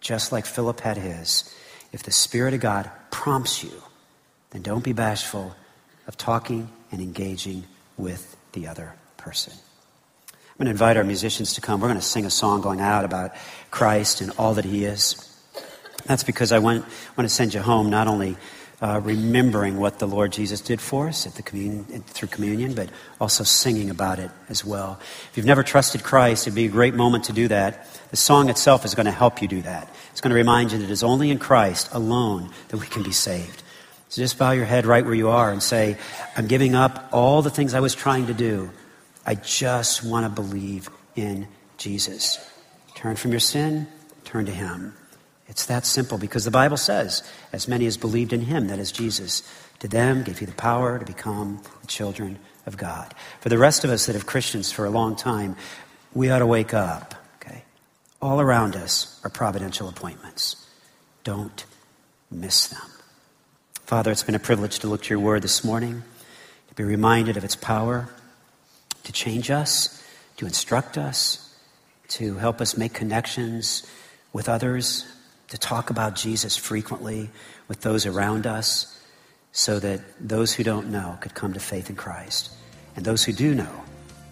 just 0.00 0.30
like 0.30 0.46
Philip 0.46 0.78
had 0.78 0.96
his. 0.96 1.52
If 1.90 2.04
the 2.04 2.12
Spirit 2.12 2.54
of 2.54 2.60
God 2.60 2.88
prompts 3.10 3.64
you, 3.64 3.72
then 4.50 4.62
don't 4.62 4.84
be 4.84 4.92
bashful 4.92 5.56
of 6.06 6.16
talking 6.16 6.70
and 6.92 7.00
engaging 7.00 7.64
with 7.96 8.36
the 8.52 8.68
other 8.68 8.94
person. 9.16 9.52
I'm 10.30 10.58
going 10.58 10.66
to 10.66 10.70
invite 10.70 10.96
our 10.96 11.02
musicians 11.02 11.54
to 11.54 11.60
come. 11.60 11.80
We're 11.80 11.88
going 11.88 11.98
to 11.98 12.06
sing 12.06 12.24
a 12.24 12.30
song 12.30 12.60
going 12.60 12.80
out 12.80 13.04
about 13.04 13.32
Christ 13.72 14.20
and 14.20 14.30
all 14.38 14.54
that 14.54 14.64
He 14.64 14.84
is. 14.84 15.16
That's 16.06 16.22
because 16.22 16.52
I 16.52 16.60
want, 16.60 16.84
want 17.16 17.28
to 17.28 17.34
send 17.34 17.52
you 17.52 17.62
home 17.62 17.90
not 17.90 18.06
only 18.06 18.36
uh, 18.82 19.00
remembering 19.02 19.78
what 19.78 19.98
the 19.98 20.06
Lord 20.06 20.32
Jesus 20.32 20.60
did 20.60 20.80
for 20.80 21.08
us 21.08 21.26
at 21.26 21.34
the 21.34 21.42
communion, 21.42 22.02
through 22.02 22.28
communion, 22.28 22.74
but 22.74 22.90
also 23.20 23.44
singing 23.44 23.90
about 23.90 24.18
it 24.18 24.30
as 24.48 24.64
well. 24.64 24.98
If 25.30 25.36
you've 25.36 25.46
never 25.46 25.62
trusted 25.62 26.02
Christ, 26.02 26.46
it'd 26.46 26.54
be 26.54 26.66
a 26.66 26.70
great 26.70 26.94
moment 26.94 27.24
to 27.24 27.32
do 27.32 27.48
that. 27.48 27.86
The 28.10 28.16
song 28.16 28.50
itself 28.50 28.84
is 28.84 28.94
going 28.94 29.06
to 29.06 29.12
help 29.12 29.40
you 29.40 29.48
do 29.48 29.62
that. 29.62 29.88
It's 30.10 30.20
going 30.20 30.30
to 30.30 30.36
remind 30.36 30.72
you 30.72 30.78
that 30.78 30.84
it 30.84 30.90
is 30.90 31.02
only 31.02 31.30
in 31.30 31.38
Christ 31.38 31.88
alone 31.92 32.50
that 32.68 32.76
we 32.76 32.86
can 32.86 33.02
be 33.02 33.12
saved. 33.12 33.62
So 34.08 34.22
just 34.22 34.38
bow 34.38 34.52
your 34.52 34.64
head 34.64 34.86
right 34.86 35.04
where 35.04 35.14
you 35.14 35.30
are 35.30 35.50
and 35.50 35.62
say, 35.62 35.96
I'm 36.36 36.46
giving 36.46 36.74
up 36.74 37.08
all 37.12 37.42
the 37.42 37.50
things 37.50 37.74
I 37.74 37.80
was 37.80 37.94
trying 37.94 38.26
to 38.26 38.34
do. 38.34 38.70
I 39.26 39.34
just 39.34 40.04
want 40.04 40.24
to 40.24 40.30
believe 40.30 40.88
in 41.16 41.48
Jesus. 41.78 42.38
Turn 42.94 43.16
from 43.16 43.30
your 43.30 43.40
sin, 43.40 43.88
turn 44.24 44.46
to 44.46 44.52
Him. 44.52 44.94
It's 45.46 45.66
that 45.66 45.84
simple 45.84 46.18
because 46.18 46.44
the 46.44 46.50
Bible 46.50 46.76
says, 46.76 47.22
as 47.52 47.68
many 47.68 47.86
as 47.86 47.96
believed 47.96 48.32
in 48.32 48.42
him, 48.42 48.68
that 48.68 48.78
is 48.78 48.90
Jesus, 48.90 49.42
to 49.80 49.88
them 49.88 50.22
gave 50.22 50.38
he 50.38 50.46
the 50.46 50.52
power 50.52 50.98
to 50.98 51.04
become 51.04 51.60
the 51.80 51.86
children 51.86 52.38
of 52.66 52.76
God. 52.76 53.14
For 53.40 53.50
the 53.50 53.58
rest 53.58 53.84
of 53.84 53.90
us 53.90 54.06
that 54.06 54.14
have 54.14 54.26
Christians 54.26 54.72
for 54.72 54.86
a 54.86 54.90
long 54.90 55.16
time, 55.16 55.56
we 56.14 56.30
ought 56.30 56.38
to 56.38 56.46
wake 56.46 56.72
up, 56.72 57.14
okay? 57.36 57.64
All 58.22 58.40
around 58.40 58.74
us 58.74 59.20
are 59.24 59.30
providential 59.30 59.88
appointments. 59.88 60.66
Don't 61.24 61.64
miss 62.30 62.68
them. 62.68 62.80
Father, 63.84 64.10
it's 64.10 64.22
been 64.22 64.34
a 64.34 64.40
privilege 64.40 64.78
to 64.78 64.88
look 64.88 65.02
to 65.02 65.10
your 65.10 65.20
word 65.20 65.42
this 65.42 65.62
morning, 65.62 66.02
to 66.68 66.74
be 66.74 66.84
reminded 66.84 67.36
of 67.36 67.44
its 67.44 67.56
power, 67.56 68.08
to 69.02 69.12
change 69.12 69.50
us, 69.50 70.02
to 70.38 70.46
instruct 70.46 70.96
us, 70.96 71.54
to 72.08 72.36
help 72.36 72.60
us 72.60 72.78
make 72.78 72.94
connections 72.94 73.86
with 74.32 74.48
others, 74.48 75.06
to 75.48 75.58
talk 75.58 75.90
about 75.90 76.16
Jesus 76.16 76.56
frequently 76.56 77.30
with 77.68 77.80
those 77.80 78.06
around 78.06 78.46
us 78.46 78.90
so 79.52 79.78
that 79.78 80.00
those 80.20 80.52
who 80.52 80.64
don't 80.64 80.90
know 80.90 81.16
could 81.20 81.34
come 81.34 81.52
to 81.52 81.60
faith 81.60 81.88
in 81.88 81.96
Christ. 81.96 82.50
And 82.96 83.04
those 83.04 83.24
who 83.24 83.32
do 83.32 83.54
know 83.54 83.82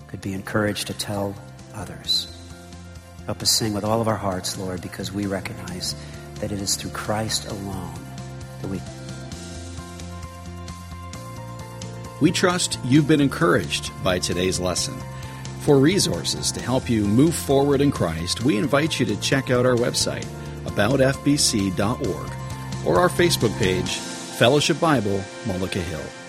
could 0.08 0.20
be 0.20 0.32
encouraged 0.32 0.88
to 0.88 0.94
tell 0.94 1.34
others. 1.74 2.28
Help 3.26 3.40
us 3.40 3.50
sing 3.50 3.72
with 3.72 3.84
all 3.84 4.00
of 4.00 4.08
our 4.08 4.16
hearts, 4.16 4.58
Lord, 4.58 4.82
because 4.82 5.12
we 5.12 5.26
recognize 5.26 5.94
that 6.40 6.50
it 6.50 6.60
is 6.60 6.74
through 6.74 6.90
Christ 6.90 7.48
alone 7.48 7.94
that 8.60 8.68
we. 8.68 8.80
We 12.20 12.30
trust 12.32 12.78
you've 12.84 13.08
been 13.08 13.20
encouraged 13.20 13.92
by 14.02 14.18
today's 14.18 14.58
lesson. 14.58 14.94
For 15.60 15.78
resources 15.78 16.50
to 16.52 16.60
help 16.60 16.90
you 16.90 17.04
move 17.04 17.34
forward 17.34 17.80
in 17.80 17.92
Christ, 17.92 18.44
we 18.44 18.56
invite 18.56 18.98
you 18.98 19.06
to 19.06 19.16
check 19.20 19.50
out 19.50 19.66
our 19.66 19.76
website 19.76 20.26
aboutfbc.org 20.64 22.32
or 22.86 22.98
our 22.98 23.08
Facebook 23.08 23.56
page, 23.58 23.96
Fellowship 23.96 24.80
Bible, 24.80 25.22
Mullica 25.44 25.80
Hill. 25.80 26.21